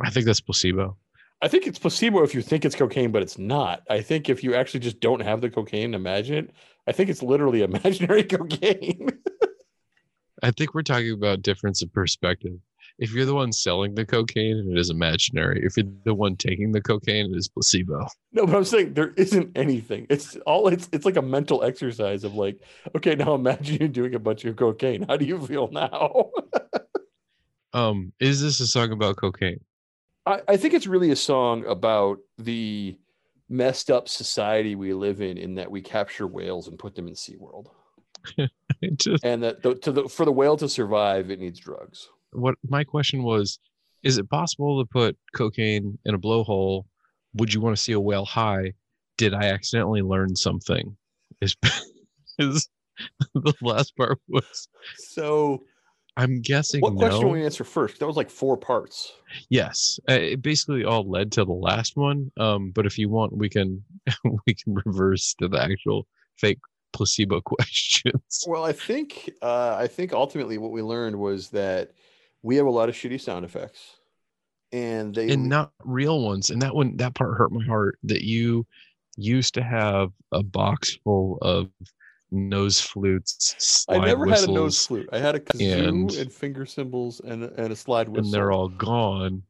I 0.00 0.08
think 0.08 0.24
that's 0.24 0.40
placebo. 0.40 0.96
I 1.42 1.48
think 1.48 1.66
it's 1.66 1.78
placebo 1.78 2.22
if 2.22 2.34
you 2.34 2.40
think 2.40 2.64
it's 2.64 2.74
cocaine, 2.74 3.12
but 3.12 3.20
it's 3.20 3.36
not. 3.36 3.82
I 3.90 4.00
think 4.00 4.30
if 4.30 4.42
you 4.42 4.54
actually 4.54 4.80
just 4.80 5.00
don't 5.00 5.20
have 5.20 5.42
the 5.42 5.50
cocaine, 5.50 5.92
imagine 5.92 6.36
it. 6.36 6.50
I 6.86 6.92
think 6.92 7.10
it's 7.10 7.22
literally 7.22 7.62
imaginary 7.62 8.24
cocaine. 8.24 9.10
I 10.42 10.50
think 10.50 10.74
we're 10.74 10.82
talking 10.82 11.12
about 11.12 11.42
difference 11.42 11.82
of 11.82 11.92
perspective. 11.92 12.58
If 12.98 13.12
you're 13.12 13.26
the 13.26 13.34
one 13.34 13.52
selling 13.52 13.94
the 13.94 14.06
cocaine, 14.06 14.70
it 14.70 14.78
is 14.78 14.90
imaginary. 14.90 15.62
If 15.64 15.76
you're 15.76 15.86
the 16.04 16.14
one 16.14 16.36
taking 16.36 16.72
the 16.72 16.80
cocaine, 16.80 17.32
it 17.32 17.36
is 17.36 17.48
placebo. 17.48 18.06
no, 18.32 18.46
but 18.46 18.54
I'm 18.54 18.64
saying 18.64 18.94
there 18.94 19.12
isn't 19.16 19.56
anything. 19.56 20.06
It's 20.08 20.36
all 20.46 20.68
it's 20.68 20.88
it's 20.92 21.04
like 21.04 21.16
a 21.16 21.22
mental 21.22 21.62
exercise 21.62 22.24
of 22.24 22.34
like, 22.34 22.58
okay, 22.94 23.14
now 23.14 23.34
imagine 23.34 23.76
you're 23.76 23.88
doing 23.88 24.14
a 24.14 24.18
bunch 24.18 24.44
of 24.44 24.56
cocaine. 24.56 25.04
How 25.08 25.16
do 25.16 25.26
you 25.26 25.44
feel 25.46 25.68
now? 25.70 26.30
Um, 27.72 28.14
is 28.20 28.40
this 28.40 28.58
a 28.60 28.66
song 28.66 28.90
about 28.92 29.16
cocaine? 29.16 29.60
I, 30.24 30.40
I 30.48 30.56
think 30.56 30.72
it's 30.72 30.86
really 30.86 31.10
a 31.10 31.16
song 31.16 31.66
about 31.66 32.20
the 32.38 32.96
messed 33.48 33.90
up 33.90 34.08
society 34.08 34.74
we 34.74 34.92
live 34.92 35.20
in, 35.20 35.38
in 35.38 35.54
that 35.54 35.70
we 35.70 35.80
capture 35.80 36.26
whales 36.26 36.68
and 36.68 36.78
put 36.78 36.94
them 36.94 37.08
in 37.08 37.14
SeaWorld. 37.14 37.66
Just 38.96 39.24
And 39.24 39.42
that 39.42 39.62
the, 39.62 39.74
to 39.76 39.92
the 39.92 40.08
for 40.08 40.24
the 40.24 40.32
whale 40.32 40.56
to 40.56 40.68
survive, 40.68 41.30
it 41.30 41.38
needs 41.38 41.60
drugs. 41.60 42.08
what 42.32 42.56
my 42.68 42.84
question 42.84 43.22
was 43.22 43.58
is 44.02 44.18
it 44.18 44.28
possible 44.30 44.82
to 44.82 44.88
put 44.88 45.16
cocaine 45.34 45.98
in 46.04 46.14
a 46.14 46.18
blowhole 46.18 46.84
would 47.34 47.52
you 47.52 47.60
want 47.60 47.76
to 47.76 47.82
see 47.82 47.92
a 47.92 48.00
whale 48.00 48.24
high 48.24 48.72
did 49.16 49.32
i 49.32 49.46
accidentally 49.46 50.02
learn 50.02 50.34
something 50.36 50.96
is 51.40 51.56
is 52.38 52.68
the 53.34 53.54
last 53.60 53.96
part 53.96 54.18
was 54.28 54.68
So 54.96 55.62
i'm 56.16 56.40
guessing 56.40 56.80
what 56.80 56.96
question 56.96 57.20
no. 57.20 57.26
will 57.26 57.34
we 57.34 57.44
answer 57.44 57.64
first? 57.64 57.98
That 57.98 58.06
was 58.06 58.16
like 58.16 58.30
four 58.30 58.56
parts. 58.56 59.12
yes 59.50 59.98
uh, 60.08 60.14
it 60.14 60.42
basically 60.42 60.84
all 60.84 61.08
led 61.08 61.32
to 61.32 61.44
the 61.44 61.52
last 61.52 61.96
one 61.96 62.30
um 62.38 62.70
but 62.70 62.86
if 62.86 62.98
you 62.98 63.08
want 63.08 63.36
we 63.36 63.48
can 63.48 63.82
we 64.46 64.54
can 64.54 64.74
reverse 64.74 65.34
to 65.34 65.48
the 65.48 65.62
actual 65.62 66.06
fake 66.36 66.58
placebo 66.96 67.40
questions 67.44 68.44
Well, 68.46 68.64
I 68.64 68.72
think 68.72 69.30
uh, 69.42 69.76
I 69.78 69.86
think 69.86 70.12
ultimately 70.12 70.58
what 70.58 70.72
we 70.72 70.82
learned 70.82 71.16
was 71.16 71.50
that 71.50 71.92
we 72.42 72.56
have 72.56 72.66
a 72.66 72.70
lot 72.70 72.88
of 72.88 72.94
shitty 72.94 73.20
sound 73.20 73.44
effects, 73.44 73.96
and 74.72 75.14
they 75.14 75.30
and 75.30 75.48
not 75.48 75.72
real 75.84 76.22
ones 76.22 76.50
and 76.50 76.62
that 76.62 76.74
one 76.74 76.96
that 76.96 77.14
part 77.14 77.36
hurt 77.36 77.52
my 77.52 77.64
heart 77.64 77.98
that 78.04 78.22
you 78.22 78.66
used 79.16 79.54
to 79.54 79.62
have 79.62 80.10
a 80.32 80.42
box 80.42 80.96
full 81.04 81.38
of 81.42 81.68
nose 82.30 82.80
flutes 82.80 83.86
I 83.88 83.98
never 83.98 84.26
had 84.26 84.48
a 84.48 84.52
nose 84.52 84.84
flute. 84.86 85.08
I 85.12 85.18
had 85.18 85.36
a 85.36 85.40
kazoo 85.40 85.88
and, 85.88 86.12
and- 86.12 86.32
finger 86.32 86.66
cymbals 86.66 87.20
and 87.20 87.44
and 87.44 87.72
a 87.72 87.76
slide 87.76 88.08
whistle. 88.08 88.24
and 88.24 88.34
they're 88.34 88.52
all 88.52 88.68
gone 88.68 89.42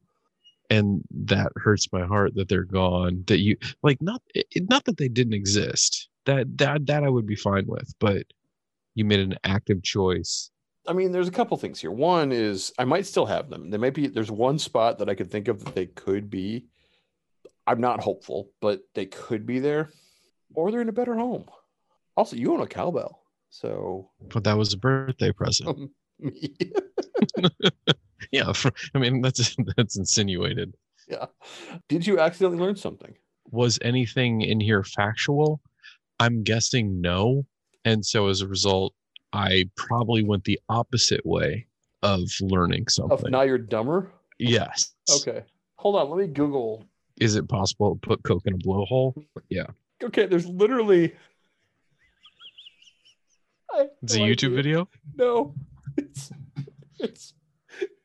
and 0.68 1.02
that 1.10 1.52
hurts 1.56 1.92
my 1.92 2.04
heart 2.04 2.34
that 2.34 2.48
they're 2.48 2.64
gone 2.64 3.24
that 3.28 3.38
you 3.38 3.56
like 3.82 4.02
not 4.02 4.20
not 4.68 4.84
that 4.84 4.98
they 4.98 5.08
didn't 5.08 5.32
exist 5.34 6.08
that 6.26 6.46
that 6.58 6.84
that 6.86 7.04
i 7.04 7.08
would 7.08 7.26
be 7.26 7.36
fine 7.36 7.64
with 7.66 7.94
but 7.98 8.26
you 8.94 9.04
made 9.04 9.20
an 9.20 9.36
active 9.44 9.82
choice 9.82 10.50
I 10.88 10.92
mean, 10.92 11.10
there's 11.10 11.26
a 11.28 11.32
couple 11.32 11.56
things 11.56 11.80
here. 11.80 11.90
One 11.90 12.30
is 12.30 12.72
I 12.78 12.84
might 12.84 13.06
still 13.06 13.26
have 13.26 13.50
them. 13.50 13.70
There 13.70 13.80
might 13.80 13.94
be 13.94 14.06
there's 14.06 14.30
one 14.30 14.58
spot 14.58 14.98
that 14.98 15.08
I 15.08 15.14
could 15.14 15.30
think 15.30 15.48
of 15.48 15.64
that 15.64 15.74
they 15.74 15.86
could 15.86 16.30
be. 16.30 16.66
I'm 17.66 17.80
not 17.80 18.00
hopeful, 18.00 18.50
but 18.60 18.82
they 18.94 19.06
could 19.06 19.46
be 19.46 19.58
there, 19.58 19.90
or 20.54 20.70
they're 20.70 20.80
in 20.80 20.88
a 20.88 20.92
better 20.92 21.16
home. 21.16 21.46
Also, 22.16 22.36
you 22.36 22.52
own 22.52 22.60
a 22.60 22.66
cowbell, 22.66 23.22
so 23.50 24.10
but 24.28 24.44
that 24.44 24.56
was 24.56 24.72
a 24.72 24.78
birthday 24.78 25.32
present 25.32 25.90
yeah 28.32 28.50
for, 28.52 28.72
i 28.94 28.98
mean 28.98 29.20
that's 29.20 29.54
that's 29.76 29.98
insinuated 29.98 30.74
yeah. 31.08 31.26
Did 31.88 32.06
you 32.06 32.18
accidentally 32.18 32.60
learn 32.60 32.76
something? 32.76 33.14
was 33.52 33.78
anything 33.82 34.42
in 34.42 34.60
here 34.60 34.82
factual? 34.82 35.60
I'm 36.18 36.42
guessing 36.42 37.00
no. 37.00 37.46
And 37.84 38.04
so 38.04 38.28
as 38.28 38.40
a 38.40 38.48
result, 38.48 38.94
I 39.32 39.70
probably 39.76 40.24
went 40.24 40.44
the 40.44 40.58
opposite 40.68 41.24
way 41.24 41.66
of 42.02 42.22
learning 42.40 42.88
something. 42.88 43.26
Of 43.26 43.30
now 43.30 43.42
you're 43.42 43.58
dumber. 43.58 44.12
yes. 44.38 44.94
Okay, 45.20 45.44
hold 45.76 45.96
on. 45.96 46.10
Let 46.10 46.18
me 46.18 46.26
Google. 46.26 46.84
Is 47.20 47.36
it 47.36 47.48
possible 47.48 47.94
to 47.94 48.00
put 48.00 48.22
Coke 48.24 48.46
in 48.46 48.54
a 48.54 48.58
blowhole? 48.58 49.14
Yeah. 49.48 49.66
Okay, 50.02 50.26
there's 50.26 50.46
literally. 50.46 51.14
It's 54.02 54.14
a 54.14 54.18
YouTube 54.18 54.54
video? 54.54 54.88
No, 55.16 55.54
it's 55.96 56.30
it's 56.98 57.34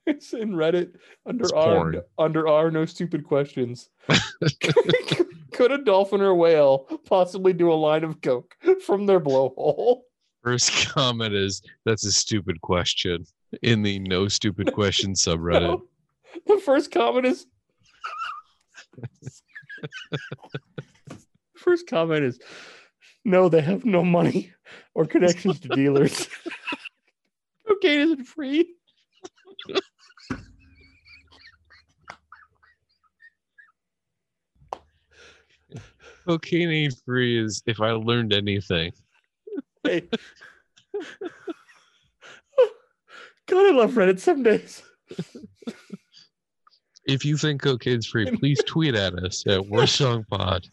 it's 0.06 0.34
in 0.34 0.52
Reddit 0.52 0.96
under 1.26 1.44
It's 1.44 1.52
porn. 1.52 2.02
under 2.18 2.48
our 2.48 2.72
no 2.72 2.86
stupid 2.86 3.24
questions. 3.24 3.90
Could 5.52 5.72
a 5.72 5.78
dolphin 5.78 6.22
or 6.22 6.34
whale 6.34 6.80
possibly 7.06 7.54
do 7.54 7.72
a 7.72 7.76
line 7.76 8.04
of 8.04 8.22
coke 8.22 8.56
from 8.86 9.06
their 9.06 9.20
blowhole? 9.20 10.02
First 10.44 10.88
comment 10.90 11.34
is 11.34 11.62
that's 11.86 12.06
a 12.06 12.12
stupid 12.12 12.62
question 12.62 13.26
in 13.62 13.84
the 13.84 14.00
no 14.00 14.28
stupid 14.28 14.74
question 14.74 15.14
subreddit. 15.14 15.62
No. 15.62 15.84
The 16.48 16.58
first 16.60 16.92
comment 16.92 17.26
is. 17.26 17.46
first 21.56 21.88
comment 21.88 22.24
is, 22.24 22.40
no, 23.24 23.50
they 23.50 23.62
have 23.62 23.86
no 23.86 24.04
money 24.04 24.52
or 24.94 25.06
connections 25.06 25.60
to 25.62 25.68
dealers. 25.70 26.28
Cocaine 27.68 28.00
isn't 28.00 28.26
free. 28.26 28.76
Cocaine 36.28 36.70
ain't 36.70 36.96
free 37.06 37.44
is 37.44 37.64
if 37.66 37.82
I 37.82 37.92
learned 37.92 38.34
anything. 38.34 38.92
Hey. 39.84 40.08
God, 43.48 43.66
I 43.66 43.72
love 43.72 43.92
Reddit 43.94 44.20
some 44.20 44.44
days. 44.44 44.84
If 47.06 47.26
you 47.26 47.36
think 47.36 47.62
cocaine's 47.62 48.06
free, 48.06 48.30
please 48.38 48.62
tweet 48.66 48.96
at 48.96 49.16
us 49.16 49.44
at 49.48 49.66
Worst 49.68 49.96
Song 49.96 50.24
Pod. 50.30 50.68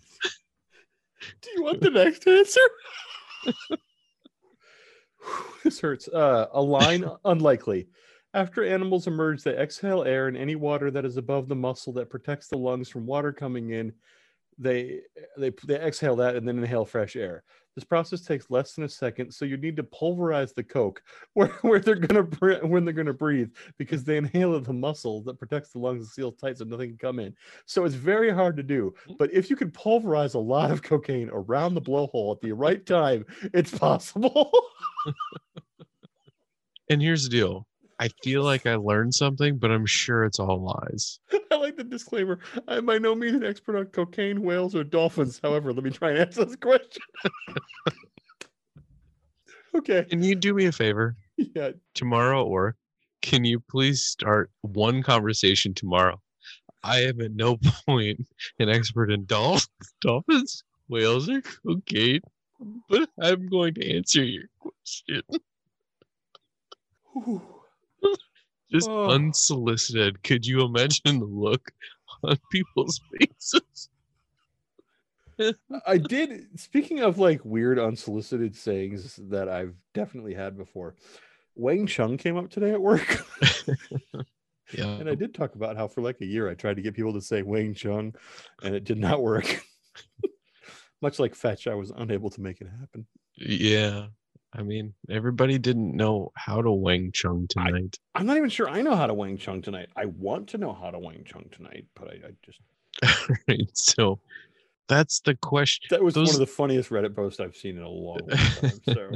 Do 1.40 1.50
you 1.54 1.62
want 1.62 1.80
the 1.80 1.90
next 1.90 2.26
answer? 2.26 2.60
this 5.64 5.80
hurts. 5.80 6.08
Uh, 6.08 6.46
a 6.52 6.60
line 6.60 7.04
unlikely. 7.24 7.88
After 8.34 8.64
animals 8.64 9.06
emerge, 9.06 9.42
they 9.42 9.56
exhale 9.56 10.04
air 10.04 10.28
in 10.28 10.36
any 10.36 10.54
water 10.54 10.90
that 10.90 11.04
is 11.04 11.16
above 11.16 11.48
the 11.48 11.56
muscle 11.56 11.92
that 11.94 12.10
protects 12.10 12.48
the 12.48 12.58
lungs 12.58 12.88
from 12.88 13.06
water 13.06 13.32
coming 13.32 13.70
in. 13.70 13.92
They 14.58 15.00
they 15.36 15.52
they 15.66 15.76
exhale 15.76 16.16
that 16.16 16.36
and 16.36 16.46
then 16.46 16.58
inhale 16.58 16.84
fresh 16.84 17.16
air. 17.16 17.44
This 17.74 17.84
process 17.84 18.22
takes 18.22 18.50
less 18.50 18.74
than 18.74 18.84
a 18.84 18.88
second, 18.88 19.32
so 19.32 19.44
you 19.44 19.56
need 19.56 19.76
to 19.76 19.84
pulverize 19.84 20.52
the 20.52 20.64
coke 20.64 21.00
where, 21.34 21.48
where 21.62 21.78
they're 21.78 21.94
gonna 21.94 22.22
when 22.66 22.84
they're 22.84 22.92
gonna 22.92 23.12
breathe 23.12 23.50
because 23.78 24.02
they 24.02 24.16
inhale 24.16 24.58
the 24.60 24.72
muscle 24.72 25.22
that 25.22 25.38
protects 25.38 25.70
the 25.70 25.78
lungs 25.78 26.00
and 26.00 26.08
seals 26.08 26.34
tight 26.36 26.58
so 26.58 26.64
nothing 26.64 26.90
can 26.90 26.98
come 26.98 27.20
in. 27.20 27.34
So 27.66 27.84
it's 27.84 27.94
very 27.94 28.30
hard 28.30 28.56
to 28.56 28.62
do. 28.62 28.94
But 29.18 29.32
if 29.32 29.48
you 29.48 29.56
could 29.56 29.72
pulverize 29.72 30.34
a 30.34 30.40
lot 30.40 30.72
of 30.72 30.82
cocaine 30.82 31.30
around 31.32 31.74
the 31.74 31.82
blowhole 31.82 32.34
at 32.34 32.40
the 32.40 32.52
right 32.52 32.84
time, 32.84 33.24
it's 33.54 33.76
possible. 33.76 34.50
And 36.90 37.02
here's 37.02 37.24
the 37.24 37.28
deal. 37.28 37.66
I 38.00 38.08
feel 38.22 38.44
like 38.44 38.66
I 38.66 38.76
learned 38.76 39.14
something, 39.14 39.58
but 39.58 39.70
I'm 39.70 39.86
sure 39.86 40.24
it's 40.24 40.38
all 40.38 40.62
lies. 40.62 41.20
I 41.58 41.60
like 41.62 41.76
the 41.76 41.84
disclaimer. 41.84 42.38
I'm 42.66 42.86
by 42.86 42.98
no 42.98 43.14
means 43.14 43.36
an 43.36 43.44
expert 43.44 43.76
on 43.76 43.86
cocaine, 43.86 44.42
whales, 44.42 44.74
or 44.74 44.84
dolphins. 44.84 45.40
However, 45.42 45.72
let 45.72 45.84
me 45.84 45.90
try 45.90 46.10
and 46.10 46.18
answer 46.18 46.44
this 46.44 46.56
question. 46.56 47.02
okay. 49.74 50.04
Can 50.08 50.22
you 50.22 50.34
do 50.34 50.54
me 50.54 50.66
a 50.66 50.72
favor 50.72 51.16
Yeah. 51.36 51.72
tomorrow 51.94 52.42
at 52.42 52.48
work? 52.48 52.76
Can 53.22 53.44
you 53.44 53.60
please 53.68 54.02
start 54.02 54.50
one 54.62 55.02
conversation 55.02 55.74
tomorrow? 55.74 56.20
I 56.84 57.02
am 57.02 57.20
at 57.20 57.32
no 57.32 57.56
point 57.86 58.20
an 58.60 58.68
expert 58.68 59.10
in 59.10 59.24
dolphins, 59.24 59.66
dolphins, 60.00 60.62
whales, 60.88 61.28
or 61.28 61.42
cocaine, 61.42 62.20
but 62.88 63.10
I'm 63.20 63.48
going 63.48 63.74
to 63.74 63.96
answer 63.96 64.22
your 64.22 64.44
question. 64.60 65.22
Just 68.70 68.88
Oh. 68.88 69.10
unsolicited. 69.10 70.22
Could 70.22 70.46
you 70.46 70.62
imagine 70.64 71.18
the 71.20 71.24
look 71.26 71.70
on 72.22 72.36
people's 72.52 73.00
faces? 73.18 73.88
I 75.86 75.98
did. 75.98 76.58
Speaking 76.58 77.00
of 77.00 77.18
like 77.18 77.44
weird 77.44 77.78
unsolicited 77.78 78.56
sayings 78.56 79.16
that 79.28 79.48
I've 79.48 79.74
definitely 79.94 80.34
had 80.34 80.56
before, 80.56 80.96
Wang 81.54 81.86
Chung 81.86 82.16
came 82.16 82.36
up 82.36 82.50
today 82.50 82.72
at 82.72 82.80
work. 82.80 83.24
Yeah. 84.76 84.88
And 84.98 85.08
I 85.08 85.14
did 85.14 85.32
talk 85.32 85.54
about 85.54 85.78
how 85.78 85.88
for 85.88 86.02
like 86.02 86.20
a 86.20 86.26
year 86.26 86.50
I 86.50 86.52
tried 86.52 86.76
to 86.76 86.82
get 86.82 86.92
people 86.92 87.14
to 87.14 87.22
say 87.22 87.40
Wang 87.40 87.72
Chung, 87.72 88.14
and 88.62 88.74
it 88.74 88.84
did 88.84 88.98
not 88.98 89.22
work. 89.22 89.64
Much 91.00 91.18
like 91.18 91.34
Fetch, 91.34 91.66
I 91.66 91.74
was 91.74 91.90
unable 91.96 92.28
to 92.28 92.42
make 92.42 92.60
it 92.60 92.68
happen. 92.78 93.06
Yeah. 93.34 94.08
I 94.54 94.62
mean, 94.62 94.94
everybody 95.10 95.58
didn't 95.58 95.94
know 95.94 96.32
how 96.34 96.62
to 96.62 96.72
Wang 96.72 97.10
Chung 97.12 97.46
tonight. 97.48 97.98
I'm 98.14 98.26
not 98.26 98.38
even 98.38 98.48
sure 98.48 98.68
I 98.68 98.80
know 98.80 98.96
how 98.96 99.06
to 99.06 99.14
Wang 99.14 99.36
Chung 99.36 99.60
tonight. 99.60 99.88
I 99.94 100.06
want 100.06 100.48
to 100.48 100.58
know 100.58 100.72
how 100.72 100.90
to 100.90 100.98
Wang 100.98 101.22
Chung 101.26 101.44
tonight, 101.52 101.86
but 101.94 102.08
I, 102.08 102.28
I 102.28 102.30
just 102.44 103.28
right. 103.48 103.68
So 103.74 104.20
that's 104.88 105.20
the 105.20 105.34
question. 105.34 105.88
that 105.90 106.02
was 106.02 106.16
one 106.16 106.28
of 106.28 106.38
the 106.38 106.46
funniest 106.46 106.90
Reddit 106.90 107.14
posts 107.14 107.40
I've 107.40 107.56
seen 107.56 107.76
in 107.76 107.82
a 107.82 107.88
long, 107.88 108.20
long 108.26 108.38
time. 108.60 108.80
So 108.86 109.10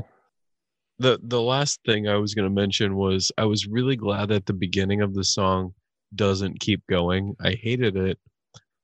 the 0.98 1.18
the 1.22 1.40
last 1.40 1.80
thing 1.86 2.08
I 2.08 2.16
was 2.16 2.34
going 2.34 2.48
to 2.48 2.54
mention 2.54 2.96
was 2.96 3.32
I 3.38 3.46
was 3.46 3.66
really 3.66 3.96
glad 3.96 4.28
that 4.28 4.46
the 4.46 4.52
beginning 4.52 5.00
of 5.00 5.14
the 5.14 5.24
song 5.24 5.74
doesn't 6.14 6.60
keep 6.60 6.86
going. 6.88 7.34
I 7.40 7.52
hated 7.52 7.96
it. 7.96 8.18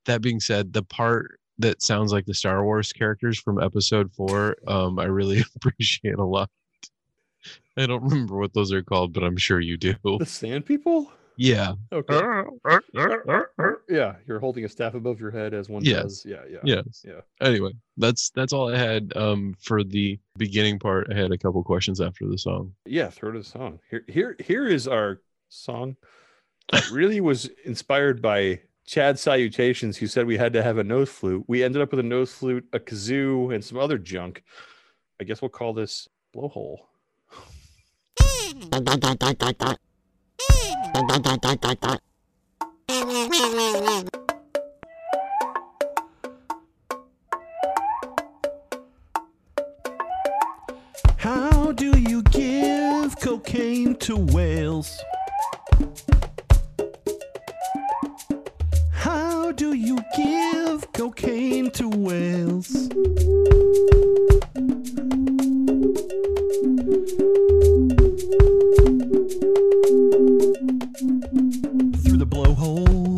That 0.05 0.21
being 0.21 0.39
said, 0.39 0.73
the 0.73 0.83
part 0.83 1.38
that 1.59 1.81
sounds 1.81 2.11
like 2.11 2.25
the 2.25 2.33
Star 2.33 2.63
Wars 2.63 2.91
characters 2.93 3.39
from 3.39 3.61
Episode 3.61 4.11
Four, 4.13 4.57
um, 4.67 4.97
I 4.99 5.05
really 5.05 5.43
appreciate 5.55 6.15
a 6.15 6.23
lot. 6.25 6.49
I 7.77 7.85
don't 7.85 8.03
remember 8.03 8.37
what 8.37 8.53
those 8.53 8.73
are 8.73 8.83
called, 8.83 9.13
but 9.13 9.23
I'm 9.23 9.37
sure 9.37 9.59
you 9.59 9.77
do. 9.77 9.95
the 10.03 10.25
Sand 10.25 10.65
People. 10.65 11.11
Yeah, 11.41 11.75
Okay. 11.93 12.19
Yeah, 13.89 14.15
you're 14.27 14.39
holding 14.39 14.65
a 14.65 14.69
staff 14.69 14.93
above 14.93 15.21
your 15.21 15.31
head 15.31 15.53
as 15.53 15.69
one 15.69 15.83
Yes. 15.85 16.03
does. 16.03 16.25
Yeah, 16.25 16.41
yeah. 16.49 16.59
yes. 16.63 17.03
Yeah. 17.07 17.21
Anyway, 17.41 17.71
that's 17.95 18.29
that's 18.31 18.51
all 18.51 18.73
I 18.73 18.77
had 18.77 19.13
um, 19.15 19.55
for 19.61 19.83
the 19.83 20.19
beginning 20.37 20.79
part. 20.79 21.07
I 21.09 21.15
had 21.15 21.31
a 21.31 21.37
couple 21.37 21.63
questions 21.63 22.01
after 22.01 22.27
the 22.27 22.37
song. 22.37 22.73
Yeah, 22.85 23.09
throw 23.09 23.31
to 23.31 23.39
the 23.39 23.45
song. 23.45 23.79
Here, 23.89 24.03
here, 24.07 24.35
here 24.39 24.67
is 24.67 24.87
our 24.87 25.21
song. 25.47 25.95
It 26.73 26.91
really 26.91 27.21
was 27.21 27.49
inspired 27.63 28.21
by 28.21 28.59
Chad 28.89 29.19
Salutations, 29.19 29.97
who 29.97 30.07
said 30.07 30.25
we 30.25 30.35
had 30.35 30.51
to 30.53 30.63
have 30.63 30.79
a 30.79 30.83
nose 30.83 31.09
flute. 31.09 31.43
We 31.47 31.63
ended 31.63 31.79
up 31.79 31.91
with 31.91 31.99
a 31.99 32.03
nose 32.03 32.33
flute, 32.33 32.65
a 32.73 32.79
kazoo, 32.79 33.53
and 33.53 33.63
some 33.63 33.77
other 33.77 33.99
junk. 33.99 34.43
I 35.21 35.25
guess 35.25 35.43
we'll 35.43 35.49
call 35.49 35.73
this 35.73 36.09
blowhole. 36.35 36.79
How 51.17 51.71
do 51.73 51.95
you 51.95 52.23
give 52.23 53.19
cocaine 53.19 53.95
to 53.97 54.17
whales? 54.17 54.99
Do 59.59 59.73
you 59.73 59.97
give 60.15 60.89
cocaine 60.93 61.69
to 61.69 61.89
whales? 61.89 62.87
Through 72.03 72.19
the 72.19 72.25
blowhole, 72.25 73.08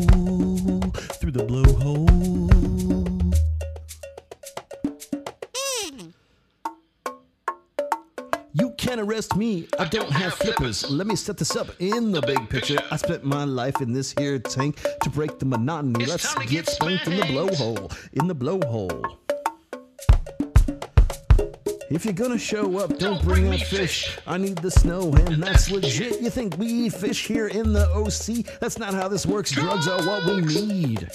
me. 9.35 9.67
I 9.79 9.85
don't 9.85 10.11
have 10.11 10.33
flippers. 10.33 10.89
Let 10.89 11.07
me 11.07 11.15
set 11.15 11.37
this 11.37 11.55
up 11.55 11.67
in 11.79 12.11
the 12.11 12.21
big 12.21 12.49
picture. 12.49 12.77
I 12.91 12.97
spent 12.97 13.23
my 13.23 13.43
life 13.43 13.81
in 13.81 13.93
this 13.93 14.13
here 14.17 14.39
tank 14.39 14.79
to 15.03 15.09
break 15.09 15.39
the 15.39 15.45
monotony. 15.45 16.05
Let's 16.05 16.33
get 16.45 16.67
spanked 16.67 17.07
in 17.07 17.17
the 17.17 17.23
blowhole. 17.23 17.95
In 18.13 18.27
the 18.27 18.35
blowhole. 18.35 19.17
If 21.89 22.05
you're 22.05 22.13
gonna 22.13 22.37
show 22.37 22.77
up, 22.77 22.97
don't 22.97 23.21
bring 23.21 23.47
out 23.49 23.59
fish. 23.59 24.17
I 24.25 24.37
need 24.37 24.57
the 24.59 24.71
snow, 24.71 25.13
and 25.13 25.43
that's 25.43 25.69
legit. 25.69 26.21
You 26.21 26.29
think 26.29 26.57
we 26.57 26.67
eat 26.67 26.93
fish 26.93 27.27
here 27.27 27.47
in 27.47 27.73
the 27.73 27.89
OC? 27.89 28.59
That's 28.61 28.77
not 28.77 28.93
how 28.93 29.09
this 29.09 29.25
works. 29.25 29.51
Drugs 29.51 29.89
are 29.89 30.01
what 30.05 30.25
we 30.25 30.41
need. 30.41 31.09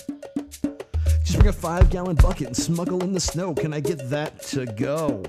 Just 1.24 1.38
bring 1.38 1.48
a 1.48 1.52
five 1.52 1.88
gallon 1.88 2.16
bucket 2.16 2.48
and 2.48 2.56
smuggle 2.56 3.02
in 3.02 3.12
the 3.12 3.20
snow. 3.20 3.54
Can 3.54 3.72
I 3.72 3.80
get 3.80 4.10
that 4.10 4.42
to 4.48 4.66
go? 4.66 5.22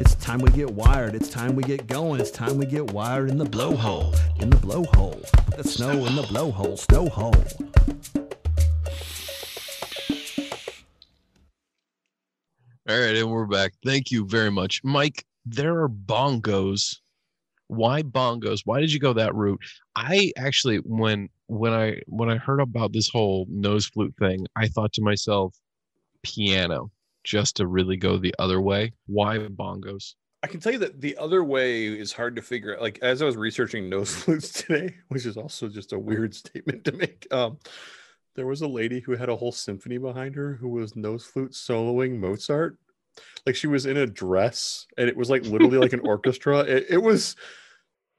It's 0.00 0.16
time 0.16 0.40
we 0.40 0.50
get 0.50 0.72
wired. 0.72 1.14
It's 1.14 1.28
time 1.28 1.54
we 1.54 1.62
get 1.62 1.86
going. 1.86 2.20
It's 2.20 2.32
time 2.32 2.58
we 2.58 2.66
get 2.66 2.92
wired 2.92 3.30
in 3.30 3.38
the 3.38 3.44
blowhole. 3.44 4.18
In 4.42 4.50
the 4.50 4.56
blowhole. 4.56 5.22
The 5.56 5.62
snow 5.62 6.04
in 6.04 6.16
the 6.16 6.22
blowhole. 6.22 6.76
Snow 6.76 7.08
hole. 7.08 7.32
All 12.88 12.98
right, 12.98 13.14
and 13.14 13.30
we're 13.30 13.46
back. 13.46 13.74
Thank 13.84 14.10
you 14.10 14.26
very 14.26 14.50
much, 14.50 14.82
Mike. 14.82 15.24
There 15.46 15.80
are 15.84 15.88
bongos. 15.88 16.96
Why 17.68 18.02
bongos? 18.02 18.62
Why 18.64 18.80
did 18.80 18.92
you 18.92 18.98
go 18.98 19.12
that 19.12 19.32
route? 19.36 19.62
I 19.94 20.32
actually, 20.36 20.78
when 20.78 21.28
when 21.46 21.72
I 21.72 22.00
when 22.06 22.28
I 22.28 22.36
heard 22.36 22.60
about 22.60 22.92
this 22.92 23.08
whole 23.08 23.46
nose 23.48 23.86
flute 23.86 24.14
thing, 24.18 24.44
I 24.56 24.66
thought 24.66 24.92
to 24.94 25.02
myself, 25.02 25.54
piano, 26.24 26.90
just 27.24 27.56
to 27.56 27.66
really 27.66 27.96
go 27.96 28.18
the 28.18 28.34
other 28.38 28.60
way. 28.60 28.92
Why 29.06 29.38
bongos? 29.38 30.14
I 30.42 30.46
can 30.46 30.60
tell 30.60 30.72
you 30.72 30.78
that 30.80 31.00
the 31.00 31.16
other 31.16 31.42
way 31.42 31.86
is 31.86 32.12
hard 32.12 32.36
to 32.36 32.42
figure 32.42 32.74
out. 32.74 32.82
Like 32.82 32.98
as 33.00 33.22
I 33.22 33.24
was 33.24 33.36
researching 33.36 33.88
nose 33.88 34.14
flutes 34.22 34.62
today, 34.62 34.94
which 35.08 35.24
is 35.24 35.36
also 35.36 35.68
just 35.68 35.92
a 35.94 35.98
weird 35.98 36.34
statement 36.44 36.84
to 36.84 36.92
make. 36.92 37.26
Um, 37.32 37.58
there 38.36 38.46
was 38.46 38.60
a 38.60 38.68
lady 38.68 39.00
who 39.00 39.16
had 39.16 39.28
a 39.28 39.36
whole 39.36 39.52
symphony 39.52 39.96
behind 39.96 40.34
her 40.34 40.54
who 40.54 40.68
was 40.68 40.96
nose 40.96 41.24
flute 41.24 41.52
soloing 41.52 42.18
Mozart. 42.18 42.76
Like 43.46 43.56
she 43.56 43.68
was 43.68 43.86
in 43.86 43.96
a 43.96 44.06
dress, 44.06 44.86
and 44.98 45.08
it 45.08 45.16
was 45.16 45.30
like 45.30 45.44
literally 45.44 45.78
like 45.78 45.92
an 45.92 46.00
orchestra. 46.04 46.58
It, 46.60 46.86
it 46.90 46.98
was 46.98 47.36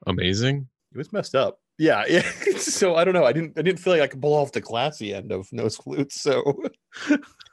Amazing. 0.06 0.68
it 0.92 0.98
was 0.98 1.12
messed 1.12 1.34
up. 1.34 1.60
Yeah, 1.78 2.04
yeah. 2.08 2.22
so 2.56 2.96
I 2.96 3.04
don't 3.04 3.14
know. 3.14 3.24
I 3.24 3.32
didn't 3.32 3.58
I 3.58 3.62
didn't 3.62 3.78
feel 3.78 3.92
like 3.92 4.02
I 4.02 4.06
could 4.06 4.22
pull 4.22 4.34
off 4.34 4.52
the 4.52 4.60
classy 4.62 5.14
end 5.14 5.30
of 5.30 5.52
nose 5.52 5.76
flutes. 5.76 6.20
So 6.20 6.54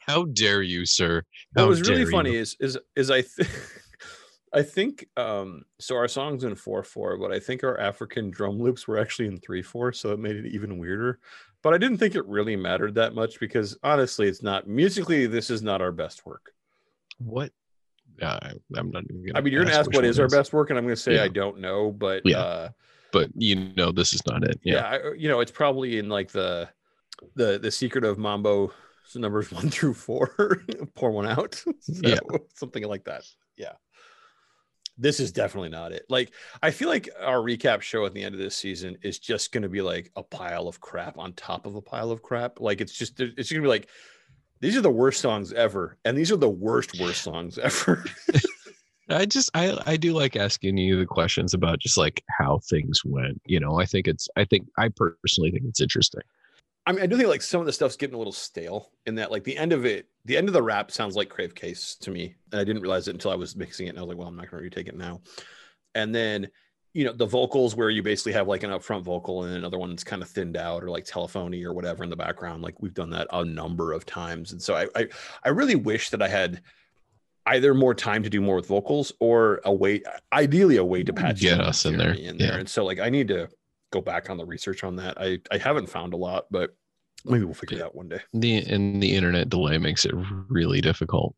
How 0.05 0.25
dare 0.25 0.61
you, 0.61 0.85
sir? 0.85 1.23
what 1.53 1.63
How 1.63 1.67
was 1.69 1.81
really 1.87 2.05
funny 2.05 2.33
you. 2.33 2.39
is 2.39 2.55
is 2.59 2.77
is 2.95 3.09
I 3.09 3.21
th- 3.21 3.49
I 4.53 4.61
think 4.61 5.07
um 5.17 5.63
so 5.79 5.95
our 5.95 6.07
song's 6.07 6.43
in 6.43 6.55
four 6.55 6.83
four, 6.83 7.17
but 7.17 7.31
I 7.31 7.39
think 7.39 7.63
our 7.63 7.79
African 7.79 8.29
drum 8.29 8.59
loops 8.61 8.87
were 8.87 8.97
actually 8.99 9.27
in 9.27 9.37
three 9.37 9.61
four, 9.61 9.93
so 9.93 10.11
it 10.11 10.19
made 10.19 10.35
it 10.35 10.45
even 10.47 10.77
weirder. 10.77 11.19
But 11.61 11.73
I 11.73 11.77
didn't 11.77 11.97
think 11.97 12.15
it 12.15 12.25
really 12.27 12.55
mattered 12.57 12.95
that 12.95 13.15
much 13.15 13.39
because 13.39 13.77
honestly, 13.83 14.27
it's 14.27 14.43
not 14.43 14.67
musically. 14.67 15.25
This 15.27 15.49
is 15.49 15.61
not 15.63 15.81
our 15.81 15.91
best 15.91 16.25
work. 16.25 16.53
what? 17.19 17.51
Uh, 18.21 18.37
I- 18.43 18.51
I'm 18.77 18.91
not 18.91 19.03
even. 19.05 19.25
Gonna 19.25 19.39
I 19.39 19.41
mean, 19.41 19.53
you're 19.53 19.63
gonna 19.63 19.75
ask 19.75 19.91
what 19.93 20.05
is 20.05 20.19
our 20.19 20.27
best 20.27 20.53
work, 20.53 20.69
and 20.69 20.77
I'm 20.77 20.85
gonna 20.85 20.95
say 20.95 21.15
Yeah. 21.15 21.23
I 21.23 21.29
don't 21.29 21.59
know. 21.59 21.91
But 21.91 22.21
Yeah. 22.25 22.39
uh, 22.39 22.69
but 23.11 23.29
you 23.35 23.55
know, 23.75 23.91
this 23.91 24.13
is 24.13 24.21
not 24.27 24.43
it. 24.43 24.59
yeah, 24.63 24.73
Yeah. 24.75 25.09
I, 25.09 25.13
you 25.13 25.29
know, 25.29 25.39
it's 25.39 25.51
probably 25.51 25.97
in 25.97 26.09
like 26.09 26.31
the 26.31 26.69
the 27.35 27.57
the 27.57 27.71
secret 27.71 28.03
of 28.03 28.17
Mambo 28.19 28.71
numbers 29.15 29.51
one 29.51 29.69
through 29.69 29.93
four. 29.93 30.63
Pour 30.95 31.11
one 31.11 31.27
out. 31.27 31.63
So, 31.79 31.93
Yeah. 32.03 32.19
something 32.55 32.83
like 32.83 33.05
that. 33.05 33.23
Yeah. 33.57 33.73
This 34.97 35.19
is 35.19 35.31
definitely 35.31 35.69
not 35.69 35.91
it. 35.91 36.05
Like, 36.07 36.33
I 36.61 36.69
feel 36.71 36.87
like 36.87 37.09
our 37.19 37.37
recap 37.39 37.81
show 37.81 38.05
at 38.05 38.13
the 38.13 38.23
end 38.23 38.35
of 38.35 38.39
this 38.39 38.55
season 38.55 38.97
is 39.01 39.17
just 39.17 39.51
going 39.51 39.63
to 39.63 39.69
be 39.69 39.81
like 39.81 40.11
a 40.15 40.21
pile 40.21 40.67
of 40.67 40.79
crap 40.79 41.17
on 41.17 41.33
top 41.33 41.65
of 41.65 41.75
a 41.75 41.81
pile 41.81 42.11
of 42.11 42.21
crap. 42.21 42.59
Like, 42.59 42.79
it's 42.79 42.93
just, 42.93 43.19
it's 43.19 43.51
going 43.51 43.61
to 43.61 43.65
be 43.65 43.67
like, 43.67 43.89
these 44.59 44.77
are 44.77 44.81
the 44.81 44.91
worst 44.91 45.19
songs 45.19 45.51
ever. 45.51 45.97
And 46.05 46.15
these 46.17 46.31
are 46.31 46.37
the 46.37 46.49
worst, 46.49 46.99
worst 46.99 47.23
songs 47.23 47.57
ever. 47.57 48.05
I 49.09 49.25
just 49.25 49.49
I 49.53 49.77
I 49.85 49.97
do 49.97 50.13
like 50.13 50.37
asking 50.37 50.77
you 50.77 50.97
the 50.97 51.05
questions 51.05 51.53
about 51.53 51.79
just 51.79 51.97
like 51.97 52.23
how 52.39 52.59
things 52.69 53.03
went. 53.03 53.41
You 53.45 53.59
know, 53.59 53.77
I 53.79 53.85
think 53.85 54.07
it's 54.07 54.29
I 54.37 54.45
think 54.45 54.65
I 54.77 54.87
personally 54.87 55.51
think 55.51 55.65
it's 55.67 55.81
interesting. 55.81 56.21
I 56.85 56.91
mean, 56.91 57.01
I 57.01 57.05
do 57.05 57.15
think 57.15 57.29
like 57.29 57.41
some 57.41 57.61
of 57.61 57.65
the 57.65 57.73
stuff's 57.73 57.95
getting 57.95 58.15
a 58.15 58.17
little 58.17 58.33
stale 58.33 58.91
in 59.05 59.15
that, 59.15 59.31
like 59.31 59.43
the 59.43 59.57
end 59.57 59.71
of 59.71 59.85
it, 59.85 60.07
the 60.25 60.35
end 60.35 60.49
of 60.49 60.53
the 60.53 60.61
rap 60.61 60.91
sounds 60.91 61.15
like 61.15 61.29
Crave 61.29 61.55
Case 61.55 61.95
to 62.01 62.11
me. 62.11 62.35
And 62.51 62.59
I 62.59 62.63
didn't 62.63 62.81
realize 62.81 63.07
it 63.07 63.11
until 63.11 63.31
I 63.31 63.35
was 63.35 63.55
mixing 63.55 63.87
it. 63.87 63.91
And 63.91 63.99
I 63.99 64.01
was 64.01 64.09
like, 64.09 64.17
well, 64.17 64.27
I'm 64.27 64.35
not 64.35 64.51
going 64.51 64.59
to 64.59 64.63
retake 64.63 64.87
it 64.87 64.97
now. 64.97 65.21
And 65.95 66.13
then, 66.13 66.49
you 66.93 67.05
know, 67.05 67.13
the 67.13 67.25
vocals 67.25 67.75
where 67.75 67.89
you 67.89 68.03
basically 68.03 68.33
have 68.33 68.47
like 68.47 68.63
an 68.63 68.71
upfront 68.71 69.03
vocal 69.03 69.43
and 69.43 69.55
another 69.55 69.79
one 69.79 69.91
that's 69.91 70.03
kind 70.03 70.21
of 70.21 70.29
thinned 70.29 70.57
out 70.57 70.83
or 70.83 70.89
like 70.89 71.05
telephony 71.05 71.63
or 71.63 71.73
whatever 71.73 72.03
in 72.03 72.09
the 72.09 72.17
background. 72.17 72.61
Like 72.63 72.81
we've 72.81 72.93
done 72.93 73.11
that 73.11 73.27
a 73.31 73.45
number 73.45 73.93
of 73.93 74.05
times. 74.05 74.51
And 74.51 74.61
so 74.61 74.75
I, 74.75 74.87
I, 74.95 75.07
I 75.43 75.49
really 75.49 75.75
wish 75.75 76.09
that 76.09 76.21
I 76.21 76.27
had 76.27 76.61
either 77.45 77.73
more 77.73 77.95
time 77.95 78.23
to 78.23 78.29
do 78.29 78.41
more 78.41 78.57
with 78.57 78.67
vocals 78.67 79.13
or 79.19 79.61
a 79.63 79.73
way, 79.73 80.01
ideally 80.33 80.77
a 80.77 80.83
way 80.83 81.03
to 81.03 81.13
patch 81.13 81.39
Get 81.39 81.61
us 81.61 81.85
in 81.85 81.97
there. 81.97 82.13
In 82.13 82.37
there. 82.37 82.53
Yeah. 82.53 82.57
And 82.59 82.69
so 82.69 82.83
like 82.83 82.99
I 82.99 83.09
need 83.09 83.29
to 83.29 83.49
go 83.93 84.01
back 84.01 84.29
on 84.29 84.37
the 84.37 84.45
research 84.45 84.83
on 84.83 84.95
that. 84.97 85.15
I, 85.19 85.39
I 85.51 85.57
haven't 85.57 85.87
found 85.87 86.13
a 86.13 86.17
lot, 86.17 86.47
but 86.49 86.75
maybe 87.23 87.45
we'll 87.45 87.53
figure 87.53 87.77
it 87.77 87.83
out 87.83 87.95
one 87.95 88.09
day. 88.09 88.19
The 88.33 88.57
and 88.57 89.01
the 89.01 89.15
internet 89.15 89.49
delay 89.49 89.77
makes 89.77 90.03
it 90.03 90.13
really 90.49 90.81
difficult 90.81 91.35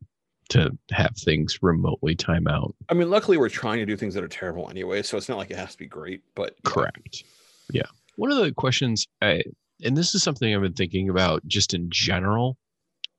to 0.48 0.76
have 0.90 1.16
things 1.16 1.58
remotely 1.60 2.14
time 2.14 2.48
out. 2.48 2.74
I 2.88 2.94
mean, 2.94 3.10
luckily 3.10 3.36
we're 3.36 3.48
trying 3.48 3.78
to 3.78 3.86
do 3.86 3.96
things 3.96 4.14
that 4.14 4.24
are 4.24 4.28
terrible 4.28 4.70
anyway, 4.70 5.02
so 5.02 5.16
it's 5.16 5.28
not 5.28 5.38
like 5.38 5.50
it 5.50 5.56
has 5.56 5.72
to 5.72 5.78
be 5.78 5.86
great. 5.86 6.22
But 6.34 6.54
yeah. 6.64 6.70
Correct. 6.70 7.24
Yeah. 7.70 7.86
One 8.16 8.32
of 8.32 8.38
the 8.38 8.52
questions, 8.52 9.06
I, 9.20 9.42
and 9.84 9.96
this 9.96 10.14
is 10.14 10.22
something 10.22 10.54
I've 10.54 10.62
been 10.62 10.72
thinking 10.72 11.10
about 11.10 11.46
just 11.46 11.74
in 11.74 11.88
general, 11.90 12.56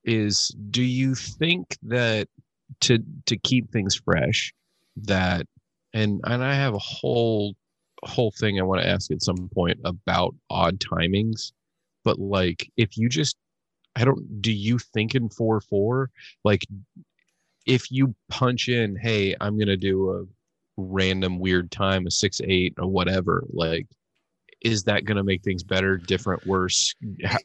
is 0.04 0.48
do 0.70 0.82
you 0.82 1.14
think 1.14 1.76
that 1.82 2.28
to 2.80 2.98
to 3.26 3.36
keep 3.36 3.70
things 3.70 3.94
fresh, 3.94 4.52
that 4.96 5.46
and 5.92 6.20
and 6.24 6.42
I 6.42 6.54
have 6.54 6.74
a 6.74 6.78
whole 6.78 7.54
whole 8.04 8.32
thing 8.32 8.58
I 8.58 8.62
want 8.62 8.82
to 8.82 8.88
ask 8.88 9.10
at 9.10 9.22
some 9.22 9.48
point 9.54 9.78
about 9.84 10.34
odd 10.50 10.78
timings, 10.80 11.52
but 12.04 12.18
like 12.18 12.70
if 12.76 12.96
you 12.96 13.08
just 13.08 13.36
I 13.96 14.04
don't 14.04 14.40
do 14.40 14.52
you 14.52 14.78
think 14.78 15.14
in 15.14 15.28
four 15.28 15.60
four 15.60 16.10
like 16.44 16.64
if 17.66 17.90
you 17.90 18.14
punch 18.30 18.68
in, 18.68 18.96
hey, 18.96 19.34
I'm 19.40 19.58
gonna 19.58 19.76
do 19.76 20.10
a 20.10 20.24
random 20.76 21.38
weird 21.38 21.70
time, 21.70 22.06
a 22.06 22.10
six 22.10 22.40
eight 22.44 22.74
or 22.78 22.86
whatever, 22.88 23.44
like 23.52 23.86
is 24.62 24.84
that 24.84 25.04
gonna 25.04 25.24
make 25.24 25.42
things 25.42 25.62
better, 25.62 25.96
different, 25.98 26.46
worse? 26.46 26.94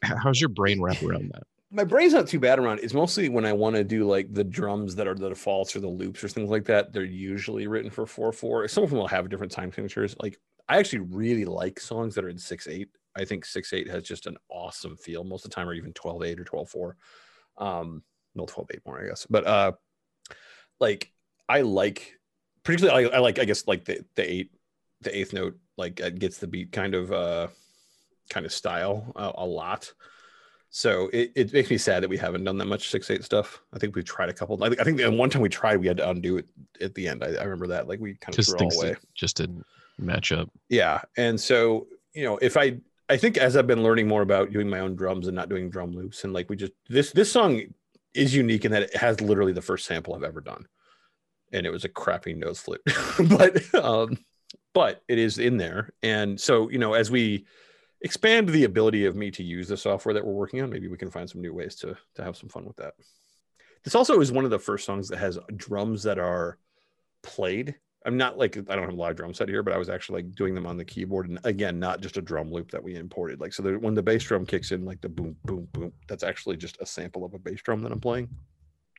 How's 0.02 0.40
your 0.40 0.50
brain 0.50 0.82
wrap 0.82 1.02
around 1.04 1.32
that? 1.34 1.44
My 1.74 1.84
brain's 1.84 2.14
not 2.14 2.28
too 2.28 2.40
bad 2.40 2.60
around 2.60 2.78
it. 2.78 2.84
It's 2.84 2.94
mostly 2.94 3.30
when 3.30 3.46
I 3.46 3.54
want 3.54 3.76
to 3.76 3.84
do 3.84 4.08
like 4.08 4.32
the 4.32 4.44
drums 4.44 4.96
that 4.96 5.08
are 5.08 5.16
the 5.16 5.30
defaults 5.30 5.76
or 5.76 5.80
the 5.80 5.88
loops 5.88 6.24
or 6.24 6.28
things 6.28 6.52
like 6.52 6.66
that. 6.66 6.94
They're 6.94 7.04
usually 7.04 7.66
written 7.66 7.90
for 7.90 8.06
four 8.06 8.32
four. 8.32 8.68
Some 8.68 8.84
of 8.84 8.92
them 8.92 9.00
will 9.00 9.08
have 9.08 9.28
different 9.28 9.52
time 9.52 9.72
signatures. 9.72 10.16
Like 10.22 10.38
I 10.70 10.78
actually 10.78 11.00
really 11.00 11.46
like 11.46 11.80
songs 11.80 12.14
that 12.14 12.24
are 12.24 12.30
in 12.30 12.38
six 12.38 12.68
eight. 12.68 12.90
I 13.16 13.26
think 13.26 13.44
six 13.44 13.74
eight 13.74 13.90
has 13.90 14.04
just 14.04 14.28
an 14.28 14.38
awesome 14.50 14.96
feel 14.98 15.24
most 15.24 15.46
of 15.46 15.52
the 15.52 15.56
time, 15.56 15.68
or 15.68 15.74
even 15.74 15.94
12 15.94 16.24
8 16.24 16.40
or 16.40 16.44
12 16.44 16.70
4. 16.70 16.98
Um, 17.58 18.04
no 18.36 18.46
12 18.46 18.70
8 18.76 18.80
more, 18.86 19.04
I 19.04 19.08
guess. 19.08 19.26
But 19.28 19.48
uh 19.48 19.72
like 20.80 21.12
I 21.50 21.62
like 21.62 22.20
particularly 22.64 23.10
I, 23.10 23.18
I 23.18 23.20
like 23.20 23.40
I 23.40 23.46
guess 23.46 23.68
like 23.68 23.86
the 23.86 24.06
the 24.16 24.32
eight 24.32 24.52
the 25.02 25.18
eighth 25.18 25.34
note 25.34 25.58
like 25.76 26.00
it 26.00 26.20
gets 26.20 26.38
the 26.38 26.48
beat 26.48 26.72
kind 26.72 26.94
of 26.94 27.12
uh 27.12 27.48
kind 28.30 28.46
of 28.46 28.54
style 28.54 29.12
uh, 29.16 29.32
a 29.36 29.46
lot. 29.46 29.92
So 30.76 31.08
it, 31.14 31.32
it 31.36 31.54
makes 31.54 31.70
me 31.70 31.78
sad 31.78 32.02
that 32.02 32.10
we 32.10 32.18
haven't 32.18 32.46
done 32.46 32.58
that 32.58 32.66
much 32.66 32.90
six 32.90 33.08
eight 33.12 33.24
stuff. 33.24 33.62
I 33.74 33.78
think 33.78 33.96
we've 33.96 34.04
tried 34.04 34.30
a 34.30 34.34
couple. 34.34 34.62
I 34.64 34.70
think 34.70 34.82
I 34.82 34.84
think 34.84 34.98
the 34.98 35.12
one 35.12 35.30
time 35.30 35.44
we 35.44 35.50
tried, 35.50 35.78
we 35.78 35.86
had 35.86 35.98
to 35.98 36.10
undo 36.10 36.38
it 36.38 36.48
at 36.82 36.96
the 36.96 37.08
end. 37.08 37.24
I, 37.24 37.28
I 37.36 37.44
remember 37.44 37.68
that. 37.68 37.88
Like 37.88 38.00
we 38.00 38.16
kind 38.16 38.34
of 38.34 38.38
Because 38.38 38.48
threw 38.50 38.58
all 38.66 38.82
away. 38.82 38.96
just 39.14 39.38
didn't 39.38 39.64
match 40.00 40.32
up. 40.32 40.50
Yeah, 40.70 41.02
and 41.16 41.40
so 41.40 41.86
you 42.16 42.24
know, 42.24 42.40
if 42.42 42.58
I 42.58 42.80
I 43.08 43.18
think 43.18 43.38
as 43.38 43.56
I've 43.56 43.68
been 43.68 43.84
learning 43.84 44.08
more 44.08 44.24
about 44.24 44.52
doing 44.52 44.68
my 44.68 44.80
own 44.80 44.96
drums 44.96 45.28
and 45.28 45.36
not 45.36 45.48
doing 45.48 45.70
drum 45.70 45.92
loops, 45.92 46.24
and 46.24 46.34
like 46.34 46.50
we 46.50 46.56
just 46.56 46.72
this 46.90 47.12
this 47.12 47.32
song 47.32 47.62
is 48.16 48.34
unique 48.34 48.66
in 48.66 48.72
that 48.72 48.82
it 48.82 48.96
has 48.96 49.22
literally 49.22 49.54
the 49.54 49.62
first 49.62 49.86
sample 49.86 50.16
I've 50.16 50.24
ever 50.24 50.42
done, 50.42 50.66
and 51.52 51.68
it 51.68 51.72
was 51.72 51.86
a 51.86 51.90
crappy 51.90 52.34
nose 52.34 52.60
flute, 52.60 52.82
but 53.30 53.76
um, 53.76 54.18
but 54.74 55.04
it 55.08 55.20
is 55.20 55.38
in 55.38 55.58
there, 55.58 55.92
and 56.02 56.42
so 56.42 56.72
you 56.72 56.80
know, 56.80 56.94
as 56.96 57.12
we 57.12 57.46
expand 58.04 58.50
the 58.50 58.66
ability 58.66 59.06
of 59.06 59.16
me 59.16 59.32
to 59.32 59.44
use 59.44 59.68
the 59.70 59.78
software 59.78 60.14
that 60.14 60.26
we're 60.26 60.34
working 60.34 60.62
on, 60.62 60.70
maybe 60.70 60.88
we 60.88 60.98
can 60.98 61.10
find 61.10 61.30
some 61.30 61.42
new 61.42 61.54
ways 61.54 61.76
to 61.76 61.98
to 62.16 62.24
have 62.24 62.38
some 62.38 62.50
fun 62.50 62.66
with 62.66 62.76
that. 62.78 62.94
This 63.84 63.96
also 63.96 64.22
is 64.22 64.32
one 64.32 64.46
of 64.46 64.52
the 64.52 64.60
first 64.60 64.86
songs 64.86 65.10
that 65.10 65.20
has 65.20 65.40
drums 65.56 66.04
that 66.04 66.20
are 66.20 66.58
played. 67.22 67.76
I'm 68.06 68.18
not 68.18 68.38
like 68.38 68.58
I 68.58 68.76
don't 68.76 68.84
have 68.84 68.94
a 68.94 68.98
live 68.98 69.16
drum 69.16 69.34
set 69.34 69.48
here, 69.48 69.64
but 69.64 69.74
I 69.74 69.78
was 69.78 69.90
actually 69.90 70.24
like 70.24 70.36
doing 70.36 70.54
them 70.54 70.68
on 70.68 70.78
the 70.78 70.86
keyboard, 70.86 71.30
and 71.30 71.40
again, 71.46 71.80
not 71.80 72.02
just 72.02 72.18
a 72.18 72.22
drum 72.22 72.52
loop 72.52 72.70
that 72.72 72.84
we 72.84 72.96
imported. 72.96 73.40
Like 73.40 73.54
so, 73.54 73.64
when 73.64 73.94
the 73.94 74.04
bass 74.04 74.24
drum 74.24 74.46
kicks 74.46 74.72
in, 74.72 74.84
like 74.84 75.00
the 75.00 75.10
boom, 75.10 75.36
boom, 75.46 75.68
boom, 75.72 75.94
that's 76.08 76.24
actually 76.24 76.58
just 76.58 76.78
a 76.82 76.86
sample 76.86 77.24
of 77.24 77.34
a 77.34 77.40
bass 77.40 77.62
drum 77.62 77.82
that 77.84 77.94
I'm 77.94 78.02
playing. 78.02 78.30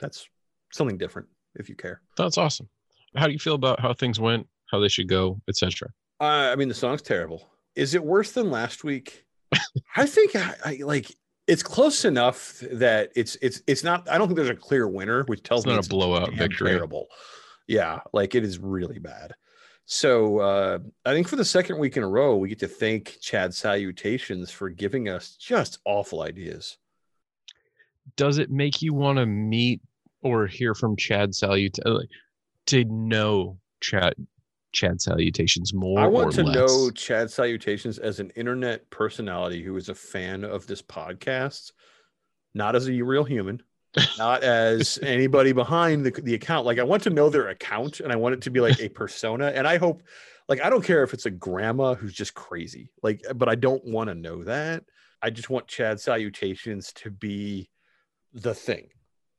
That's 0.01 0.27
something 0.73 0.97
different, 0.97 1.29
if 1.55 1.69
you 1.69 1.75
care. 1.75 2.01
That's 2.17 2.39
awesome. 2.39 2.69
How 3.15 3.27
do 3.27 3.33
you 3.33 3.39
feel 3.39 3.55
about 3.55 3.79
how 3.79 3.93
things 3.93 4.19
went, 4.19 4.47
how 4.71 4.81
they 4.81 4.89
should 4.89 5.09
go, 5.09 5.41
etc.? 5.49 5.89
Uh, 6.21 6.25
I 6.25 6.57
mean, 6.57 6.69
the 6.69 6.75
song's 6.75 7.03
terrible. 7.03 7.47
Is 7.77 7.95
it 7.95 8.05
worse 8.05 8.33
than 8.33 8.51
last 8.51 8.85
week? 8.85 9.25
I 9.97 10.07
think 10.07 10.37
I, 10.37 10.55
I 10.65 10.79
like 10.83 11.15
it's 11.47 11.63
close 11.63 12.05
enough 12.05 12.63
that 12.73 13.11
it's 13.15 13.37
it's 13.43 13.63
it's 13.67 13.85
not. 13.85 14.09
I 14.09 14.19
don't 14.19 14.29
think 14.29 14.37
there's 14.37 14.49
a 14.49 14.55
clear 14.55 14.89
winner, 14.89 15.25
which 15.25 15.43
tells 15.43 15.63
It's 15.63 15.67
me 15.67 15.75
not 15.75 15.87
a 15.87 15.89
blowout 15.89 16.35
victory. 16.35 16.71
Terrible. 16.71 17.09
Yeah, 17.67 18.01
like 18.13 18.35
it 18.35 18.45
is 18.45 18.59
really 18.59 18.99
bad. 18.99 19.35
So 19.87 20.39
uh, 20.39 20.79
I 21.05 21.13
think 21.13 21.29
for 21.29 21.37
the 21.37 21.45
second 21.45 21.79
week 21.79 21.97
in 21.97 22.03
a 22.03 22.09
row, 22.09 22.37
we 22.37 22.49
get 22.49 22.59
to 22.61 22.69
thank 22.69 23.19
Chad 23.21 23.55
Salutations 23.55 24.51
for 24.51 24.71
giving 24.71 25.09
us 25.09 25.37
just 25.37 25.79
awful 25.85 26.23
ideas. 26.23 26.79
Does 28.17 28.39
it 28.39 28.51
make 28.51 28.81
you 28.81 28.95
want 28.95 29.19
to 29.19 29.27
meet 29.27 29.83
or 30.23 30.47
hear 30.47 30.75
from 30.75 30.97
Chad 30.97 31.35
Salut 31.35 31.79
like, 31.85 32.09
to 32.67 32.85
know 32.85 33.59
Chad 33.81 34.15
Chad 34.75 35.01
Salutations 35.01 35.73
more? 35.73 35.99
I 35.99 36.07
want 36.07 36.33
to 36.35 36.43
less? 36.43 36.55
know 36.55 36.91
Chad 36.91 37.31
Salutations 37.31 37.99
as 37.99 38.21
an 38.21 38.31
internet 38.31 38.91
personality 38.91 39.63
who 39.63 39.77
is 39.77 39.89
a 39.89 39.95
fan 39.95 40.45
of 40.45 40.67
this 40.67 40.83
podcast, 40.83 41.73
not 42.55 42.77
as 42.77 42.89
a 42.89 43.01
real 43.01 43.25
human, 43.25 43.63
not 44.19 44.43
as 44.43 44.99
anybody 45.03 45.53
behind 45.53 46.05
the, 46.05 46.11
the 46.11 46.35
account. 46.35 46.67
Like, 46.67 46.79
I 46.79 46.83
want 46.83 47.05
to 47.05 47.11
know 47.11 47.31
their 47.31 47.49
account 47.49 48.01
and 48.01 48.13
I 48.13 48.17
want 48.17 48.35
it 48.35 48.43
to 48.43 48.51
be 48.51 48.61
like 48.61 48.81
a 48.81 48.89
persona. 48.89 49.47
And 49.47 49.67
I 49.67 49.79
hope, 49.79 50.03
like, 50.49 50.61
I 50.61 50.69
don't 50.69 50.85
care 50.85 51.03
if 51.03 51.15
it's 51.15 51.27
a 51.27 51.31
grandma 51.31 51.95
who's 51.95 52.13
just 52.13 52.35
crazy, 52.35 52.91
like, 53.03 53.23
but 53.35 53.49
I 53.49 53.55
don't 53.55 53.85
want 53.85 54.09
to 54.09 54.15
know 54.15 54.45
that. 54.45 54.85
I 55.23 55.31
just 55.31 55.49
want 55.49 55.69
Chad 55.69 56.01
Salutations 56.01 56.93
to 56.97 57.11
be 57.11 57.71
the 58.35 58.53
thing. 58.53 58.89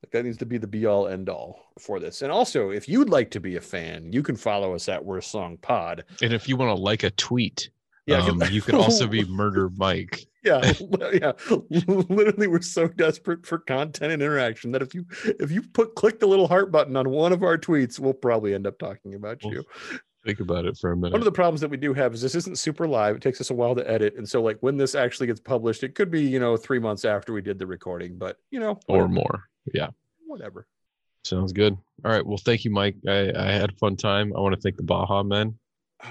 Like 0.05 0.11
that 0.11 0.23
needs 0.23 0.37
to 0.37 0.45
be 0.45 0.59
the 0.59 0.67
be 0.67 0.85
all 0.85 1.07
end 1.07 1.29
all 1.29 1.59
for 1.79 1.99
this. 1.99 2.21
And 2.21 2.31
also, 2.31 2.69
if 2.69 2.87
you'd 2.87 3.09
like 3.09 3.31
to 3.31 3.39
be 3.39 3.55
a 3.55 3.61
fan, 3.61 4.13
you 4.13 4.21
can 4.21 4.35
follow 4.35 4.75
us 4.75 4.87
at 4.87 5.03
Worst 5.03 5.31
Song 5.31 5.57
Pod. 5.57 6.03
And 6.21 6.31
if 6.31 6.47
you 6.47 6.57
want 6.57 6.69
to 6.77 6.79
like 6.79 7.01
a 7.01 7.09
tweet, 7.09 7.71
Yeah, 8.05 8.17
um, 8.19 8.39
you 8.51 8.61
could 8.61 8.75
also 8.75 9.07
be 9.07 9.25
Murder 9.29 9.71
Mike. 9.77 10.27
yeah 10.43 10.61
yeah 11.11 11.31
literally 11.87 12.45
we're 12.45 12.61
so 12.61 12.87
desperate 12.87 13.47
for 13.47 13.57
content 13.57 14.13
and 14.13 14.21
interaction 14.21 14.71
that 14.73 14.83
if 14.83 14.93
you 14.93 15.03
if 15.39 15.49
you 15.49 15.63
put 15.63 15.95
click 15.95 16.19
the 16.19 16.27
little 16.27 16.47
heart 16.47 16.71
button 16.71 16.95
on 16.95 17.09
one 17.09 17.33
of 17.33 17.41
our 17.41 17.57
tweets 17.57 17.99
we'll 17.99 18.13
probably 18.13 18.53
end 18.53 18.67
up 18.67 18.77
talking 18.77 19.15
about 19.15 19.39
Well, 19.43 19.53
you 19.55 19.63
Think 20.23 20.39
about 20.39 20.65
it 20.65 20.75
for 20.77 20.91
a 20.91 20.97
minute. 20.97 21.13
one 21.13 21.21
of 21.21 21.25
the 21.25 21.31
problems 21.31 21.61
that 21.61 21.69
we 21.69 21.77
do 21.77 21.93
have 21.95 22.13
is 22.13 22.21
this 22.21 22.35
isn't 22.35 22.59
super 22.59 22.87
live 22.87 23.15
it 23.15 23.21
takes 23.23 23.41
us 23.41 23.49
a 23.49 23.55
while 23.55 23.73
to 23.73 23.89
edit 23.89 24.15
and 24.17 24.29
so 24.29 24.39
like 24.43 24.57
when 24.61 24.77
this 24.77 24.93
actually 24.93 25.25
gets 25.25 25.39
published 25.39 25.81
it 25.83 25.95
could 25.95 26.11
be 26.11 26.21
you 26.21 26.39
know 26.39 26.55
three 26.55 26.79
months 26.79 27.05
after 27.05 27.33
we 27.33 27.41
did 27.41 27.57
the 27.57 27.65
recording 27.65 28.15
but 28.15 28.37
you 28.51 28.59
know 28.59 28.79
or 28.87 28.97
whatever, 29.07 29.07
more. 29.07 29.43
Yeah. 29.73 29.87
whatever 30.27 30.67
Sounds 31.23 31.53
good. 31.53 31.75
All 32.03 32.11
right. 32.11 32.23
Well, 32.23 32.37
thank 32.37 32.65
you, 32.65 32.69
Mike. 32.71 32.97
I, 33.07 33.31
I 33.35 33.51
had 33.51 33.71
a 33.71 33.75
fun 33.77 33.95
time. 33.95 34.31
I 34.37 34.39
want 34.41 34.53
to 34.53 34.61
thank 34.61 34.77
the 34.77 34.83
Baha 34.83 35.23
Men 35.23 35.57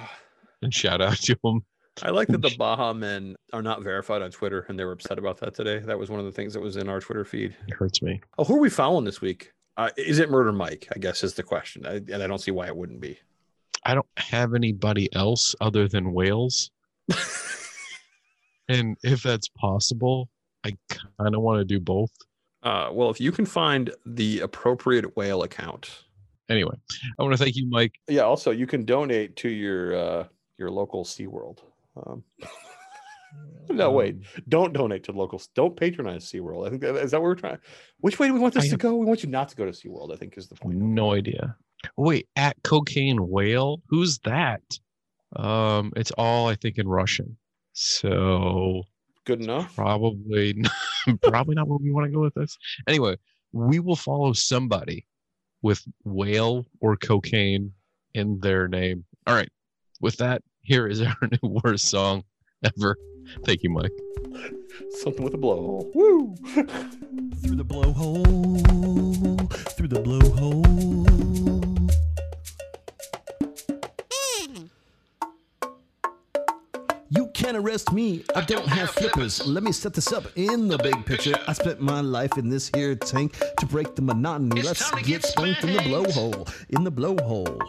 and 0.63 0.75
shout 0.75 1.01
out 1.01 1.17
to 1.19 1.37
them. 1.45 1.65
i 2.03 2.11
like 2.11 2.27
that 2.29 2.43
the 2.43 2.55
Baha 2.59 2.93
Men 2.95 3.37
are 3.53 3.63
not 3.63 3.83
verified 3.85 4.23
on 4.23 4.33
twitter 4.33 4.67
and 4.69 4.77
they 4.77 4.85
were 4.85 4.91
upset 4.93 5.19
about 5.19 5.39
that 5.39 5.55
today 5.55 5.79
that 5.79 5.97
was 5.97 6.11
one 6.11 6.19
of 6.19 6.27
the 6.27 6.33
things 6.33 6.53
that 6.55 6.61
was 6.61 6.77
in 6.77 6.89
our 6.89 7.01
twitter 7.01 7.25
feed 7.25 7.55
It 7.69 7.75
hurts 7.75 8.03
me. 8.03 8.21
oh 8.39 8.45
who 8.45 8.57
are 8.57 8.61
we 8.61 8.69
following 8.71 9.05
this 9.05 9.21
week 9.21 9.53
uh, 9.77 9.91
is 9.97 10.19
it 10.19 10.29
murder 10.31 10.51
mike 10.53 10.89
i 10.97 10.99
guess 10.99 11.23
is 11.23 11.35
the 11.35 11.45
question 11.45 11.87
I, 11.87 11.97
and 12.13 12.21
i 12.21 12.27
don't 12.27 12.41
see 12.41 12.51
why 12.51 12.67
it 12.67 12.77
wouldn't 12.77 13.01
be 13.01 13.17
I 13.87 13.95
don't 13.95 14.07
have 14.17 14.55
anybody 14.55 15.15
else 15.15 15.55
other 15.61 15.87
than 15.89 16.13
whales. 16.15 16.71
and 18.69 18.97
if 19.03 19.23
that's 19.23 19.49
possible, 19.49 20.31
I 20.65 20.73
kind 20.89 21.35
of 21.35 21.43
want 21.43 21.59
to 21.61 21.65
do 21.67 21.81
both. 21.81 22.11
Uh, 22.65 22.89
well, 22.93 23.11
if 23.11 23.21
you 23.21 23.31
can 23.31 23.45
find 23.47 23.93
the 24.07 24.41
appropriate 24.41 25.17
whale 25.17 25.43
account. 25.43 26.05
Anyway, 26.49 26.75
I 27.19 27.23
want 27.23 27.33
to 27.35 27.43
thank 27.43 27.57
you, 27.57 27.69
Mike. 27.71 27.95
Yeah. 28.09 28.23
Also, 28.23 28.51
you 28.51 28.67
can 28.67 28.85
donate 28.85 29.37
to 29.37 29.49
your 29.49 29.95
uh, 29.97 30.25
your 30.59 30.71
local 30.71 31.05
SeaWorld. 31.05 31.59
Um, 31.97 32.23
no, 33.71 33.91
wait. 33.91 34.17
Don't 34.49 34.73
donate 34.73 35.05
to 35.05 35.13
locals. 35.13 35.49
Don't 35.55 35.77
patronize 35.77 36.25
SeaWorld. 36.31 36.67
I 36.67 36.71
think 36.71 36.83
that 36.83 36.97
is 36.97 37.11
that 37.13 37.21
what 37.21 37.29
we're 37.29 37.35
trying. 37.35 37.59
Which 38.01 38.19
way 38.19 38.27
do 38.29 38.35
we 38.35 38.41
want 38.41 38.55
this 38.55 38.65
I 38.65 38.67
to 38.69 38.71
have- 38.73 38.81
go? 38.81 38.95
We 38.97 39.07
want 39.07 39.23
you 39.23 39.31
not 39.31 39.49
to 39.51 39.57
go 39.57 39.65
to 39.65 39.73
SeaWorld. 39.73 40.13
I 40.13 40.17
think 40.17 40.37
is 40.37 40.49
the 40.49 40.55
point. 40.57 40.77
No 40.77 41.13
idea. 41.15 41.57
Wait, 41.97 42.29
at 42.37 42.57
cocaine 42.63 43.29
whale? 43.29 43.83
Who's 43.89 44.19
that? 44.21 44.63
Um, 45.37 45.93
it's 45.97 46.13
all 46.13 46.49
I 46.49 46.55
think 46.55 46.79
in 46.79 46.89
Russian. 46.89 47.37
So 47.73 48.83
Good 49.27 49.43
enough. 49.43 49.75
probably 49.75 50.55
probably 51.23 51.55
not 51.55 51.69
where 51.69 51.79
we 51.79 51.93
want 51.93 52.07
to 52.07 52.13
go 52.13 52.21
with 52.21 52.35
this. 52.35 52.57
Anyway, 52.87 53.17
we 53.53 53.79
will 53.79 53.97
follow 53.97 54.33
somebody 54.33 55.07
with 55.63 55.83
whale 56.05 56.67
or 56.81 56.97
cocaine 56.97 57.73
in 58.15 58.39
their 58.41 58.69
name. 58.69 59.05
All 59.27 59.35
right. 59.35 59.49
With 60.01 60.17
that, 60.19 60.43
here 60.63 60.87
is 60.87 61.01
our 61.03 61.17
new 61.23 61.61
worst 61.65 61.89
song 61.89 62.25
ever. 62.65 62.97
Thank 63.45 63.63
you, 63.63 63.71
Mike. 63.71 63.93
Something 64.91 65.25
with 65.25 65.35
a 65.35 65.39
blowhole. 65.39 65.95
Woo! 65.95 66.35
Through 67.43 67.57
the 67.57 67.65
blowhole, 67.65 69.53
through 69.77 69.89
the 69.89 70.01
blowhole. 70.01 71.54
Can't 77.55 77.65
arrest 77.65 77.93
me. 77.93 78.25
I 78.35 78.41
don't 78.41 78.67
have 78.67 78.91
flippers. 78.91 79.47
Let 79.47 79.63
me 79.63 79.71
set 79.71 79.95
this 79.95 80.13
up 80.13 80.25
in 80.35 80.67
the 80.67 80.77
big 80.79 81.07
picture. 81.07 81.35
I 81.47 81.53
spent 81.53 81.81
my 81.81 82.01
life 82.01 82.37
in 82.37 82.49
this 82.49 82.69
here 82.75 82.97
tank 82.97 83.37
to 83.59 83.67
break 83.67 83.95
the 83.95 84.03
monotony. 84.03 84.63
Let's 84.63 84.91
get 85.03 85.25
spanked 85.25 85.63
in 85.63 85.75
the 85.75 85.79
blowhole. 85.81 86.53
In 86.71 86.83
the 86.83 86.91
blowhole. 86.91 87.61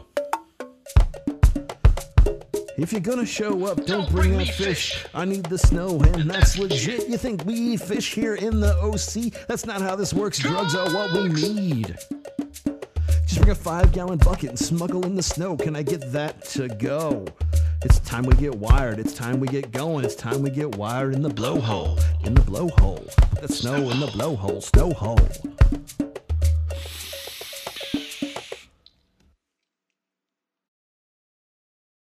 If 2.77 2.91
you're 2.91 3.01
gonna 3.01 3.27
show 3.27 3.65
up, 3.65 3.86
don't 3.86 4.09
bring 4.09 4.36
that 4.38 4.47
fish. 4.55 5.05
I 5.13 5.23
need 5.23 5.45
the 5.45 5.57
snow, 5.57 5.99
and 5.99 6.29
that's 6.29 6.57
legit. 6.57 7.07
You 7.07 7.17
think 7.17 7.45
we 7.45 7.53
eat 7.53 7.81
fish 7.81 8.13
here 8.15 8.36
in 8.36 8.59
the 8.59 8.75
OC? 8.81 9.33
That's 9.47 9.67
not 9.67 9.81
how 9.81 9.95
this 9.95 10.13
works. 10.13 10.39
Drugs 10.39 10.73
are 10.73 10.89
what 10.91 11.13
we 11.13 11.29
need. 11.29 11.95
Just 13.27 13.38
bring 13.38 13.51
a 13.51 13.55
five 13.55 13.91
gallon 13.91 14.17
bucket 14.17 14.49
and 14.49 14.59
smuggle 14.59 15.05
in 15.05 15.13
the 15.15 15.23
snow. 15.23 15.55
Can 15.55 15.75
I 15.75 15.83
get 15.83 16.11
that 16.11 16.43
to 16.55 16.69
go? 16.69 17.25
It's 17.86 17.99
time 17.99 18.23
we 18.23 18.33
get 18.38 18.55
wired. 18.55 18.97
It's 18.97 19.13
time 19.13 19.39
we 19.39 19.47
get 19.47 19.71
going. 19.71 20.05
It's 20.05 20.15
time 20.15 20.41
we 20.41 20.49
get 20.49 20.75
wired 20.75 21.13
in 21.13 21.21
the 21.21 21.29
blowhole. 21.29 22.03
In 22.25 22.33
the 22.33 22.41
blowhole. 22.41 23.13
The 23.39 23.47
snow 23.47 23.75
in 23.91 23.99
the 23.99 24.07
blowhole. 24.07 24.63
Snow 24.63 24.91
hole. 24.91 25.19